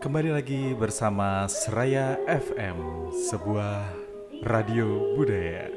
Kembali 0.00 0.32
lagi 0.32 0.72
bersama 0.74 1.44
Seraya 1.46 2.16
FM, 2.24 3.12
sebuah 3.30 3.84
radio 4.42 5.14
budaya. 5.14 5.70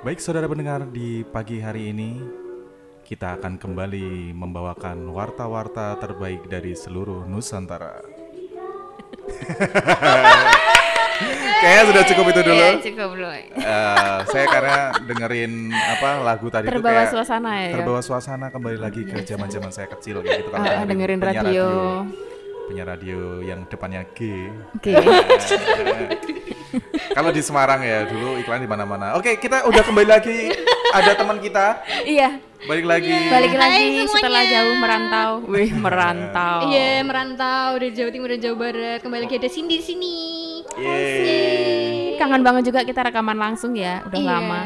Baik 0.00 0.18
saudara 0.18 0.48
pendengar, 0.48 0.88
di 0.90 1.20
pagi 1.22 1.60
hari 1.60 1.92
ini 1.92 2.18
kita 3.06 3.38
akan 3.38 3.62
kembali 3.62 4.34
membawakan 4.34 5.12
warta-warta 5.14 5.94
terbaik 6.02 6.50
dari 6.50 6.74
seluruh 6.74 7.28
Nusantara. 7.30 8.02
Kayaknya 11.56 11.84
sudah 11.84 12.02
cukup 12.04 12.24
itu 12.26 12.40
dulu. 12.42 12.58
Iya, 12.58 12.70
cukup 12.80 13.08
dulu. 13.12 13.28
Eh, 13.30 14.16
saya 14.26 14.46
karena 14.46 14.76
dengerin 15.00 15.52
apa 15.72 16.08
lagu 16.20 16.46
tadi 16.46 16.64
itu 16.64 16.72
Terbawa 16.72 16.94
kayak 17.00 17.10
suasana 17.10 17.50
ya. 17.56 17.70
terbawa 17.72 18.00
suasana 18.00 18.46
kembali 18.48 18.78
lagi 18.78 19.02
ke 19.02 19.16
zaman-zaman 19.22 19.70
saya 19.70 19.88
kecil 19.88 20.20
kayak 20.20 20.42
gitu 20.42 20.50
Ah, 20.52 20.82
dengerin 20.82 20.86
dengerin 20.86 21.18
penyiar 21.18 21.42
radio. 21.42 21.66
penyiar 22.66 22.88
radio 22.88 23.18
yang 23.40 23.60
depannya 23.64 24.02
G. 24.12 24.50
Oke. 24.74 24.92
Kalau 27.08 27.30
di 27.30 27.40
Semarang 27.40 27.80
ya 27.80 28.04
dulu 28.04 28.36
iklan 28.36 28.60
di 28.60 28.68
mana-mana. 28.68 29.16
Oke, 29.16 29.34
kita 29.36 29.64
udah 29.64 29.80
kembali 29.80 30.04
lagi. 30.04 30.52
Ada 30.88 31.14
teman 31.14 31.38
kita 31.38 31.82
iya, 32.04 32.36
balik 32.62 32.84
lagi. 32.84 33.10
balik 33.26 33.52
Hai 33.52 33.58
lagi 33.58 33.84
semuanya. 33.98 34.12
setelah 34.12 34.42
jauh 34.44 34.74
merantau. 34.76 35.30
Wih, 35.46 35.70
merantau. 35.72 36.58
Iya, 36.68 37.00
merantau 37.02 37.76
dari 37.76 37.90
Jawa 37.90 38.10
Timur 38.10 38.28
dan 38.28 38.40
Jawa 38.40 38.56
Barat. 38.56 38.98
Kembali 39.00 39.20
lagi 39.22 39.36
ada 39.36 39.48
Cindy 39.48 39.76
di 39.76 39.84
sini. 39.84 40.16
Yeay. 40.76 42.16
Kangen 42.16 42.42
banget 42.42 42.62
juga 42.66 42.80
kita 42.82 43.00
rekaman 43.02 43.36
langsung 43.36 43.72
ya, 43.72 44.04
udah 44.04 44.18
Iya, 44.18 44.28
lama. 44.30 44.60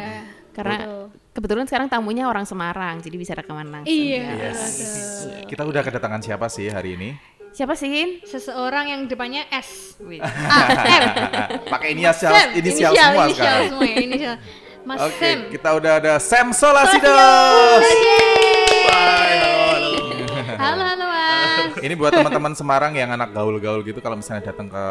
Karena 0.50 0.76
betul. 0.80 1.04
kebetulan 1.32 1.64
sekarang 1.66 1.88
tamunya 1.88 2.26
orang 2.26 2.42
Semarang, 2.42 2.98
jadi 2.98 3.16
bisa 3.16 3.32
rekaman 3.32 3.70
langsung. 3.70 3.90
Iya. 3.90 4.22
ya. 4.26 4.50
Yes. 4.50 4.62
Kita 5.46 5.62
udah 5.62 5.80
kedatangan 5.80 6.20
siapa 6.20 6.46
sih 6.46 6.66
hari 6.66 6.94
ini? 6.94 7.10
Siapa 7.50 7.74
sih? 7.74 8.22
Seseorang 8.22 8.86
yang 8.86 9.00
depannya 9.06 9.46
S. 9.50 9.98
Ah. 10.22 11.46
Pakai 11.68 11.94
inisial, 11.94 12.30
Sam. 12.30 12.48
inisial, 12.54 12.92
semua 12.92 13.24
inisial 13.24 13.34
sekarang. 13.34 13.68
semua 13.68 13.86
ya, 13.86 13.96
inisial. 14.00 14.36
Mas 14.80 14.98
Oke, 15.02 15.18
Sam. 15.20 15.38
kita 15.50 15.68
udah 15.74 15.92
ada 15.98 16.12
Sam 16.18 16.46
Solasidos. 16.50 17.84
Halo, 20.60 20.82
halo, 20.84 21.04
Mas. 21.04 21.09
Ini 21.80 21.94
buat 21.94 22.12
teman-teman 22.12 22.52
Semarang 22.52 22.92
yang 22.92 23.08
anak 23.08 23.32
gaul-gaul 23.32 23.80
gitu 23.80 23.98
kalau 23.98 24.14
misalnya 24.14 24.44
datang 24.46 24.68
ke 24.68 24.84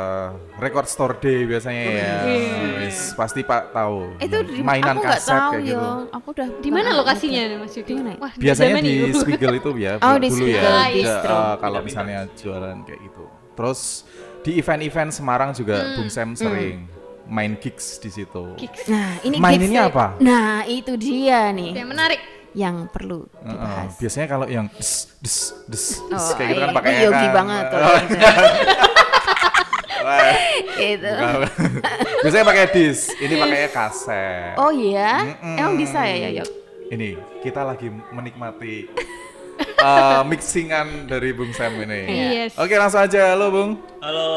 Record 0.57 0.85
Store 0.85 1.13
Day 1.15 1.45
biasanya 1.45 1.83
ya. 1.85 2.15
Wis, 2.81 3.13
pasti 3.13 3.41
Pak 3.41 3.69
tahu. 3.71 4.17
Itu 4.17 4.37
di, 4.41 4.59
mainan 4.59 4.97
aku 4.97 5.05
nggak 5.05 5.13
kaset 5.15 5.31
tahu 5.31 5.51
kayak 5.51 5.63
yo. 5.63 5.69
gitu. 5.69 5.89
Aku 6.11 6.27
udah 6.33 6.47
Di 6.59 6.69
mana 6.69 6.89
lokasinya 6.93 7.41
Mas 7.57 7.73
Yudi? 7.73 7.85
Di 7.85 7.93
mana 7.95 8.09
ya? 8.09 8.17
Wah, 8.17 8.33
Biasanya 8.35 8.73
di 8.79 8.93
nih. 9.05 9.13
Spiegel 9.13 9.53
itu 9.55 9.69
ya 9.77 9.93
Oh, 9.99 10.17
di 10.17 10.27
dulu 10.27 10.43
Spiegel, 10.43 10.73
ya. 10.97 11.15
eh, 11.21 11.53
kalau 11.57 11.79
misalnya 11.79 12.19
jualan 12.33 12.77
kayak 12.83 12.99
gitu. 13.03 13.23
Terus 13.53 13.79
di 14.39 14.51
event-event 14.57 15.11
Semarang 15.11 15.51
juga 15.51 15.75
Hmm. 15.79 15.95
Bung 15.95 16.09
Sam 16.09 16.29
sering 16.33 16.87
main 17.25 17.53
gigs 17.55 18.01
di 18.01 18.09
situ. 18.09 18.57
Kicks. 18.57 18.89
Nah, 18.89 19.21
ini 19.21 19.37
Maininnya 19.37 19.85
apa? 19.85 20.17
Nah, 20.17 20.65
itu 20.65 20.97
dia 20.97 21.51
nih 21.51 21.77
Yang 21.77 21.89
menarik. 21.91 22.21
Yang 22.51 22.89
perlu 22.89 23.29
Heeh, 23.39 23.45
dibahas. 23.47 23.91
biasanya 23.97 24.27
kalau 24.27 24.45
yang 24.45 24.65
des 24.73 24.91
des 25.19 25.37
des, 25.65 25.83
des, 26.09 26.17
Oh, 26.17 26.33
kayak 26.33 26.47
gitu 26.49 26.59
kan 26.59 26.69
iya, 26.69 26.75
pakai 26.75 26.91
itu 26.91 27.03
yogi 27.05 27.27
banget 27.29 27.65
kalau 27.67 27.85
Oh, 27.85 27.97
gitu. 28.01 28.17
wah, 29.99 30.31
itu. 30.79 31.11
bukan. 31.11 31.71
biasanya 32.19 32.45
pakai 32.45 32.63
dis, 32.71 32.99
ini 33.15 33.33
pakainya 33.35 33.69
kaset. 33.69 34.53
Oh 34.55 34.71
iya, 34.71 35.11
Mm-mm. 35.27 35.55
emang 35.57 35.75
bisa 35.75 35.99
ya, 36.01 36.29
Yok? 36.41 36.49
Ini 36.89 37.09
kita 37.39 37.61
lagi 37.61 37.85
menikmati 37.91 38.89
uh, 39.77 40.23
mixingan 40.23 41.05
dari 41.05 41.29
Bung 41.31 41.51
Sam 41.51 41.77
ini. 41.79 42.01
Yes. 42.09 42.57
Oke 42.57 42.73
langsung 42.73 43.03
aja, 43.03 43.35
halo 43.35 43.51
Bung. 43.51 43.71
Halo. 43.99 44.29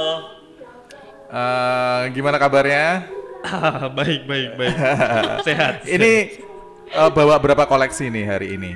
Uh, 1.33 2.13
gimana 2.13 2.37
kabarnya? 2.37 3.09
Ah, 3.41 3.89
baik, 3.97 4.29
baik, 4.29 4.51
baik. 4.55 4.77
Sehat. 5.49 5.89
Ini 5.89 6.42
uh, 6.97 7.11
bawa 7.11 7.41
berapa 7.41 7.65
koleksi 7.65 8.13
nih 8.13 8.25
hari 8.29 8.57
ini? 8.57 8.73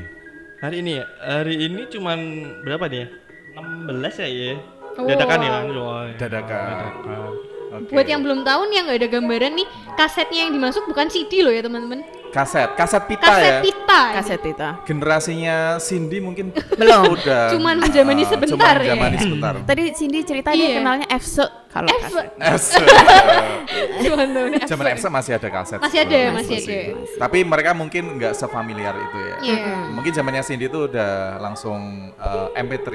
Hari 0.61 0.81
ini 0.81 0.91
ya? 1.01 1.05
Hari 1.21 1.55
ini 1.69 1.81
cuman 1.93 2.19
berapa 2.65 2.89
nih 2.89 2.99
ya? 3.05 3.09
16 3.57 4.23
ya 4.25 4.29
ya? 4.29 4.55
Dadakan 4.97 5.39
ya? 5.45 5.51
Wah, 5.77 6.05
Dadakan. 6.17 6.65
Dadakan. 6.73 7.19
Oke. 7.77 7.93
Buat 7.93 8.09
yang 8.09 8.23
belum 8.25 8.41
tahu 8.47 8.61
nih 8.73 8.75
yang 8.81 8.85
nggak 8.89 9.01
ada 9.05 9.09
gambaran 9.11 9.53
nih, 9.59 9.69
kasetnya 10.01 10.49
yang 10.49 10.53
dimasuk 10.57 10.89
bukan 10.89 11.13
CD 11.13 11.45
loh 11.45 11.53
ya 11.53 11.61
teman-teman. 11.61 12.01
Kaset, 12.31 12.69
kaset 12.75 13.03
pita 13.05 13.27
Kaset 13.27 13.53
ya. 13.53 13.61
pita. 13.63 14.01
Kaset 14.13 14.41
itu. 14.43 14.69
Generasinya 14.85 15.57
Cindy 15.77 16.19
mungkin 16.19 16.51
Belum. 16.81 17.15
udah. 17.15 17.53
Cuman 17.55 17.81
menjamani 17.81 18.23
uh, 18.23 18.29
sebentar 18.29 18.57
cuman 18.77 18.85
ya. 18.85 18.93
menjamani 18.95 19.17
sebentar. 19.19 19.55
Tadi 19.63 19.85
Cindy 19.93 20.21
cerita 20.23 20.51
Iya. 20.51 20.59
dia 20.59 20.69
kenalnya 20.79 21.07
FC 21.11 21.37
kalau 21.67 21.89
F. 21.89 22.01
kaset. 22.03 22.27
S. 22.41 22.65
Cuman 24.07 24.27
tahu 24.33 24.47
nih, 24.49 24.61
F. 24.65 24.69
Zaman 24.69 24.87
F 24.93 25.01
masih 25.07 25.33
ada 25.37 25.49
kaset. 25.51 25.79
Masih 25.79 25.99
ada, 26.01 26.09
sebenarnya. 26.09 26.33
masih 26.33 26.57
ada. 26.57 26.79
Tapi 27.21 27.39
mereka 27.43 27.71
mungkin 27.73 28.03
nggak 28.17 28.33
sefamiliar 28.33 28.95
itu 28.97 29.19
ya. 29.19 29.37
Iya. 29.43 29.93
Mungkin 29.93 30.13
zamannya 30.13 30.43
Cindy 30.43 30.67
itu 30.67 30.89
udah 30.89 31.13
langsung 31.39 31.79
uh, 32.17 32.49
MP3. 32.55 32.89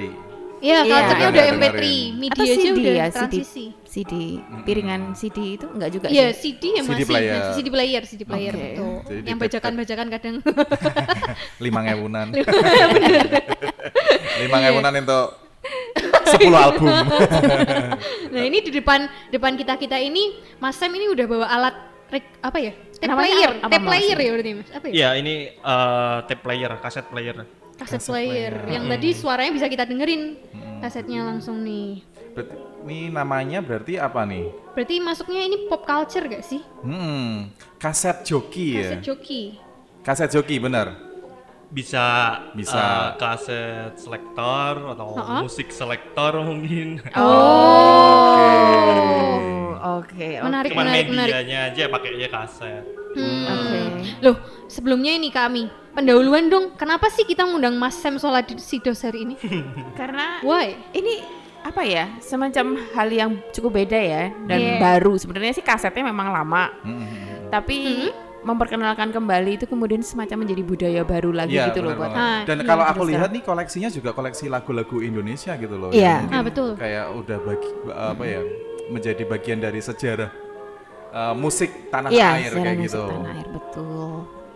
Iya, 0.61 0.77
Iya. 0.79 0.94
culture-nya 0.94 1.17
Udah 1.17 1.27
udah 1.27 1.44
dengerin. 1.44 1.57
MP3, 1.57 1.81
Atau 1.81 2.19
media 2.22 2.44
aja 2.45 2.53
CD 2.53 2.69
udah 2.72 2.94
ya, 2.94 3.05
CD. 3.07 3.17
transisi. 3.17 3.66
CD, 3.83 4.13
piringan 4.61 5.01
CD 5.11 5.38
itu 5.57 5.66
enggak 5.67 5.89
juga 5.91 6.07
Iya, 6.07 6.31
sih? 6.31 6.53
CD 6.53 6.63
ya 6.69 6.79
CD 6.79 6.88
masih, 6.88 7.05
player. 7.05 7.33
masih 7.35 7.53
CD 7.53 7.67
player, 7.67 8.01
CD 8.05 8.22
player 8.23 8.53
Oke. 8.53 8.63
betul. 8.63 8.91
Jadi 9.11 9.27
yang 9.27 9.39
bajakan-bajakan 9.41 10.07
kadang. 10.09 10.35
lima 11.66 11.79
ngewunan. 11.83 12.27
lima 14.39 14.57
ngewunan 14.59 14.94
untuk 14.97 15.25
10 16.23 16.47
album. 16.55 16.88
nah, 18.33 18.41
ini 18.41 18.57
di 18.61 18.71
depan 18.71 19.00
depan 19.27 19.53
kita-kita 19.53 19.97
ini 19.97 20.23
Mas 20.57 20.75
Sam 20.75 20.89
ini 20.91 21.09
udah 21.09 21.25
bawa 21.27 21.47
alat 21.47 21.75
rek- 22.07 22.39
apa 22.39 22.57
ya? 22.57 22.71
Tape 22.95 23.09
Namanya 23.09 23.33
player, 23.33 23.51
tape 23.61 23.81
player 23.81 24.17
ya 24.17 24.29
berarti 24.31 24.51
Mas. 24.53 24.69
Apa 24.71 24.85
ya? 24.85 24.94
Iya, 24.94 25.09
ini 25.17 25.33
eh, 25.51 26.17
tape 26.23 26.41
player, 26.41 26.71
kaset 26.77 27.05
player. 27.05 27.35
Kaset 27.81 28.02
player. 28.06 28.53
Yang 28.69 28.84
tadi 28.88 29.09
suaranya 29.18 29.52
bisa 29.52 29.66
kita 29.66 29.84
dengerin. 29.84 30.38
Kasetnya 30.78 31.25
langsung 31.25 31.62
nih. 31.62 32.06
Berarti, 32.31 32.53
ini 32.86 33.09
namanya 33.09 33.59
berarti 33.59 33.97
apa 33.97 34.22
nih? 34.24 34.50
Berarti 34.72 34.96
masuknya 34.97 35.42
ini 35.42 35.66
pop 35.66 35.81
culture 35.81 36.25
gak 36.25 36.42
sih? 36.42 36.62
Hmm, 36.81 37.50
kaset 37.75 38.22
joki 38.22 38.78
ya. 38.78 38.81
Kaset 38.88 39.02
joki. 39.02 39.42
Kaset 40.02 40.30
joki 40.30 40.58
bener. 40.58 40.94
Bisa 41.72 42.36
Bisa. 42.52 42.75
eh, 42.75 43.09
kaset 43.16 43.94
selektor 43.96 44.92
atau 44.92 45.16
Ha-ha. 45.16 45.40
musik 45.40 45.72
selektor 45.72 46.44
mungkin. 46.44 47.00
Oh, 47.16 48.36
oke. 49.97 50.28
Menarik, 50.40 50.69
Cuman 50.72 50.86
menarik, 50.86 51.06
menarik. 51.08 51.31
medianya 51.34 51.59
aja 51.68 51.84
pakainya 51.88 52.28
kaset. 52.28 52.84
Hmm. 53.12 53.46
Oke. 53.46 53.80
Loh, 54.22 54.36
sebelumnya 54.66 55.12
ini 55.12 55.30
kami 55.30 55.66
pendahuluan 55.92 56.47
dong. 56.47 56.72
Kenapa 56.74 57.08
sih 57.08 57.24
kita 57.24 57.44
ngundang 57.44 57.75
Mas 57.75 57.94
Sam 57.94 58.16
Solasidos 58.16 59.02
hari 59.02 59.25
ini? 59.25 59.36
Karena 60.00 60.40
Why? 60.42 60.80
ini 60.92 61.19
apa 61.62 61.81
ya 61.81 62.09
semacam 62.18 62.66
hal 62.90 63.08
yang 63.08 63.31
cukup 63.52 63.78
beda 63.78 63.94
ya 63.96 64.24
dan 64.44 64.58
Iya. 64.58 64.75
baru 64.80 65.14
sebenarnya 65.14 65.53
sih 65.53 65.62
kasetnya 65.62 66.02
memang 66.03 66.34
lama 66.34 66.74
Hmm. 66.81 67.06
tapi 67.50 68.09
memperkenalkan 68.42 69.13
kembali 69.13 69.52
itu 69.56 69.69
kemudian 69.69 70.02
semacam 70.02 70.42
menjadi 70.42 70.63
budaya 70.63 71.02
baru 71.06 71.30
lagi 71.31 71.53
Iya, 71.53 71.69
gitu 71.69 71.86
loh 71.86 71.94
buat. 71.94 72.09
Ah, 72.09 72.42
Dan 72.42 72.58
iya, 72.58 72.66
kalau 72.66 72.84
aku 72.84 73.06
lihat 73.06 73.30
nih 73.30 73.46
koleksinya 73.46 73.94
juga 73.94 74.09
koleksi 74.09 74.50
lagu-lagu 74.50 74.98
Indonesia 75.00 75.53
gitu 75.53 75.78
loh. 75.78 75.94
Iya. 75.94 76.02
yang 76.18 76.22
mungkin 76.25 76.34
Ah, 76.34 76.44
betul. 76.44 76.69
Kayak 76.74 77.06
udah 77.13 77.38
bagi 77.40 77.69
apa 77.94 78.24
ya 78.25 78.42
menjadi 78.91 79.24
bagian 79.24 79.63
dari 79.63 79.79
sejarah 79.79 80.29
uh, 81.16 81.34
musik 81.34 81.88
tanah 81.88 82.12
iya 82.12 82.35
air 82.35 82.52
kayak 82.52 82.75
musik 82.78 82.85
gitu. 82.91 83.03
tanah 83.07 83.31
air 83.31 83.47
betul 83.50 84.12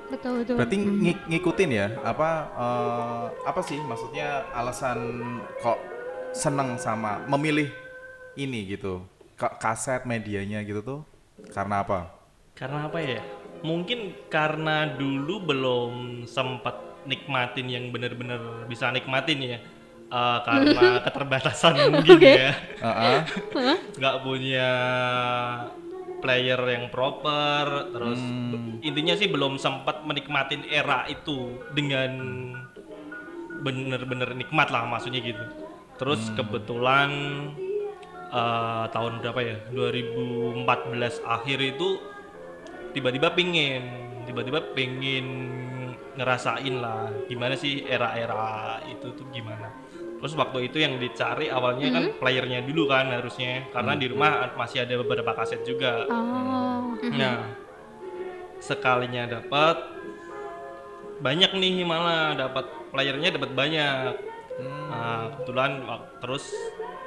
Betul, 0.05 0.45
betul. 0.45 0.55
Berarti 0.61 0.77
ngik- 0.77 1.25
ngikutin 1.33 1.69
ya 1.73 1.87
apa 2.05 2.29
uh, 2.53 3.25
apa 3.41 3.57
sih 3.65 3.81
maksudnya 3.81 4.45
alasan 4.53 5.01
kok 5.57 5.81
seneng 6.29 6.77
sama 6.77 7.25
memilih 7.25 7.73
ini 8.37 8.69
gitu 8.69 9.01
Ka- 9.33 9.57
kaset 9.57 10.05
medianya 10.05 10.61
gitu 10.61 10.85
tuh 10.85 10.99
karena 11.49 11.81
apa? 11.81 12.13
Karena 12.53 12.85
apa 12.85 13.01
ya? 13.01 13.19
Mungkin 13.65 14.29
karena 14.29 14.93
dulu 14.93 15.41
belum 15.41 15.91
sempat 16.29 16.77
nikmatin 17.09 17.65
yang 17.67 17.89
bener-bener 17.89 18.39
bisa 18.69 18.93
nikmatin 18.93 19.41
ya. 19.41 19.59
Eh, 20.15 20.39
karena 20.47 20.83
keterbatasan 21.05 21.73
mungkin 21.91 22.15
Oke. 22.15 22.33
ya. 22.39 22.53
Nggak 23.99 24.15
punya 24.23 24.69
player 26.23 26.61
yang 26.71 26.85
proper, 26.89 27.91
terus 27.91 28.17
Hmm. 28.17 28.79
intinya 28.79 29.13
sih 29.13 29.27
belum 29.27 29.59
sempat 29.59 30.07
menikmatin 30.07 30.63
era 30.65 31.03
itu 31.05 31.59
dengan 31.75 32.11
bener-bener 33.59 34.31
nikmat 34.33 34.71
lah 34.71 34.87
maksudnya 34.87 35.19
gitu. 35.19 35.43
Terus 35.99 36.31
Hmm. 36.31 36.35
kebetulan 36.39 37.09
eh, 38.31 38.85
tahun 38.91 39.21
berapa 39.21 39.39
ya? 39.39 39.57
2014 39.71 41.21
akhir 41.23 41.59
itu 41.61 41.99
tiba-tiba 42.91 43.31
pingin 43.31 43.83
tiba-tiba 44.25 44.59
pingin 44.73 45.25
ngerasain 46.17 46.75
lah 46.79 47.11
gimana 47.29 47.53
sih 47.53 47.85
era-era 47.85 48.81
itu 48.87 49.11
tuh 49.13 49.27
gimana 49.29 49.67
terus 50.25 50.41
waktu 50.41 50.73
itu 50.73 50.81
yang 50.81 50.97
dicari 50.97 51.53
awalnya 51.53 51.93
kan 51.93 52.03
playernya 52.17 52.65
dulu 52.65 52.89
kan 52.89 53.13
harusnya 53.13 53.69
karena 53.69 53.93
di 53.93 54.09
rumah 54.09 54.57
masih 54.57 54.81
ada 54.81 54.97
beberapa 54.97 55.37
kaset 55.37 55.61
juga 55.61 56.09
Oh. 56.09 56.97
Nah, 57.13 57.53
sekalinya 58.57 59.29
dapat 59.29 59.77
banyak 61.21 61.51
nih 61.55 61.85
malah 61.85 62.33
dapat 62.33 62.65
playernya 62.89 63.35
dapat 63.35 63.51
banyak. 63.53 64.13
Nah, 64.89 65.35
kebetulan 65.35 65.83
terus 66.23 66.49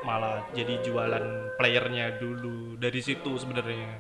malah 0.05 0.45
jadi 0.53 0.79
jualan 0.85 1.57
playernya 1.59 2.21
dulu 2.21 2.77
dari 2.79 3.01
situ 3.01 3.35
sebenarnya. 3.41 3.99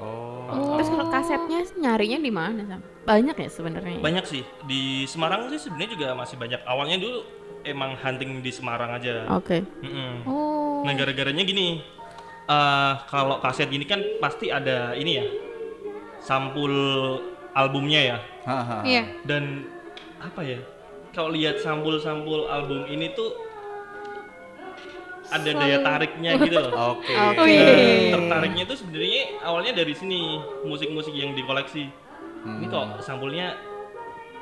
Oh. 0.00 0.48
Terus 0.80 0.88
kalau 0.88 1.06
kasetnya 1.12 1.60
nyarinya 1.76 2.18
di 2.18 2.32
mana? 2.32 2.80
Banyak 3.04 3.36
ya 3.36 3.50
sebenarnya. 3.52 4.00
Banyak 4.00 4.24
sih 4.24 4.42
di 4.64 5.04
Semarang 5.04 5.52
sih 5.52 5.60
sebenarnya 5.60 5.90
juga 5.92 6.08
masih 6.16 6.40
banyak. 6.40 6.60
Awalnya 6.64 6.96
dulu 6.98 7.18
emang 7.62 7.96
hunting 7.96 8.40
di 8.40 8.50
Semarang 8.50 8.94
aja. 8.94 9.24
Oke. 9.30 9.62
Mm-mm. 9.82 10.24
Oh. 10.24 10.82
Nah, 10.82 10.92
gara-garanya 10.94 11.44
gini. 11.44 11.80
eh 12.50 12.92
kalau 13.06 13.38
kaset 13.38 13.70
gini 13.70 13.86
kan 13.86 14.02
pasti 14.18 14.50
ada 14.50 14.90
ini 14.92 15.22
ya. 15.22 15.26
Sampul 16.18 16.72
albumnya 17.54 18.00
ya. 18.02 18.18
Haha. 18.42 18.78
Iya. 18.82 19.04
dan 19.22 19.68
apa 20.20 20.40
ya 20.40 20.60
kalau 21.12 21.32
lihat 21.32 21.60
sampul-sampul 21.60 22.48
album 22.48 22.84
ini 22.88 23.12
tuh 23.12 23.32
ada 25.30 25.50
daya 25.54 25.78
tariknya 25.80 26.34
gitu 26.42 26.58
loh 26.58 26.72
Oke. 26.98 27.14
Iya. 27.14 28.10
Nah, 28.10 28.18
tertariknya 28.18 28.64
tuh 28.66 28.76
sebenarnya 28.80 29.22
awalnya 29.40 29.72
dari 29.76 29.94
sini 29.94 30.20
musik-musik 30.66 31.14
yang 31.14 31.32
dikoleksi 31.32 31.86
ini 32.40 32.66
kok 32.66 32.98
sampulnya 33.00 33.54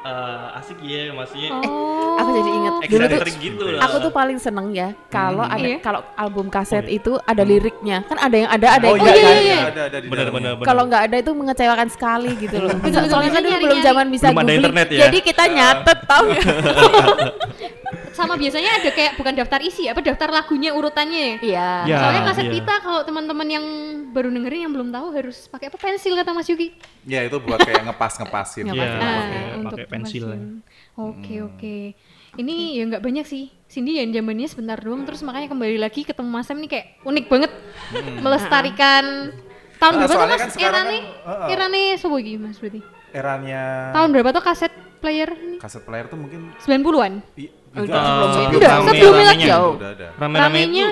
eh, 0.01 0.59
asik 0.59 0.79
ya 0.81 1.11
maksudnya. 1.11 1.51
Oh. 1.55 2.17
Aku 2.21 2.31
jadi 2.35 2.51
inget 2.51 2.73
dulu 2.89 3.05
tuh 3.07 3.39
gitu 3.39 3.65
loh. 3.69 3.79
aku 3.79 3.97
tuh 4.03 4.11
paling 4.11 4.39
seneng 4.39 4.75
ya 4.75 4.91
kalau 5.07 5.47
ada 5.47 5.63
Iya. 5.63 5.79
kalau 5.79 6.01
album 6.15 6.51
kaset 6.51 6.83
itu 6.87 7.15
ada 7.23 7.43
liriknya. 7.43 8.03
Kan 8.05 8.19
ada 8.19 8.35
yang 8.35 8.51
ada 8.51 8.67
ada 8.75 8.87
Oh 8.91 8.99
yang 8.99 9.07
iya, 9.07 9.15
iya, 9.15 9.23
kan? 9.23 9.39
iya, 9.39 9.59
ada 9.71 9.83
ada 9.87 9.99
di 10.03 10.07
benar 10.11 10.27
benar 10.35 10.53
kalau 10.61 10.83
nggak 10.87 11.03
ada 11.07 11.17
itu 11.17 11.31
mengecewakan 11.31 11.89
sekali 11.89 12.31
gitu 12.37 12.59
loh. 12.59 12.75
Soalnya 13.07 13.31
kan 13.31 13.43
dulu 13.43 13.57
belum 13.63 13.79
zaman 13.81 14.07
bisa 14.11 14.27
Belum 14.31 14.43
ada 14.43 14.53
internet 14.53 14.89
ya? 14.91 15.01
jadi 15.07 15.19
kita 15.23 15.45
nyatet 15.47 15.99
tau 16.07 16.23
nggak? 16.27 16.47
Sama 18.19 18.35
biasanya 18.35 18.71
ada 18.77 18.91
kayak 18.91 19.15
bukan 19.15 19.33
daftar 19.33 19.61
isi, 19.61 19.87
apa 19.87 20.01
daftar 20.01 20.29
lagunya 20.29 20.71
urutannya. 20.71 21.39
iya 21.39 21.85
Ya. 21.85 21.99
Soalnya 21.99 22.23
kaset 22.27 22.45
iya. 22.45 22.55
kita 22.57 22.75
kalau 22.79 23.01
teman-teman 23.03 23.47
yang 23.49 23.65
baru 24.09 24.29
dengerin 24.29 24.61
yang 24.61 24.73
belum 24.73 24.91
tahu 24.91 25.07
harus 25.13 25.47
pakai 25.47 25.67
apa 25.67 25.79
pensil 25.79 26.13
kata 26.13 26.31
Mas 26.31 26.47
Yuki. 26.47 26.75
Ya 27.05 27.23
itu 27.23 27.39
buat 27.39 27.59
kayak 27.59 27.87
ngepas-ngepasin. 27.87 28.67
Ngepas. 28.67 28.77
Iya, 28.77 28.99
Ah, 28.99 28.99
pakai 28.99 29.43
untuk 29.57 29.79
pakai 29.79 29.87
pensil 29.89 30.25
ya. 30.25 30.35
pensil. 30.35 30.59
Oke 30.99 31.35
oke. 31.41 31.77
Ini 32.35 32.55
ya 32.75 32.83
nggak 32.87 33.01
banyak 33.01 33.25
sih. 33.25 33.55
Cindy 33.65 33.97
yang 33.97 34.11
zamannya 34.11 34.47
sebentar 34.47 34.77
doang 34.77 35.05
terus 35.05 35.21
makanya 35.21 35.49
kembali 35.49 35.77
lagi 35.77 36.03
ketemu 36.03 36.29
Mas 36.29 36.45
Sam 36.45 36.57
ini 36.57 36.67
kayak 36.67 37.01
unik 37.03 37.27
banget 37.27 37.53
melestarikan 38.19 39.05
tahun 39.77 39.93
Ah, 39.95 39.99
berapa 40.01 40.11
tuh 40.11 40.27
Mas? 40.27 40.41
kan 40.41 40.51
sekarang 40.51 40.85
Erane? 40.85 40.99
kan, 40.99 41.05
uh, 41.23 41.31
uh. 41.31 41.49
Erane 41.49 41.83
sobo 41.95 42.17
iki 42.17 42.35
Mas 42.35 42.57
berarti. 42.57 42.81
Eranya 43.09 43.63
Tahun 43.93 44.09
berapa 44.11 44.31
tuh 44.31 44.43
kaset 44.43 44.73
player 44.99 45.31
ini? 45.33 45.57
kaset 45.57 45.81
player 45.81 46.07
tuh 46.07 46.19
mungkin 46.19 46.51
90-an. 46.59 47.23
i- 47.37 47.53
Udah, 47.75 48.49
enggak, 48.49 48.77
sebelum 48.81 48.95
itu. 48.95 49.09
Udah, 49.11 49.37
jauh. 49.37 49.75
Rame-rame 50.17 50.59
itu 50.65 50.85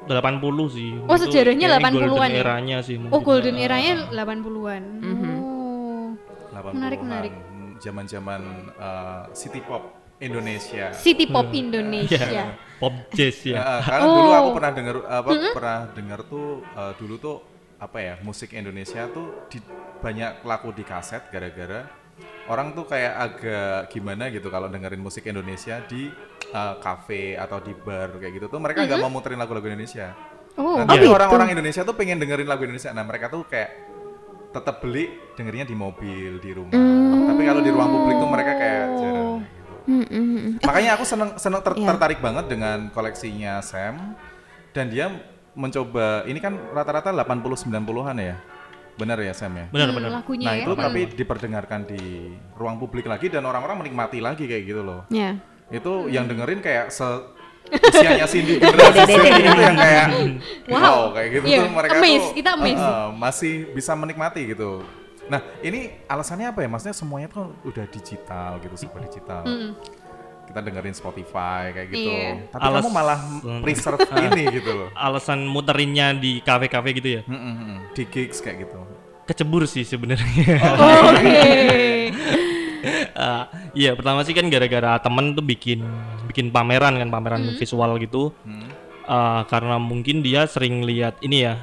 80 0.00 0.68
sih 0.70 0.90
Oh, 1.04 1.12
Itu 1.12 1.28
sejarahnya 1.28 1.66
kayaknya 1.68 1.92
80-an 1.92 2.08
golden 2.08 2.30
ya? 2.30 2.40
eranya 2.40 2.76
sih 2.80 2.96
Oh, 3.08 3.20
golden 3.20 3.56
eranya 3.56 3.92
80-an. 4.08 4.82
Mhm. 4.98 5.32
Oh. 5.36 6.08
80-an, 6.50 6.72
Menarik, 6.72 7.00
menarik. 7.00 7.32
hmm, 7.32 7.70
Zaman-zaman 7.78 8.40
uh, 8.74 9.24
city 9.32 9.60
pop 9.60 9.82
Indonesia. 10.18 10.92
City 10.92 11.24
pop 11.26 11.48
Indonesia. 11.50 12.16
Iya. 12.32 12.46
pop 12.76 12.96
jazz 13.12 13.44
ya 13.44 13.60
karena 13.78 14.04
dulu 14.06 14.24
Oh. 14.24 14.36
aku 14.38 14.50
pernah 14.56 14.72
dengar 14.72 14.96
apa 15.04 15.28
pernah 15.52 15.78
dengar 15.92 16.20
tuh 16.24 16.46
uh, 16.72 16.92
dulu 16.96 17.14
tuh 17.16 17.36
apa 17.76 17.98
ya 17.98 18.14
musik 18.20 18.52
Indonesia 18.52 19.04
tuh 19.06 19.44
di, 19.48 19.60
banyak 20.00 20.40
laku 20.40 20.72
di 20.72 20.80
kaset 20.80 21.28
gara-gara 21.28 21.84
orang 22.50 22.74
tuh 22.74 22.84
kayak 22.90 23.14
agak 23.14 23.94
gimana 23.94 24.26
gitu 24.34 24.50
kalau 24.50 24.66
dengerin 24.66 24.98
musik 24.98 25.22
Indonesia 25.30 25.78
di 25.86 26.10
uh, 26.50 26.74
cafe 26.82 27.38
atau 27.38 27.62
di 27.62 27.70
bar 27.72 28.18
kayak 28.18 28.42
gitu 28.42 28.46
tuh 28.50 28.58
mereka 28.58 28.82
nggak 28.82 28.98
mau 28.98 29.12
muterin 29.12 29.38
lagu-lagu 29.38 29.70
Indonesia. 29.70 30.12
Oh. 30.58 30.82
Nah, 30.82 30.84
tapi 30.90 31.06
gitu. 31.06 31.14
orang-orang 31.14 31.54
Indonesia 31.54 31.86
tuh 31.86 31.94
pengen 31.94 32.18
dengerin 32.18 32.50
lagu 32.50 32.66
Indonesia. 32.66 32.90
Nah, 32.90 33.06
mereka 33.06 33.30
tuh 33.30 33.46
kayak 33.46 33.70
tetap 34.50 34.82
beli 34.82 35.14
dengerinnya 35.38 35.62
di 35.70 35.78
mobil, 35.78 36.42
di 36.42 36.50
rumah. 36.50 36.74
Tapi 37.30 37.42
kalau 37.46 37.62
di 37.62 37.70
ruang 37.70 37.88
publik 37.88 38.16
tuh 38.18 38.30
mereka 38.30 38.52
kayak 38.58 38.84
jarang. 38.98 39.14
gitu. 39.14 39.24
Hmm, 39.80 40.06
hmm, 40.06 40.26
hmm. 40.26 40.52
Makanya 40.66 40.90
aku 40.98 41.04
seneng, 41.06 41.30
seneng 41.38 41.62
ter- 41.62 41.78
Iya. 41.78 41.88
tertarik 41.94 42.18
banget 42.18 42.44
dengan 42.50 42.90
koleksinya 42.90 43.62
Sam 43.62 44.18
dan 44.74 44.86
dia 44.90 45.06
mencoba 45.54 46.26
ini 46.26 46.38
kan 46.38 46.54
rata-rata 46.74 47.14
80 47.14 47.56
90-an 47.58 48.16
ya. 48.18 48.36
Benar 48.96 49.18
ya 49.18 49.32
Sam 49.32 49.52
ya? 49.52 49.66
benar 49.68 49.86
Hmm, 49.86 49.96
benar 49.96 50.10
lagunya 50.12 50.46
Nah, 50.46 50.54
ya. 50.54 50.62
itu 50.62 50.72
tapi 50.74 51.00
diperdengarkan 51.10 51.80
di 51.84 52.02
ruang 52.52 52.76
publik 52.76 53.04
lagi 53.04 53.26
dan 53.26 53.42
orang-orang 53.42 53.80
menikmati 53.80 54.18
lagi 54.18 54.44
kayak 54.44 54.64
gitu 54.64 54.80
loh. 54.80 55.04
ya 55.08 55.36
Itu 55.68 56.06
yang 56.06 56.26
dengerin 56.26 56.58
kayak 56.58 56.90
se 56.90 57.06
usianya 57.70 58.26
Cindy 58.26 58.58
generasi 58.58 58.98
itu 59.04 59.14
yang 59.56 59.76
kayak 59.76 60.06
Wow. 60.66 60.80
wow, 60.80 61.00
kayak 61.12 61.28
gitu 61.32 61.44
Iya, 61.46 61.58
tuh 61.60 61.70
mereka 61.70 61.94
amazed, 61.96 62.24
tuh 62.24 62.34
kita 62.34 62.50
amazed. 62.52 62.82
uh, 62.82 62.90
uh, 62.90 63.08
masih 63.12 63.52
bisa 63.70 63.92
menikmati 63.94 64.42
gitu. 64.48 64.82
Nah, 65.26 65.38
ini 65.60 65.94
alasannya 66.04 66.50
apa 66.50 66.58
ya? 66.58 66.68
Maksudnya 66.68 66.90
semuanya 66.92 67.30
tuh 67.30 67.54
udah 67.62 67.86
digital 67.86 68.58
gitu, 68.58 68.74
serba 68.74 68.98
digital. 69.00 69.46
Mm. 69.46 69.70
Kita 70.50 70.60
dengerin 70.60 70.92
Spotify 70.92 71.70
kayak 71.70 71.88
gitu. 71.88 72.10
Iya. 72.10 72.28
Tapi 72.50 72.60
Alas- 72.60 72.80
kamu 72.80 72.90
malah 72.90 73.18
preserve 73.60 74.00
ini 74.26 74.42
gitu 74.52 74.70
loh. 74.74 74.88
alasan 74.92 75.44
muterinnya 75.44 76.12
di 76.12 76.40
kafe-kafe 76.40 76.88
gitu 76.92 77.08
ya 77.12 77.20
Mm, 77.24 77.38
mm. 77.38 77.76
Di 77.92 78.02
gigs 78.04 78.38
kayak 78.38 78.56
gitu. 78.60 78.76
kecebur 79.22 79.62
sih 79.64 79.84
sebenarnya 79.84 80.24
Oh, 80.74 81.08
Oke. 81.08 81.30
Eh, 81.30 82.10
Iya 83.72 83.94
pertama 83.94 84.20
sih 84.20 84.32
kan 84.32 84.44
gara-gara 84.44 84.96
temen 84.98 85.30
tuh 85.30 85.40
bikin 85.40 85.78
bikin 86.26 86.48
pameran 86.48 86.96
kan 86.96 87.08
pameran 87.08 87.40
visual 87.54 87.96
gitu 87.96 88.28
Hmm. 88.42 88.66
Eh, 89.02 89.40
karena 89.46 89.76
mungkin 89.76 90.20
dia 90.20 90.44
sering 90.44 90.82
lihat 90.82 91.16
ini 91.20 91.44
ya 91.44 91.54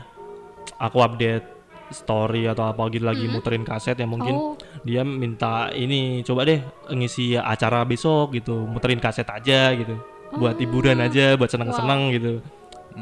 aku 0.77 0.97
update 0.97 1.45
story 1.91 2.47
atau 2.47 2.67
apa 2.67 2.87
gitu 2.91 3.07
lagi 3.07 3.25
muterin 3.31 3.63
kaset 3.63 3.95
ya 3.95 4.07
mungkin. 4.07 4.35
Oh. 4.35 4.53
dia 4.87 5.03
minta 5.03 5.67
ini 5.75 6.23
coba 6.23 6.47
deh 6.47 6.63
ngisi 6.91 7.35
acara 7.35 7.83
besok 7.83 8.35
gitu 8.35 8.67
muterin 8.67 8.99
kaset 8.99 9.27
aja 9.27 9.71
gitu. 9.75 9.99
Buat 10.35 10.59
hiburan 10.59 10.99
aja 10.99 11.39
buat 11.39 11.51
seneng-seneng 11.51 12.01
gitu. 12.15 12.33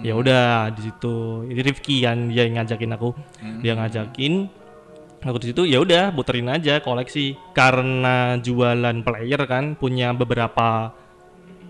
Ya 0.03 0.13
udah 0.17 0.69
di 0.75 0.91
situ. 0.91 1.47
Ini 1.47 1.61
Rifki 1.63 2.03
kan 2.03 2.27
dia 2.29 2.45
yang 2.45 2.59
ngajakin 2.59 2.91
aku. 2.95 3.09
Dia 3.63 3.73
ngajakin. 3.79 4.33
Aku 5.25 5.41
di 5.41 5.49
situ 5.49 5.65
ya 5.65 5.81
udah 5.81 6.13
muterin 6.13 6.51
aja 6.51 6.83
koleksi. 6.83 7.33
Karena 7.55 8.37
jualan 8.37 9.01
player 9.01 9.41
kan 9.49 9.73
punya 9.79 10.13
beberapa 10.13 10.93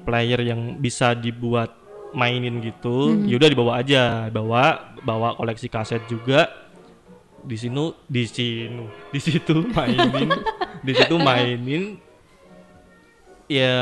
player 0.03 0.43
yang 0.43 0.77
bisa 0.83 1.15
dibuat 1.15 1.71
mainin 2.15 2.63
gitu 2.63 3.27
ya 3.27 3.35
udah 3.39 3.49
dibawa 3.51 3.71
aja. 3.79 4.27
Bawa 4.33 4.95
bawa 5.05 5.37
koleksi 5.37 5.69
kaset 5.69 6.03
juga 6.09 6.64
di 7.45 7.55
sini 7.55 7.93
di 8.09 8.23
sini 8.25 8.85
di 9.13 9.19
situ 9.21 9.53
mainin 9.69 10.29
di 10.81 10.93
situ 10.93 11.15
mainin. 11.17 11.83
Ya 13.45 13.77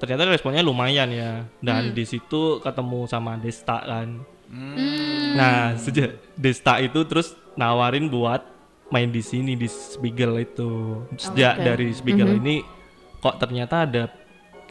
ternyata 0.00 0.28
responnya 0.32 0.64
lumayan 0.64 1.12
ya. 1.12 1.44
Dan 1.60 1.92
di 1.92 2.04
situ 2.08 2.60
ketemu 2.64 3.04
sama 3.08 3.36
Desta 3.36 3.84
kan. 3.84 4.24
Nah 5.36 5.76
sejak 5.76 6.16
Desta 6.36 6.80
itu 6.80 7.04
terus 7.04 7.36
nawarin 7.56 8.08
buat 8.08 8.44
main 8.88 9.12
di 9.12 9.20
sini 9.20 9.56
di 9.56 9.68
Spiegel 9.68 10.40
itu. 10.40 11.04
Sejak 11.20 11.60
Oke. 11.60 11.64
dari 11.64 11.88
Spiegel 11.92 12.40
ini 12.40 12.64
kok 13.20 13.36
ternyata 13.36 13.84
ada 13.84 14.08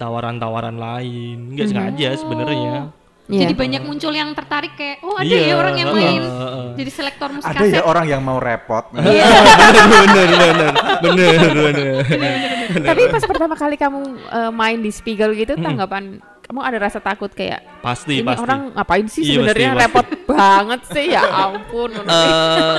tawaran-tawaran 0.01 0.77
lain. 0.82 1.54
Nggak 1.54 1.68
sengaja 1.70 2.10
sebenarnya 2.18 2.89
Iya. 3.25 3.41
Jadi 3.41 3.53
banyak 3.58 3.82
muncul 3.82 4.13
yang 4.13 4.29
tertarik 4.32 4.77
kayak 4.77 5.01
oh 5.01 5.17
ada 5.17 5.25
Iya, 5.25 5.41
ya 5.44 5.55
orang 5.58 5.75
yang 5.75 5.89
main. 5.91 6.22
heeh. 6.22 6.65
Jadi 6.77 6.89
selektor 6.94 7.29
musik 7.34 7.50
Ada 7.50 7.58
kaset. 7.60 7.74
ya 7.74 7.82
orang 7.82 8.05
yang 8.05 8.22
mau 8.22 8.38
repot. 8.38 8.86
Iya. 8.94 9.25
bener 10.05 10.29
bener 10.29 10.72
bener 11.01 11.39
bener 11.58 12.86
Tapi 12.86 13.01
pas 13.10 13.24
pertama 13.24 13.55
kali 13.55 13.75
kamu 13.75 14.00
eh, 14.13 14.51
main 14.51 14.77
di 14.77 14.89
Spiegel 14.89 15.34
gitu, 15.34 15.58
tanggapan 15.58 16.22
kamu 16.39 16.60
ada 16.62 16.77
rasa 16.77 17.01
takut 17.01 17.34
kayak 17.34 17.65
pasti 17.82 18.22
ini 18.22 18.29
pasti 18.29 18.46
orang 18.46 18.70
ngapain 18.72 19.05
sih 19.10 19.22
Iya, 19.24 19.34
sebenarnya 19.41 19.70
repot 19.75 20.08
banget 20.29 20.82
sih 20.88 21.05
ya 21.10 21.22
ampun. 21.25 21.89
Eh, 22.05 22.77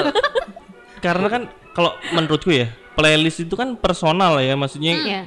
karena 1.00 1.26
kan 1.26 1.42
kalau 1.72 1.90
menurutku 2.08 2.48
ya 2.48 2.66
playlist 2.94 3.42
itu 3.42 3.52
kan 3.52 3.74
personal 3.74 4.38
ya 4.38 4.54
maksudnya 4.54 4.94
Iya. 4.94 5.20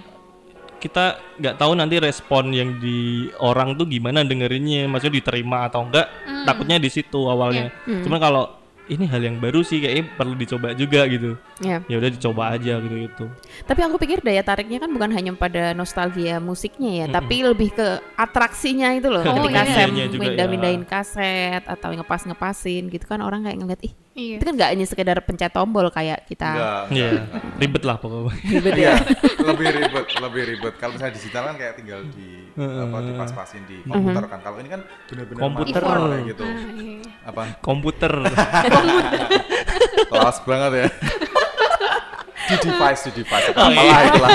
Kita 0.80 1.20
nggak 1.38 1.56
tahu 1.60 1.76
nanti 1.76 2.00
respon 2.00 2.56
yang 2.56 2.80
di 2.80 3.28
orang 3.44 3.76
tuh 3.76 3.86
gimana 3.86 4.24
dengerinnya 4.24 4.88
maksudnya 4.88 5.20
diterima 5.20 5.68
atau 5.68 5.86
enggak 5.86 6.08
takutnya 6.48 6.80
di 6.80 6.90
situ 6.90 7.28
awalnya. 7.28 7.70
Hmm. 7.86 8.02
cuman 8.08 8.20
kalau 8.20 8.44
ini 8.90 9.06
hal 9.06 9.22
yang 9.22 9.38
baru 9.38 9.62
sih 9.62 9.78
kayaknya 9.78 10.10
perlu 10.12 10.34
dicoba 10.34 10.74
juga 10.74 11.06
gitu 11.06 11.38
Ya. 11.60 11.80
ya 11.86 11.96
udah 11.96 12.10
dicoba 12.10 12.44
aja 12.50 12.78
gitu 12.78 12.96
itu 12.98 13.26
Tapi 13.64 13.80
aku 13.82 13.96
pikir 13.96 14.20
daya 14.20 14.42
tariknya 14.42 14.80
kan 14.80 14.90
bukan 14.90 15.12
hanya 15.12 15.32
pada 15.32 15.72
nostalgia 15.72 16.40
musiknya 16.40 16.92
ya, 16.96 17.06
tapi 17.08 17.42
lebih 17.42 17.70
ke 17.70 17.88
atraksinya 18.14 18.92
itu 18.92 19.08
loh. 19.08 19.22
Oh, 19.22 19.36
Ketika 19.40 19.62
iya. 19.62 19.76
Sam 19.76 19.90
juga 19.92 20.18
mindah-mindahin 20.18 20.84
ya. 20.84 20.90
kaset 20.90 21.64
atau 21.64 21.90
ngepas-ngepasin 21.92 22.88
gitu 22.88 23.06
kan 23.06 23.20
orang 23.20 23.44
kayak 23.44 23.58
ngeliat 23.58 23.82
ih 23.84 23.94
Iya. 24.12 24.36
itu 24.36 24.44
kan 24.44 24.54
nggak 24.54 24.70
hanya 24.70 24.86
sekedar 24.86 25.18
pencet 25.22 25.48
tombol 25.50 25.88
kayak 25.88 26.26
kita 26.26 26.50
Enggak. 26.50 26.82
Iya, 26.92 27.10
ribet 27.56 27.84
lah 27.84 27.96
pokoknya. 27.96 28.32
ribet 28.52 28.74
ya. 28.76 28.94
lebih 29.50 29.68
ribet, 29.72 30.06
lebih 30.18 30.44
ribet. 30.50 30.74
Kalau 30.76 30.92
misalnya 30.92 31.14
digital 31.14 31.44
kan 31.46 31.56
kayak 31.56 31.74
tinggal 31.76 32.00
di 32.10 32.39
apa 32.56 32.98
dipas-pasin 33.04 33.64
di 33.66 33.82
komputer 33.84 34.24
kan. 34.26 34.40
Kalau 34.40 34.58
ini 34.60 34.70
kan 34.70 34.82
benar-benar 35.06 35.42
Komputer. 35.42 35.82
kayak 35.84 36.24
gitu. 36.28 36.44
Ah, 36.44 36.58
iya. 36.74 36.98
Apa? 37.26 37.42
Komputer. 37.60 38.14
Kelas 40.10 40.38
banget 40.44 40.72
ya. 40.76 40.88
di 42.50 42.56
device, 42.66 43.02
di 43.06 43.22
device. 43.22 43.48
Oh, 43.54 43.62
Apalah 43.62 43.78
iya. 43.78 44.10
itulah. 44.10 44.30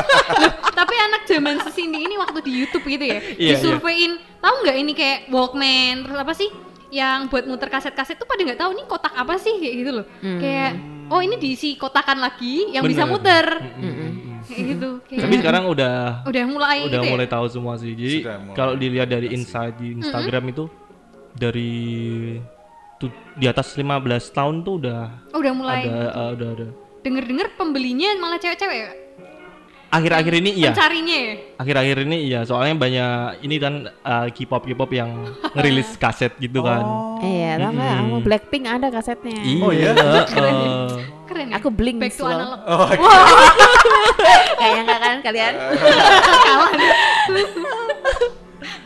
Tapi 0.78 0.94
anak 0.94 1.22
zaman 1.26 1.56
sesini 1.60 2.06
ini 2.06 2.14
waktu 2.14 2.38
di 2.38 2.52
YouTube 2.54 2.86
gitu 2.86 3.02
ya, 3.02 3.18
Iya, 3.34 3.58
disurvein, 3.58 4.14
tahu 4.38 4.54
nggak 4.62 4.76
ini 4.78 4.92
kayak 4.94 5.18
Walkman, 5.26 6.06
terus 6.06 6.18
apa 6.18 6.32
sih? 6.38 6.48
Yang 6.92 7.32
buat 7.32 7.44
muter 7.50 7.66
kaset-kaset 7.66 8.14
tuh 8.14 8.28
pada 8.28 8.46
nggak 8.46 8.60
tahu 8.60 8.70
nih 8.76 8.86
kotak 8.86 9.14
apa 9.16 9.34
sih 9.42 9.58
kayak 9.58 9.74
gitu 9.74 9.90
loh. 9.90 10.06
Kayak 10.22 10.70
oh 11.12 11.20
ini 11.20 11.36
diisi 11.36 11.76
kotakan 11.76 12.18
lagi 12.18 12.72
yang 12.72 12.82
bisa 12.82 13.04
Bener. 13.04 13.12
muter. 13.12 13.46
Mm-mm. 13.76 14.10
Kayak 14.42 14.64
gitu. 14.66 14.90
Kayak 15.04 15.20
Tapi 15.22 15.34
sekarang 15.38 15.64
udah 15.68 15.94
udah 16.24 16.42
mulai 16.46 16.78
udah 16.82 16.98
gitu 16.98 17.12
mulai 17.12 17.26
ya. 17.26 17.30
tahu 17.30 17.46
semua 17.46 17.74
sih. 17.76 17.92
Jadi 17.92 18.16
kalau 18.52 18.74
dilihat 18.74 19.06
dari 19.06 19.28
insight 19.30 19.76
di 19.76 19.94
Instagram 19.94 20.44
itu 20.48 20.64
dari 21.32 21.72
tu- 22.96 23.12
di 23.34 23.46
atas 23.46 23.72
15 23.72 23.92
tahun 24.30 24.62
tuh 24.62 24.74
udah 24.78 25.00
Oh, 25.30 25.38
udah 25.38 25.52
mulai. 25.52 25.84
ada 25.84 26.00
uh, 26.12 26.30
udah 26.32 26.48
ada. 26.50 26.68
Denger-denger 27.02 27.46
pembelinya 27.54 28.14
malah 28.16 28.38
cewek-cewek 28.38 28.78
ya? 28.78 28.90
Akhir-akhir 29.92 30.32
ini 30.40 30.50
iya. 30.56 30.72
Pencarinya 30.72 31.16
ya? 31.20 31.32
Akhir-akhir 31.60 31.96
ini 32.08 32.16
iya, 32.24 32.40
soalnya 32.48 32.80
banyak 32.80 33.44
ini 33.44 33.56
kan 33.60 33.74
uh, 34.00 34.26
K-pop 34.32 34.64
K-pop 34.64 34.88
yang 34.88 35.28
ngerilis 35.54 36.00
kaset 36.00 36.32
gitu 36.40 36.64
kan. 36.64 36.80
Iya, 37.20 37.60
tahu 37.60 37.72
nggak? 37.76 37.92
Kamu 38.00 38.16
Blackpink 38.24 38.64
ada 38.64 38.88
kasetnya. 38.88 39.36
Iya. 39.44 39.60
Oh, 39.60 39.68
iya? 39.68 39.90
uh, 40.00 40.24
Keren 41.28 41.46
ya? 41.52 41.60
Aku 41.60 41.68
Blink 41.68 42.00
Back 42.00 42.16
to 42.16 42.24
loh. 42.24 42.32
analog. 42.32 42.60
Oh, 42.64 42.88
Kayaknya 44.60 44.82
nggak 44.88 45.00
kan 45.04 45.16
kalian? 45.20 45.52
Kalah 46.40 46.70
deh. 46.72 46.90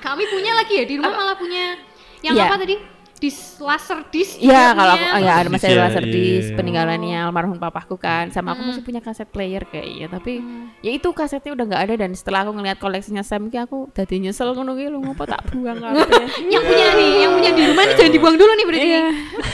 Kami 0.03 0.23
punya 0.27 0.53
lagi 0.59 0.75
ya 0.75 0.85
di 0.87 0.95
rumah 0.99 1.15
malah 1.15 1.37
punya 1.39 1.79
yang 2.23 2.35
Iya. 2.35 2.51
apa 2.51 2.57
tadi? 2.59 2.77
Dis 3.17 3.37
laser 3.57 4.05
disc. 4.07 4.37
Iya, 4.37 4.53
juga 4.69 4.77
kalau 4.77 4.93
aku 4.95 5.05
ya 5.19 5.33
ada 5.35 5.49
masih 5.49 5.67
ada 5.67 5.73
Iya, 5.73 5.83
laser 5.89 6.05
iya. 6.05 6.13
disc 6.13 6.49
peninggalannya 6.53 7.19
almarhum 7.19 7.57
papaku 7.57 7.97
kan. 7.97 8.29
Sama 8.29 8.53
aku 8.53 8.61
Hmm. 8.61 8.69
masih 8.71 8.83
punya 8.83 9.01
kaset 9.01 9.25
player 9.27 9.65
kayaknya, 9.65 10.07
tapi 10.07 10.45
ya 10.79 10.91
itu 10.91 11.09
kasetnya 11.11 11.51
udah 11.51 11.65
nggak 11.65 11.83
ada 11.83 11.95
dan 11.97 12.11
setelah 12.13 12.43
aku 12.43 12.53
ngeliat 12.53 12.77
koleksinya 12.77 13.21
Sam 13.21 13.49
ki 13.49 13.59
aku 13.59 13.89
tadi 13.91 14.19
nyesel 14.19 14.53
ngono 14.53 14.73
ki 14.73 14.87
lu 14.87 15.01
ngopo 15.01 15.25
tak 15.25 15.49
buang 15.49 15.81
kabeh. 15.97 16.29
yang 16.45 16.61
punya 16.61 16.87
nih, 16.93 17.11
yang 17.19 17.33
punya 17.33 17.51
di 17.51 17.63
rumah 17.65 17.85
nih 17.85 17.95
jangan 17.95 18.13
dibuang 18.13 18.37
dulu 18.37 18.53
nih 18.53 18.65
berarti. 18.65 18.85
Iya. 18.87 19.05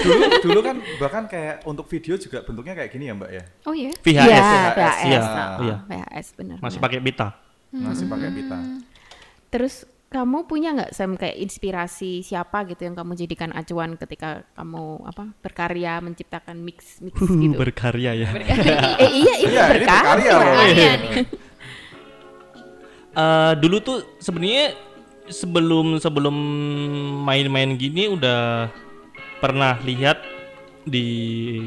dulu 0.03 0.23
dulu 0.43 0.61
kan 0.61 0.77
bahkan 0.99 1.23
kayak 1.27 1.55
untuk 1.63 1.87
video 1.87 2.15
juga 2.17 2.43
bentuknya 2.43 2.75
kayak 2.75 2.91
gini 2.91 3.05
ya, 3.07 3.15
Mbak 3.15 3.31
ya. 3.31 3.43
Oh 3.63 3.73
iya. 3.73 3.91
VHS 3.97 4.27
Iya, 4.27 4.43
VHS, 4.43 4.75
VHS. 4.75 4.99
iya, 5.05 5.21
nah, 5.23 5.49
iya. 5.61 5.77
VHS 5.87 6.27
benar. 6.35 6.57
masih 6.59 6.79
pakai 6.79 6.99
pita. 6.99 7.29
Masih 7.71 8.05
pakai 8.05 8.29
pita. 8.29 8.59
Terus 9.49 9.85
kamu 10.13 10.45
punya 10.45 10.77
nggak 10.77 10.93
Sam 10.93 11.17
kayak 11.17 11.41
inspirasi 11.41 12.21
siapa 12.21 12.69
gitu 12.69 12.85
yang 12.85 12.93
kamu 12.93 13.17
jadikan 13.17 13.49
acuan 13.51 13.97
ketika 13.97 14.45
kamu 14.53 15.01
apa 15.03 15.33
berkarya 15.41 15.99
menciptakan 15.99 16.61
mix 16.61 17.01
mix 17.01 17.17
gitu? 17.43 17.57
Berkarya 17.57 18.13
ya. 18.13 18.29
eh 19.01 19.11
iya 19.11 19.35
ini 19.41 19.49
Iya, 19.49 19.65
ini 19.65 19.71
berkarya. 19.81 20.33
Berkarya 20.37 20.91
nih. 21.01 21.11
Eh, 23.13 23.53
dulu 23.61 23.77
tuh 23.79 23.99
sebenarnya 24.17 24.73
sebelum 25.29 26.01
sebelum 26.01 26.37
main-main 27.23 27.77
gini 27.77 28.09
udah 28.09 28.73
pernah 29.37 29.77
lihat 29.85 30.17
di 30.83 31.05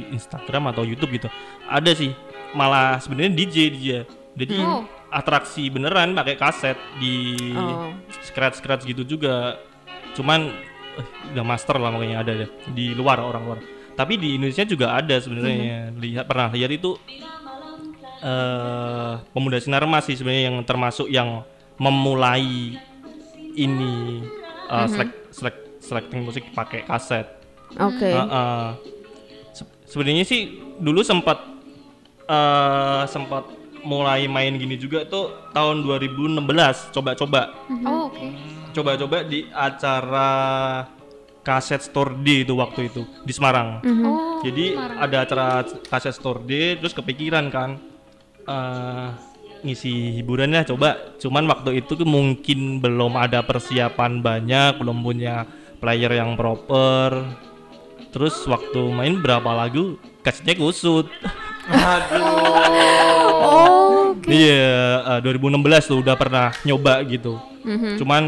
Instagram 0.10 0.74
atau 0.74 0.82
YouTube 0.82 1.14
gitu. 1.14 1.30
Ada 1.66 1.94
sih 1.94 2.12
malah 2.54 2.98
sebenarnya 2.98 3.32
DJ 3.34 3.56
dia. 3.72 4.00
Jadi 4.36 4.58
Oh. 4.58 4.84
Atraksi 5.08 5.68
beneran 5.68 6.12
pakai 6.12 6.36
kaset 6.36 6.78
di 6.98 7.36
Oh. 7.54 7.94
scratch 8.22 8.60
scratch 8.60 8.84
gitu 8.84 9.04
juga. 9.04 9.60
Cuman 10.14 10.52
eh, 10.96 11.08
udah 11.32 11.44
master 11.44 11.76
lah 11.76 11.90
makanya 11.90 12.22
ada 12.22 12.34
deh 12.36 12.50
di 12.72 12.92
luar 12.92 13.20
orang 13.20 13.44
luar. 13.44 13.60
Tapi 13.96 14.16
di 14.16 14.36
Indonesia 14.36 14.64
juga 14.64 14.92
ada 14.94 15.16
sebenarnya. 15.16 15.92
Lihat 15.94 16.26
pernah 16.26 16.52
lihat 16.52 16.72
itu 16.72 16.96
eh 18.20 19.14
pemuda 19.32 19.58
sinar 19.58 19.84
emas 19.84 20.04
sih 20.04 20.16
sebenarnya 20.16 20.44
yang 20.50 20.58
termasuk 20.64 21.08
yang 21.08 21.44
memulai 21.76 22.76
ini 23.56 24.24
uh, 24.68 24.88
select, 24.88 25.14
select, 25.32 25.60
selecting 25.80 26.24
musik 26.24 26.44
pakai 26.52 26.84
kaset. 26.84 27.28
Oke. 27.76 28.08
Heeh. 28.08 28.66
Se- 29.52 29.74
Sebenarnya 29.86 30.24
sih 30.24 30.42
dulu 30.76 31.04
sempat 31.04 31.40
eh 32.26 33.04
sempat 33.06 33.46
mulai 33.86 34.26
main 34.26 34.58
gini 34.58 34.76
juga 34.76 35.06
tuh 35.06 35.32
tahun 35.54 35.86
2016 35.86 36.42
coba-coba 36.92 37.54
Oh 37.86 38.10
oke. 38.10 38.26
coba-coba 38.74 39.22
di 39.24 39.46
acara 39.54 40.30
kaset 41.46 41.86
store 41.86 42.18
D 42.26 42.42
itu 42.42 42.58
waktu 42.58 42.90
itu 42.90 43.06
di 43.22 43.30
Semarang. 43.30 43.86
Oh. 44.02 44.42
Jadi 44.42 44.74
Semarang. 44.74 44.98
ada 44.98 45.18
acara 45.22 45.48
kaset 45.86 46.18
store 46.18 46.42
D 46.42 46.82
terus 46.82 46.98
kepikiran 46.98 47.54
kan 47.54 47.78
eh 48.50 49.10
ngisi 49.62 50.22
hiburan 50.22 50.54
lah 50.54 50.66
coba. 50.66 51.18
Cuman 51.22 51.46
waktu 51.50 51.82
itu 51.86 51.98
tuh 51.98 52.06
mungkin 52.06 52.82
belum 52.82 53.18
ada 53.18 53.42
persiapan 53.42 54.22
banyak, 54.22 54.78
belum 54.78 55.02
punya 55.02 55.46
player 55.82 56.18
yang 56.18 56.38
proper. 56.38 57.26
Terus 58.14 58.46
waktu 58.50 58.82
main 58.94 59.22
berapa 59.22 59.54
lagu 59.54 59.98
kasetnya 60.22 60.58
kusut. 60.58 61.10
Oh, 63.44 64.16
oke. 64.16 64.30
Iya, 64.32 65.20
eh, 65.20 65.20
2016 65.24 65.90
tuh 65.92 66.00
udah 66.00 66.16
pernah 66.16 66.56
nyoba 66.64 67.04
gitu. 67.04 67.36
Mhm. 67.66 68.00
Cuman 68.00 68.24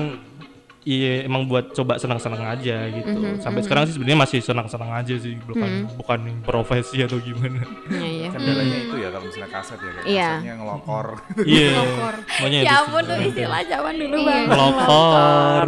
iya 0.87 1.27
emang 1.27 1.43
buat 1.45 1.75
coba 1.75 1.99
senang-senang 1.99 2.39
aja 2.47 2.87
gitu. 2.87 3.11
Mhm, 3.11 3.43
Sampai 3.43 3.59
sekarang 3.59 3.83
sih 3.83 3.99
sebenarnya 3.99 4.19
masih 4.23 4.39
senang-senang 4.39 4.91
aja 4.95 5.13
sih, 5.13 5.35
bukan 5.37 5.91
bukan 5.99 6.19
profesi 6.41 7.03
atau 7.03 7.19
gimana. 7.19 7.59
Iya, 7.91 8.07
iya. 8.07 8.27
Kendalanya 8.31 8.77
itu 8.79 8.95
ya 8.95 9.09
kalau 9.09 9.25
misalnya 9.27 9.49
kaset 9.51 9.75
ya 9.77 9.91
kayak 9.91 10.05
Iya. 10.07 10.29
kasetnya 10.31 10.53
ngelokor. 10.55 11.07
Iya. 11.43 11.69
Ngelokor. 11.73 12.13
Makanya 12.23 12.57
Ya 12.57 12.63
itu 12.63 12.75
ampun 12.79 13.03
tuh 13.03 13.17
istilah 13.21 13.61
zaman 13.65 13.93
dulu 13.97 14.15
Iya. 14.15 14.25
banget. 14.25 14.47
Ngelokor. 14.47 15.67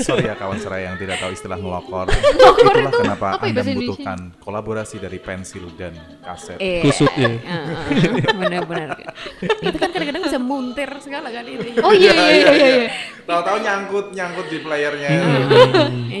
Sorry 0.00 0.24
ya 0.24 0.34
kawan 0.34 0.58
seraya 0.58 0.84
yang 0.86 0.96
tidak 0.96 1.16
tahu 1.18 1.30
istilah 1.30 1.58
ngelokor. 1.58 2.06
Itulah 2.08 2.82
itu 2.82 2.98
kenapa 2.98 3.26
apa 3.30 3.44
ya 3.44 3.52
Anda 3.52 3.62
membutuhkan 3.62 4.18
kolaborasi 4.40 4.96
dari 4.96 5.18
pensil 5.18 5.68
dan 5.76 5.92
kaset. 6.20 6.56
Eh, 6.56 6.80
Kusut 6.80 7.12
ya. 7.14 7.28
benar-benar. 8.32 8.96
itu 9.60 9.76
kan 9.76 9.88
kadang-kadang 9.90 10.22
bisa 10.24 10.38
muntir 10.38 10.88
segala 11.00 11.28
kan 11.28 11.44
itu. 11.44 11.68
Oh 11.80 11.92
iya 11.92 12.12
iya 12.14 12.28
iya 12.32 12.52
iya. 12.54 12.88
Tahu-tahu 13.24 13.56
nyangkut 13.64 14.06
nyangkut 14.12 14.46
di 14.52 14.58
playernya. 14.60 15.08
Iya. 15.08 15.24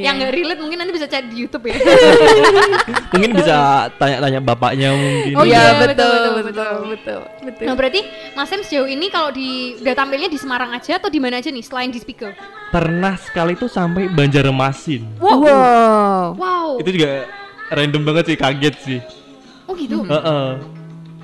Yang 0.08 0.14
nggak 0.16 0.32
relate 0.32 0.60
mungkin 0.64 0.78
nanti 0.80 0.92
bisa 0.96 1.04
cari 1.04 1.26
di 1.28 1.36
YouTube 1.44 1.64
ya. 1.68 1.76
Mungkin 3.14 3.30
bisa 3.36 3.56
tanya-tanya 4.00 4.40
bapaknya 4.40 4.90
mungkin. 4.90 5.32
Oh 5.38 5.44
iya, 5.46 5.54
iya, 5.54 5.72
betul, 5.84 5.92
betul, 5.94 6.10
betul, 6.10 6.34
betul. 6.34 6.72
betul, 6.90 7.20
betul. 7.46 7.66
Nah 7.68 7.74
berarti 7.76 8.00
Mas 8.34 8.48
Sam 8.48 8.60
sejauh 8.64 8.88
ini 8.88 9.06
kalau 9.12 9.30
di 9.30 9.78
udah 9.84 9.94
tampilnya 9.94 10.28
di 10.32 10.38
Semarang 10.40 10.74
aja 10.74 10.96
atau 10.98 11.12
di 11.12 11.20
mana 11.20 11.38
aja 11.38 11.52
nih 11.52 11.62
selain 11.62 11.92
di 11.92 12.00
speaker? 12.00 12.34
Pernah 12.72 13.14
sekali 13.20 13.54
tuh 13.54 13.68
sampai 13.70 14.10
Banjarmasin. 14.10 15.20
Wow. 15.22 15.44
Wow. 15.44 16.24
Wow. 16.40 16.68
Itu 16.80 16.90
juga 16.90 17.28
random 17.70 18.02
banget 18.02 18.24
sih, 18.32 18.36
kaget 18.40 18.74
sih. 18.80 19.00
Oh 19.68 19.76
gitu. 19.76 20.02
Heeh. 20.08 20.46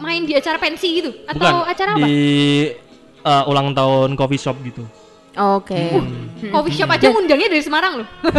Main 0.00 0.24
di 0.24 0.32
acara 0.36 0.56
pensi 0.56 0.88
gitu 1.00 1.10
atau 1.28 1.36
Bukan 1.40 1.72
acara 1.72 1.90
apa? 1.96 2.06
di 2.06 2.20
eh, 3.20 3.42
ulang 3.50 3.72
tahun 3.72 4.16
coffee 4.16 4.40
shop 4.40 4.56
gitu. 4.64 4.84
Oke. 5.40 5.80
Coffee 6.46 6.74
shop 6.74 6.90
aja 6.90 7.06
ngundangnya 7.08 7.48
dari 7.48 7.60
Semarang 7.60 7.92
loh. 7.96 8.08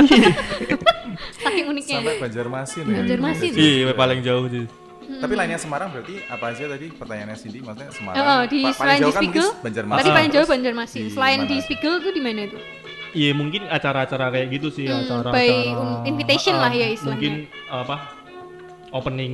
Saking 1.38 1.65
uniknya. 1.67 1.98
Sampai 1.98 2.15
Banjarmasin 2.20 2.84
ya. 2.84 2.96
Banjarmasin. 2.96 3.51
Iya, 3.51 3.93
paling 3.93 4.20
jauh 4.22 4.46
sih. 4.48 4.65
Tapi 5.12 5.34
lainnya 5.34 5.58
Semarang 5.58 5.91
berarti 5.91 6.24
apa 6.24 6.46
aja 6.50 6.65
tadi 6.67 6.88
pertanyaannya 6.89 7.36
Cindy 7.36 7.60
maksudnya 7.60 7.91
Semarang. 7.91 8.17
Oh, 8.17 8.31
oh, 8.31 8.41
di 8.48 8.60
Pa- 8.63 8.74
selain 8.74 8.96
di 8.96 9.01
jauh 9.01 9.12
kan 9.12 9.22
Spiegel, 9.22 9.41
mungkin 9.43 9.62
Banjarmasin. 9.62 10.00
Tadi 10.00 10.10
paling 10.12 10.31
jauh 10.31 10.48
Banjarmasin. 10.48 11.01
di 11.01 11.12
Selain 11.12 11.38
mana 11.38 11.50
di? 11.50 11.55
Spiegel 11.60 11.93
tuh 12.00 12.12
di 12.12 12.22
mana 12.22 12.41
itu? 12.43 12.58
Iya 13.12 13.31
mungkin 13.34 13.62
acara-acara 13.67 14.25
kayak 14.29 14.48
gitu 14.51 14.67
sih 14.72 14.88
Hmm, 14.88 15.03
acara-acara 15.03 15.36
by 15.36 15.51
invitation 16.08 16.55
lah 16.55 16.72
ya 16.72 16.88
istilahnya. 16.88 17.12
mungkin 17.12 17.34
apa 17.67 17.96
opening 18.91 19.34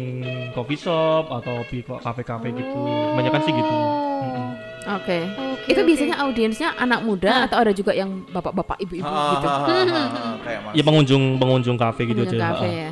coffee 0.51 0.77
shop 0.77 1.29
atau 1.31 1.61
kafe-kafe 1.99 2.47
gitu 2.51 2.79
banyak 3.13 3.29
kan 3.29 3.41
sih 3.43 3.53
gitu 3.53 3.75
Mm-mm. 4.17 4.46
Oke. 4.87 5.19
Oke, 5.27 5.67
Itu 5.67 5.81
oke. 5.81 5.87
biasanya 5.87 6.15
audiensnya 6.19 6.69
anak 6.73 7.01
muda 7.01 7.43
atau 7.43 7.57
ada 7.57 7.71
juga 7.71 7.91
yang 7.91 8.23
bapak-bapak, 8.25 8.77
ibu-ibu 8.79 9.03
Ah, 9.03 9.33
gitu? 9.33 9.47
ah, 9.47 9.57
ah, 9.57 9.67
ah, 9.67 10.07
ah, 10.07 10.33
kayak 10.45 10.59
mas. 10.63 10.73
ya 10.73 10.83
pengunjung 10.83 11.23
pengunjung 11.35 11.75
kafe 11.75 12.01
gitu 12.05 12.23
Pengunjung 12.23 12.39
aja 12.39 12.47
kafe 12.53 12.67
ah. 12.67 12.75
ya. 12.77 12.91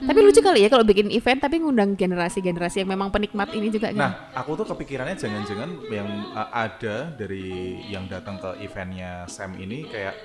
Tapi 0.00 0.16
lucu 0.18 0.40
kali 0.40 0.64
ya 0.64 0.72
kalau 0.72 0.80
bikin 0.80 1.12
event 1.12 1.36
tapi 1.38 1.60
ngundang 1.60 1.92
generasi-generasi 1.92 2.80
yang 2.80 2.88
memang 2.88 3.12
penikmat 3.12 3.52
ini 3.52 3.68
juga 3.68 3.92
kan. 3.92 4.00
Nah, 4.00 4.12
aku 4.32 4.56
tuh 4.56 4.64
kepikirannya 4.66 5.12
jangan-jangan 5.12 5.76
yang 5.92 6.08
uh, 6.32 6.48
ada 6.48 7.12
dari 7.12 7.52
yang 7.84 8.08
datang 8.08 8.40
ke 8.40 8.64
eventnya 8.64 9.28
Sam 9.28 9.52
ini 9.54 9.84
kayak 9.84 10.16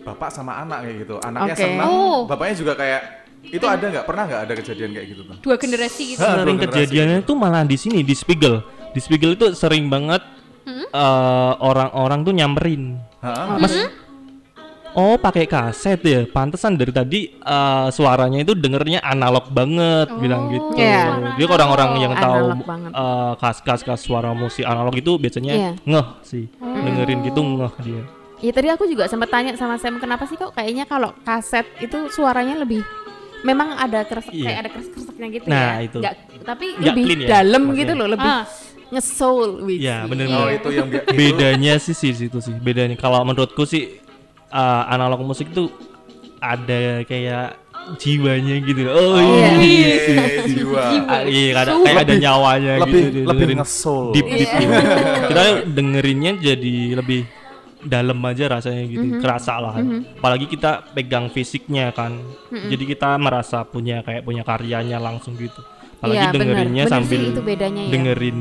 bapak 0.00 0.32
sama 0.32 0.56
anak 0.56 0.88
kayak 0.88 0.96
gitu. 1.04 1.16
Anaknya 1.20 1.52
Oke. 1.52 1.60
senang, 1.60 1.86
Oh. 1.86 2.24
bapaknya 2.24 2.54
juga 2.56 2.72
kayak 2.72 3.02
itu 3.44 3.66
ada 3.66 3.84
nggak? 3.84 4.04
Pernah 4.06 4.24
nggak 4.24 4.42
ada 4.48 4.54
kejadian 4.56 4.90
kayak 4.94 5.06
gitu 5.10 5.22
tuh? 5.24 5.36
Dua 5.40 5.56
generasi 5.60 6.02
gitu. 6.08 6.18
Sering 6.18 6.32
dua 6.32 6.54
generasi. 6.56 6.72
kejadiannya 6.72 7.18
tuh 7.20 7.36
malah 7.36 7.62
di 7.62 7.76
sini 7.76 8.00
di 8.00 8.14
Spiegel 8.14 8.64
di 8.92 8.98
Spiegel 8.98 9.34
itu 9.34 9.52
sering 9.52 9.88
banget 9.88 10.20
eh, 10.66 11.52
orang-orang 11.58 12.22
tuh 12.22 12.32
nyamperin 12.32 13.00
Hah? 13.18 13.56
mas 13.56 13.72
oh 14.92 15.16
pakai 15.16 15.44
kaset 15.46 15.96
ya 15.98 16.22
pantesan 16.26 16.76
dari 16.76 16.92
tadi 16.92 17.20
eh, 17.32 17.86
suaranya 17.88 18.38
itu 18.38 18.52
dengernya 18.52 19.00
analog 19.00 19.48
banget 19.48 20.12
bilang 20.14 20.46
gitu 20.48 20.76
Iya. 20.76 21.32
dia 21.34 21.46
orang-orang 21.46 21.90
yang 21.98 22.12
tahu 22.14 22.46
Analog 22.52 22.92
eh, 22.92 23.32
kas-kas 23.38 23.80
kas 23.80 24.00
suara 24.00 24.30
musik 24.32 24.62
analog 24.62 24.92
itu 24.92 25.16
biasanya 25.16 25.52
Iya. 25.52 25.70
ngeh 25.82 26.06
sih 26.22 26.44
dengerin 26.60 27.24
gitu 27.24 27.40
ngeh 27.40 27.74
dia 27.80 28.02
Iya 28.38 28.50
tadi 28.50 28.68
aku 28.68 28.84
juga 28.84 29.06
sempat 29.06 29.30
tanya 29.30 29.54
sama 29.54 29.78
Sam 29.78 29.96
kenapa 29.96 30.26
sih 30.26 30.34
kok 30.34 30.50
kayaknya 30.50 30.82
kalau 30.82 31.14
kaset 31.22 31.62
itu 31.78 32.10
suaranya 32.10 32.58
lebih 32.58 32.82
memang 33.42 33.74
ada 33.76 34.02
kresek 34.02 34.34
Iya. 34.34 34.44
kayak 34.44 34.58
ada 34.58 34.70
kresek-kreseknya 34.70 35.26
gitu 35.30 35.46
Nah, 35.46 35.58
ya. 35.58 35.74
itu. 35.80 35.98
Nggak- 35.98 36.18
tapi 36.42 36.66
Nggak 36.74 36.82
lebih 36.84 37.02
clean 37.06 37.20
ya, 37.20 37.28
dalam 37.32 37.62
maksudnya. 37.64 37.78
gitu 37.80 37.92
loh, 37.94 38.08
lebih 38.10 38.26
Ah. 38.28 38.42
Nge-soul 38.92 39.64
wih. 39.64 39.80
Iya, 39.80 40.04
bener 40.04 40.28
Oh, 40.28 40.46
itu 40.46 40.68
yang 40.70 40.86
bi- 40.86 41.00
itu- 41.00 41.16
bedanya 41.16 41.74
sih 41.76 41.92
sih 41.92 42.12
situ 42.12 42.38
sih 42.38 42.52
bedanya 42.54 42.92
kalau 42.94 43.20
menurutku 43.22 43.64
sih 43.64 43.98
eh, 44.46 44.82
analog 44.86 45.20
musik 45.22 45.48
tuh 45.50 45.72
ada 46.38 47.00
kayak 47.02 47.56
jiwanya 47.94 48.60
gitu 48.60 48.86
oh 48.86 49.16
Iya. 49.16 49.48
iya 49.58 49.94
Eh, 49.96 50.36
jiwa. 50.46 50.84
Ah, 51.02 51.22
iya 51.24 51.50
ada 51.56 51.72
kayak 51.74 52.04
ada 52.04 52.14
nyawanya 52.16 52.72
lebih 52.78 53.00
gitu 53.02 53.18
lebih 53.22 53.26
dengerin 53.42 53.58
nge-soul. 53.58 54.06
deep 54.12 54.28
deep 54.28 54.50
gitu. 54.52 54.70
kita 55.26 55.42
dengerinnya 55.66 56.32
jadi 56.36 56.74
lebih 56.94 57.26
dalam 57.82 58.22
aja 58.22 58.46
rasanya 58.48 58.84
gitu 58.84 59.02
Mhm. 59.08 59.18
kerasa 59.18 59.58
lah 59.58 59.74
apalagi 60.14 60.46
kita 60.46 60.86
pegang 60.92 61.26
fisiknya 61.26 61.90
kan 61.90 62.14
Mhm. 62.46 62.70
jadi 62.70 62.84
kita 62.86 63.08
merasa 63.16 63.64
punya 63.64 63.98
kayak 64.00 64.22
punya 64.22 64.42
karyanya 64.42 65.00
langsung 65.00 65.34
gitu 65.34 65.58
apalagi 65.96 66.18
Iya, 66.20 66.30
bener. 66.30 66.38
dengerinnya 66.44 66.84
Bener 66.84 66.94
sambil 66.94 67.18
sih, 67.20 67.30
itu 67.30 67.40
bedanya 67.40 67.82
ya. 67.82 67.90
dengerin 67.90 68.38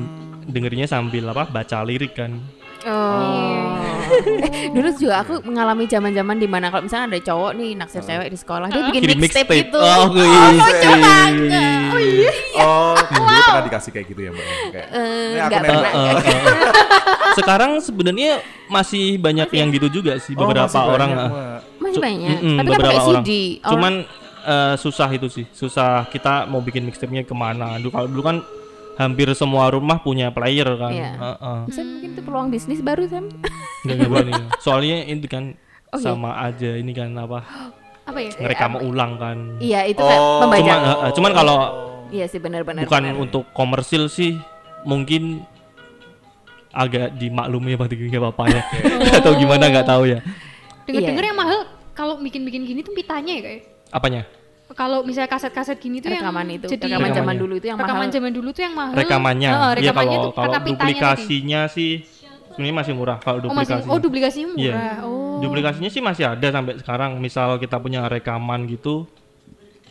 dengerinnya 0.52 0.86
sambil 0.86 1.24
apa 1.28 1.48
baca 1.48 1.82
lirik 1.82 2.14
kan 2.14 2.38
Oh. 2.82 3.78
Eh, 4.10 4.74
dulu 4.74 4.90
juga 4.98 5.22
aku 5.22 5.46
mengalami 5.46 5.86
zaman-zaman 5.86 6.34
di 6.34 6.50
mana 6.50 6.74
kalau 6.74 6.82
misalnya 6.82 7.14
ada 7.14 7.22
cowok 7.22 7.52
nih 7.54 7.78
naksir 7.78 8.02
cewek 8.02 8.26
di 8.26 8.38
sekolah, 8.42 8.68
dia 8.68 8.82
bikin 8.90 9.02
Kirim 9.06 9.18
mixtape 9.22 9.46
mixtape. 9.46 9.70
gitu. 9.70 9.78
Oh, 9.78 10.10
lucu 10.10 10.26
iya. 10.26 10.42
banget. 10.90 11.32
Oh 11.86 12.02
iya. 12.02 12.32
Oh, 12.58 12.98
dulu 13.14 13.38
pernah 13.40 13.64
dikasih 13.64 13.92
kayak 13.94 14.08
gitu 14.10 14.22
ya, 14.26 14.30
Mbak? 14.34 14.46
Kayak, 14.74 14.88
"Ini 14.90 15.06
aku 15.38 15.46
nggak 15.46 15.62
nembak." 15.62 15.92
pernah. 15.94 15.94
Eh, 15.94 16.26
eh, 16.26 16.42
eh. 16.42 16.74
Sekarang 17.32 17.72
sebenarnya 17.80 18.32
masih 18.66 19.06
banyak 19.16 19.50
yang 19.54 19.70
gitu 19.70 19.88
juga 19.94 20.18
sih 20.18 20.34
Oh, 20.34 20.40
beberapa 20.42 20.66
masih 20.66 20.82
orang. 20.82 21.10
banyak, 21.12 21.30
ah. 21.30 21.60
Masih 21.78 22.02
banyak. 22.02 22.30
mm-mm, 22.36 22.58
Tapi 22.58 22.68
kan 22.68 22.80
pakai 22.82 22.98
orang. 22.98 23.24
CD. 23.24 23.32
Oh, 23.62 23.70
Cuman 23.78 23.94
eh, 24.42 24.74
susah 24.76 25.10
itu 25.14 25.28
sih, 25.30 25.46
susah 25.54 26.10
kita 26.10 26.50
mau 26.50 26.60
bikin 26.60 26.82
mixtape-nya 26.82 27.24
ke 27.24 27.36
mana. 27.38 27.78
Dulu 27.78 27.94
kalau 27.94 28.08
dulu 28.10 28.24
kan 28.26 28.38
hampir 29.02 29.28
semua 29.34 29.68
rumah 29.68 29.98
punya 29.98 30.30
player 30.30 30.70
kan. 30.76 30.92
Iya. 30.92 31.12
Heeh. 31.16 31.60
Sam 31.70 31.86
mungkin 31.92 32.10
itu 32.14 32.22
peluang 32.22 32.48
bisnis 32.48 32.80
baru 32.80 33.04
Sam. 33.06 33.26
Nggak 33.82 33.96
nggak 33.98 34.10
berani. 34.10 34.34
Soalnya 34.66 34.98
itu 35.04 35.26
kan 35.26 35.58
Oh, 35.92 36.00
iya. 36.00 36.06
sama 36.08 36.40
aja 36.40 36.72
ini 36.72 36.92
kan 36.92 37.12
apa 37.14 37.44
Apa 38.02 38.16
ya? 38.18 38.32
ngerekam 38.34 38.80
ulang 38.80 39.20
kan. 39.20 39.38
Iya, 39.60 39.84
itu 39.86 40.00
kayak 40.00 40.22
Oh. 40.24 40.40
membaca. 40.40 40.64
Cuman, 40.64 40.80
eh, 40.80 40.96
eh, 40.96 41.12
cuman 41.12 41.32
kalau 41.34 41.58
Iya 42.10 42.26
sih 42.28 42.40
benar-benar. 42.40 42.88
bukan 42.88 43.04
benar. 43.06 43.20
untuk 43.20 43.44
komersil 43.52 44.08
sih 44.08 44.40
mungkin 44.84 45.44
agak 46.72 47.14
dimaklumi 47.14 47.76
apa 47.76 47.86
nggak 47.86 48.16
apa-apa 48.18 48.44
ya 48.48 48.62
atau 49.20 49.36
gimana 49.36 49.68
nggak 49.68 49.84
tahu 49.86 50.08
ya 50.08 50.20
Dengar-dengar 50.82 51.20
Iya. 51.20 51.30
yang 51.30 51.38
mahal 51.38 51.60
kalau 51.92 52.16
bikin-bikin 52.18 52.64
gini 52.64 52.80
tuh 52.82 52.96
pitanya 52.96 53.36
ya 53.36 53.42
kayak. 53.44 53.62
apanya 53.92 54.22
Kalau 54.74 55.02
misalnya 55.02 55.28
kaset-kaset 55.28 55.78
gini 55.78 56.00
tuh 56.00 56.10
rekaman 56.10 56.44
yang 56.44 56.58
itu, 56.58 56.68
jadi 56.70 56.84
rekaman 56.88 57.10
zaman 57.12 57.36
dulu 57.36 57.54
itu 57.56 57.68
yang 57.68 57.78
rekaman 57.78 58.00
mahal. 58.02 58.14
zaman 58.14 58.32
dulu 58.32 58.50
tuh 58.50 58.62
yang 58.62 58.74
mahal. 58.74 58.94
rekamannya 58.94 59.50
Heeh, 59.50 59.60
ya 59.62 59.76
rekamannya 59.78 59.92
kalau 60.14 60.24
tuh 60.24 60.32
kalau 60.32 60.46
pitanya 60.46 60.62
tadi. 60.62 60.70
duplikasinya 60.72 61.62
sih 61.68 61.94
sebenarnya 62.52 62.76
masih 62.78 62.94
murah 62.94 63.18
kalau 63.18 63.38
Oh 63.42 63.42
masih 63.50 63.74
duplikasi 63.74 63.88
oh 63.88 63.98
duplikasinya 63.98 64.48
murah. 64.52 64.98
Oh. 65.02 65.40
duplikasinya 65.40 65.90
sih 65.90 66.02
masih 66.02 66.24
ada 66.28 66.48
sampai 66.50 66.74
sekarang 66.78 67.12
misal 67.18 67.56
kita 67.58 67.80
punya 67.80 68.06
rekaman 68.06 68.66
gitu 68.66 69.08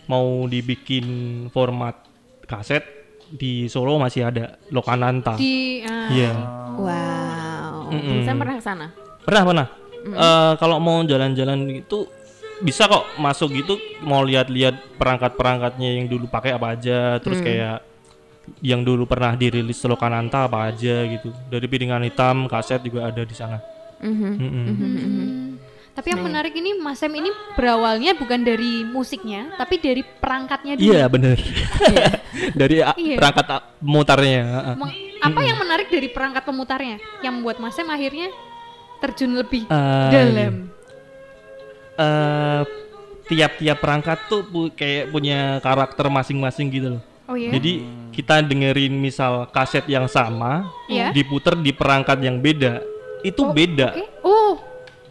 mau 0.05 0.27
dibikin 0.45 1.07
format 1.49 1.97
kaset 2.45 2.83
di 3.31 3.65
Solo 3.65 3.95
masih 3.97 4.27
ada 4.27 4.59
Lokananta 4.69 5.35
Di 5.35 5.81
ah. 5.83 6.09
iya 6.11 6.33
Wow. 6.77 7.91
Mm-mm. 7.91 8.23
Sam 8.23 8.37
pernah 8.37 8.55
ke 8.55 8.63
sana? 8.63 8.87
pernah 9.21 9.45
pernah 9.45 9.69
Eh, 10.01 10.53
kalau 10.57 10.81
mau 10.81 11.01
jalan-jalan 11.03 11.85
itu 11.85 12.09
bisa 12.61 12.85
kok 12.85 13.05
masuk 13.17 13.53
gitu 13.55 13.75
mau 14.01 14.21
lihat-lihat 14.21 14.97
perangkat-perangkatnya 14.97 15.97
yang 15.97 16.07
dulu 16.07 16.27
pakai 16.27 16.53
apa 16.53 16.73
aja 16.73 17.17
terus 17.19 17.41
kayak 17.41 17.81
yang 18.61 18.81
dulu 18.81 19.05
pernah 19.05 19.33
dirilis 19.33 19.81
Lokananta 19.83 20.45
apa 20.45 20.67
aja 20.67 21.05
gitu 21.05 21.31
dari 21.47 21.65
piringan 21.65 22.03
hitam 22.03 22.45
kaset 22.47 22.81
juga 22.81 23.07
ada 23.07 23.23
di 23.23 23.33
sana 23.33 23.59
Mhm. 23.99 24.31
Mm-mm. 24.33 24.65
Hmm. 24.71 25.61
Tapi 25.93 26.09
yang 26.09 26.25
menarik 26.25 26.55
ini 26.55 26.73
Mas 26.75 26.97
Sam 26.97 27.13
ini 27.13 27.29
berawalnya 27.53 28.17
bukan 28.17 28.41
dari 28.41 28.81
musiknya, 28.81 29.53
tapi 29.55 29.77
dari 29.77 30.01
perangkatnya 30.01 30.73
dulu. 30.75 30.87
iya 30.87 31.05
bener 31.05 31.37
dari 32.61 32.81
a- 32.81 32.97
Iya. 32.97 33.21
perangkat 33.21 33.47
a- 33.51 33.65
mutarnya 33.79 34.41
heeh. 34.41 34.75
Meng- 34.75 34.97
Apa 35.21 35.41
yang 35.43 35.61
menarik 35.61 35.93
dari 35.93 36.09
perangkat 36.09 36.41
pemutarnya 36.43 36.97
yang 37.21 37.37
membuat 37.37 37.61
Mas 37.61 37.77
Sam 37.77 37.85
akhirnya 37.87 38.33
terjun 38.99 39.37
lebih 39.37 39.69
Eh, 39.69 40.09
dalam? 40.09 40.73
Eh 42.01 42.63
tiap-tiap 43.27 43.79
perangkat 43.79 44.19
tuh 44.27 44.43
pu- 44.43 44.73
kayak 44.73 45.13
punya 45.13 45.61
karakter 45.61 46.09
masing-masing 46.09 46.67
gitu 46.69 46.89
loh 46.91 47.03
Oh 47.31 47.39
iya. 47.39 47.55
Jadi 47.55 47.87
kita 48.11 48.43
dengerin 48.43 48.91
misal 48.91 49.47
kaset 49.47 49.87
yang 49.87 50.11
sama, 50.11 50.67
Iya. 50.91 51.15
diputer 51.15 51.55
di 51.55 51.71
perangkat 51.71 52.19
yang 52.19 52.43
beda, 52.43 52.83
itu 53.23 53.39
beda 53.47 53.95
Oke. 53.95 54.03
Oh, 54.21 54.59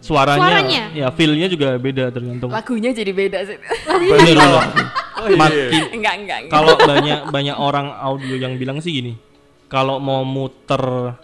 suaranya, 0.03 0.59
Suaranya? 0.59 0.83
ya 0.91 1.07
feelnya 1.15 1.47
juga 1.47 1.79
beda 1.79 2.11
tergantung. 2.11 2.51
Lagunya 2.51 2.91
jadi 2.91 3.15
beda 3.15 3.39
sih. 3.47 3.55
Bener 3.87 4.35
loh. 4.35 4.59
Makin 5.39 5.95
enggak, 5.95 6.13
enggak, 6.19 6.37
enggak. 6.43 6.51
kalau 6.51 6.75
banyak 6.75 7.19
banyak 7.31 7.55
orang 7.55 7.87
audio 7.87 8.35
yang 8.35 8.59
bilang 8.59 8.83
sih 8.83 8.91
gini, 8.91 9.15
kalau 9.67 9.95
mau 9.95 10.27
muter 10.27 11.15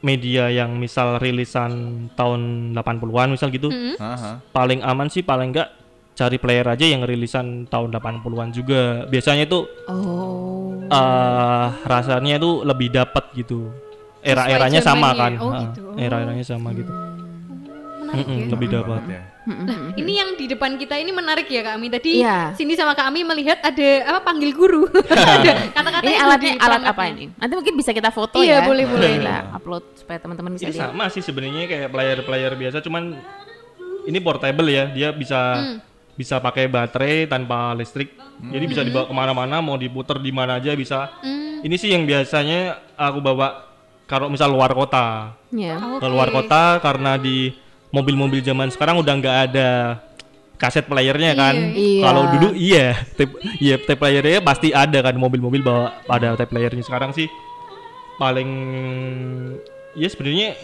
media 0.00 0.46
yang 0.46 0.78
misal 0.78 1.18
rilisan 1.18 1.70
tahun 2.14 2.72
80-an 2.72 3.34
misal 3.34 3.50
gitu, 3.50 3.68
Mm-mm. 3.68 3.98
Aha. 3.98 4.38
paling 4.50 4.78
aman 4.80 5.10
sih 5.10 5.22
paling 5.22 5.50
enggak 5.50 5.74
cari 6.14 6.34
player 6.34 6.66
aja 6.66 6.82
yang 6.82 7.02
rilisan 7.02 7.66
tahun 7.66 7.94
80-an 7.94 8.50
juga. 8.50 9.06
Biasanya 9.06 9.46
itu 9.46 9.66
Oh. 9.86 10.74
eh 10.82 11.66
rasanya 11.84 12.38
itu 12.38 12.62
lebih 12.62 12.90
dapat 12.90 13.30
gitu. 13.34 13.70
Era-eranya 14.18 14.82
sama 14.82 15.14
kan. 15.14 15.32
Oh, 15.38 15.54
gitu. 15.54 15.94
Era-eranya 15.94 16.42
sama 16.42 16.74
gitu. 16.74 16.90
Menarik 18.08 18.24
Mm-mm, 18.24 18.40
ya. 18.40 18.46
lebih 18.48 18.68
dapat. 18.70 19.00
Ya. 19.04 19.20
Nah, 19.44 19.78
ini 19.94 20.12
yang 20.14 20.30
di 20.34 20.44
depan 20.46 20.74
kita 20.74 20.94
ini 20.94 21.08
menarik 21.10 21.44
ya 21.46 21.60
Kak 21.62 21.74
Ami. 21.74 21.88
Tadi 21.88 22.10
Iya. 22.18 22.52
sini 22.52 22.72
sama 22.72 22.92
Kak 22.92 23.06
Ami 23.06 23.20
melihat 23.22 23.60
ada 23.60 23.88
apa 24.06 24.20
panggil 24.22 24.50
guru. 24.50 24.88
ada 25.12 25.52
kata-kata 25.70 26.02
Ini 26.02 26.16
alatnya 26.18 26.52
alat 26.58 26.82
apa 26.84 27.02
ini? 27.06 27.24
Nanti 27.34 27.52
mungkin 27.54 27.74
bisa 27.74 27.90
kita 27.90 28.08
foto 28.08 28.38
Iya, 28.38 28.60
ya. 28.60 28.66
boleh, 28.66 28.84
boleh. 28.84 29.10
Kita 29.18 29.36
upload 29.52 29.84
supaya 29.94 30.18
teman-teman 30.18 30.52
bisa 30.52 30.64
Ini 30.64 30.72
lihat. 30.72 30.88
sama 30.88 31.04
sih 31.08 31.20
sebenarnya 31.20 31.64
kayak 31.64 31.88
player-player 31.88 32.52
biasa 32.54 32.78
cuman 32.80 33.16
ini 34.04 34.18
portable 34.18 34.66
ya. 34.66 34.88
Dia 34.88 35.08
bisa 35.10 35.40
Hmm. 35.54 35.78
bisa 36.14 36.36
pakai 36.38 36.66
baterai 36.66 37.24
tanpa 37.24 37.72
listrik. 37.72 38.16
Jadi 38.40 38.64
bisa 38.66 38.82
dibawa 38.82 39.04
ke 39.04 39.12
mana-mana, 39.12 39.58
mau 39.58 39.74
diputer 39.74 40.16
di 40.16 40.30
mana 40.30 40.56
aja 40.56 40.72
bisa. 40.72 41.10
Hmm. 41.20 41.60
Ini 41.60 41.74
sih 41.74 41.90
yang 41.90 42.02
biasanya 42.02 42.60
aku 42.94 43.18
bawa 43.18 43.66
kalau 44.04 44.26
misal 44.26 44.48
luar 44.48 44.72
kota. 44.72 45.34
Ya. 45.48 45.74
Oke. 45.76 46.00
Ke 46.00 46.06
luar 46.06 46.28
kota 46.28 46.62
karena 46.78 47.14
di 47.14 47.50
mobil-mobil 47.88 48.44
zaman 48.44 48.68
sekarang 48.68 49.00
udah 49.00 49.14
nggak 49.16 49.36
ada 49.50 49.68
kaset 50.58 50.84
playernya 50.84 51.32
kan. 51.38 51.54
Iya. 51.54 52.02
Kalau 52.04 52.22
dulu 52.34 52.48
iya, 52.58 52.86
tape, 53.14 53.34
iya 53.62 53.78
tape 53.78 53.96
playernya 53.96 54.42
pasti 54.42 54.74
ada 54.74 54.98
kan 55.00 55.14
mobil-mobil 55.14 55.62
bawa 55.62 56.02
ada 56.10 56.34
tape 56.34 56.50
playernya. 56.52 56.82
Sekarang 56.84 57.14
sih 57.14 57.30
paling 58.18 58.50
ya 59.94 60.08
sebenarnya 60.10 60.58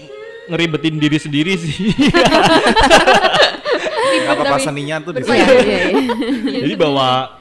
ngeribetin 0.51 0.99
diri 0.99 1.19
sendiri 1.23 1.53
sih. 1.57 1.95
Nggak 4.15 4.35
apa-apa 4.35 4.57
seninya 4.63 5.01
tuh 5.03 5.13
di 5.17 5.23
Iya, 5.25 5.47
iya, 5.63 5.83
iya. 5.91 6.61
Jadi 6.67 6.75
bawa 6.79 7.41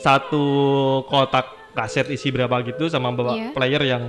satu 0.00 0.44
kotak 1.06 1.76
kaset 1.76 2.08
isi 2.10 2.32
berapa 2.32 2.56
gitu 2.66 2.88
sama 2.88 3.12
bawa 3.12 3.36
Iya. 3.36 3.48
player 3.54 3.82
yang 3.84 4.04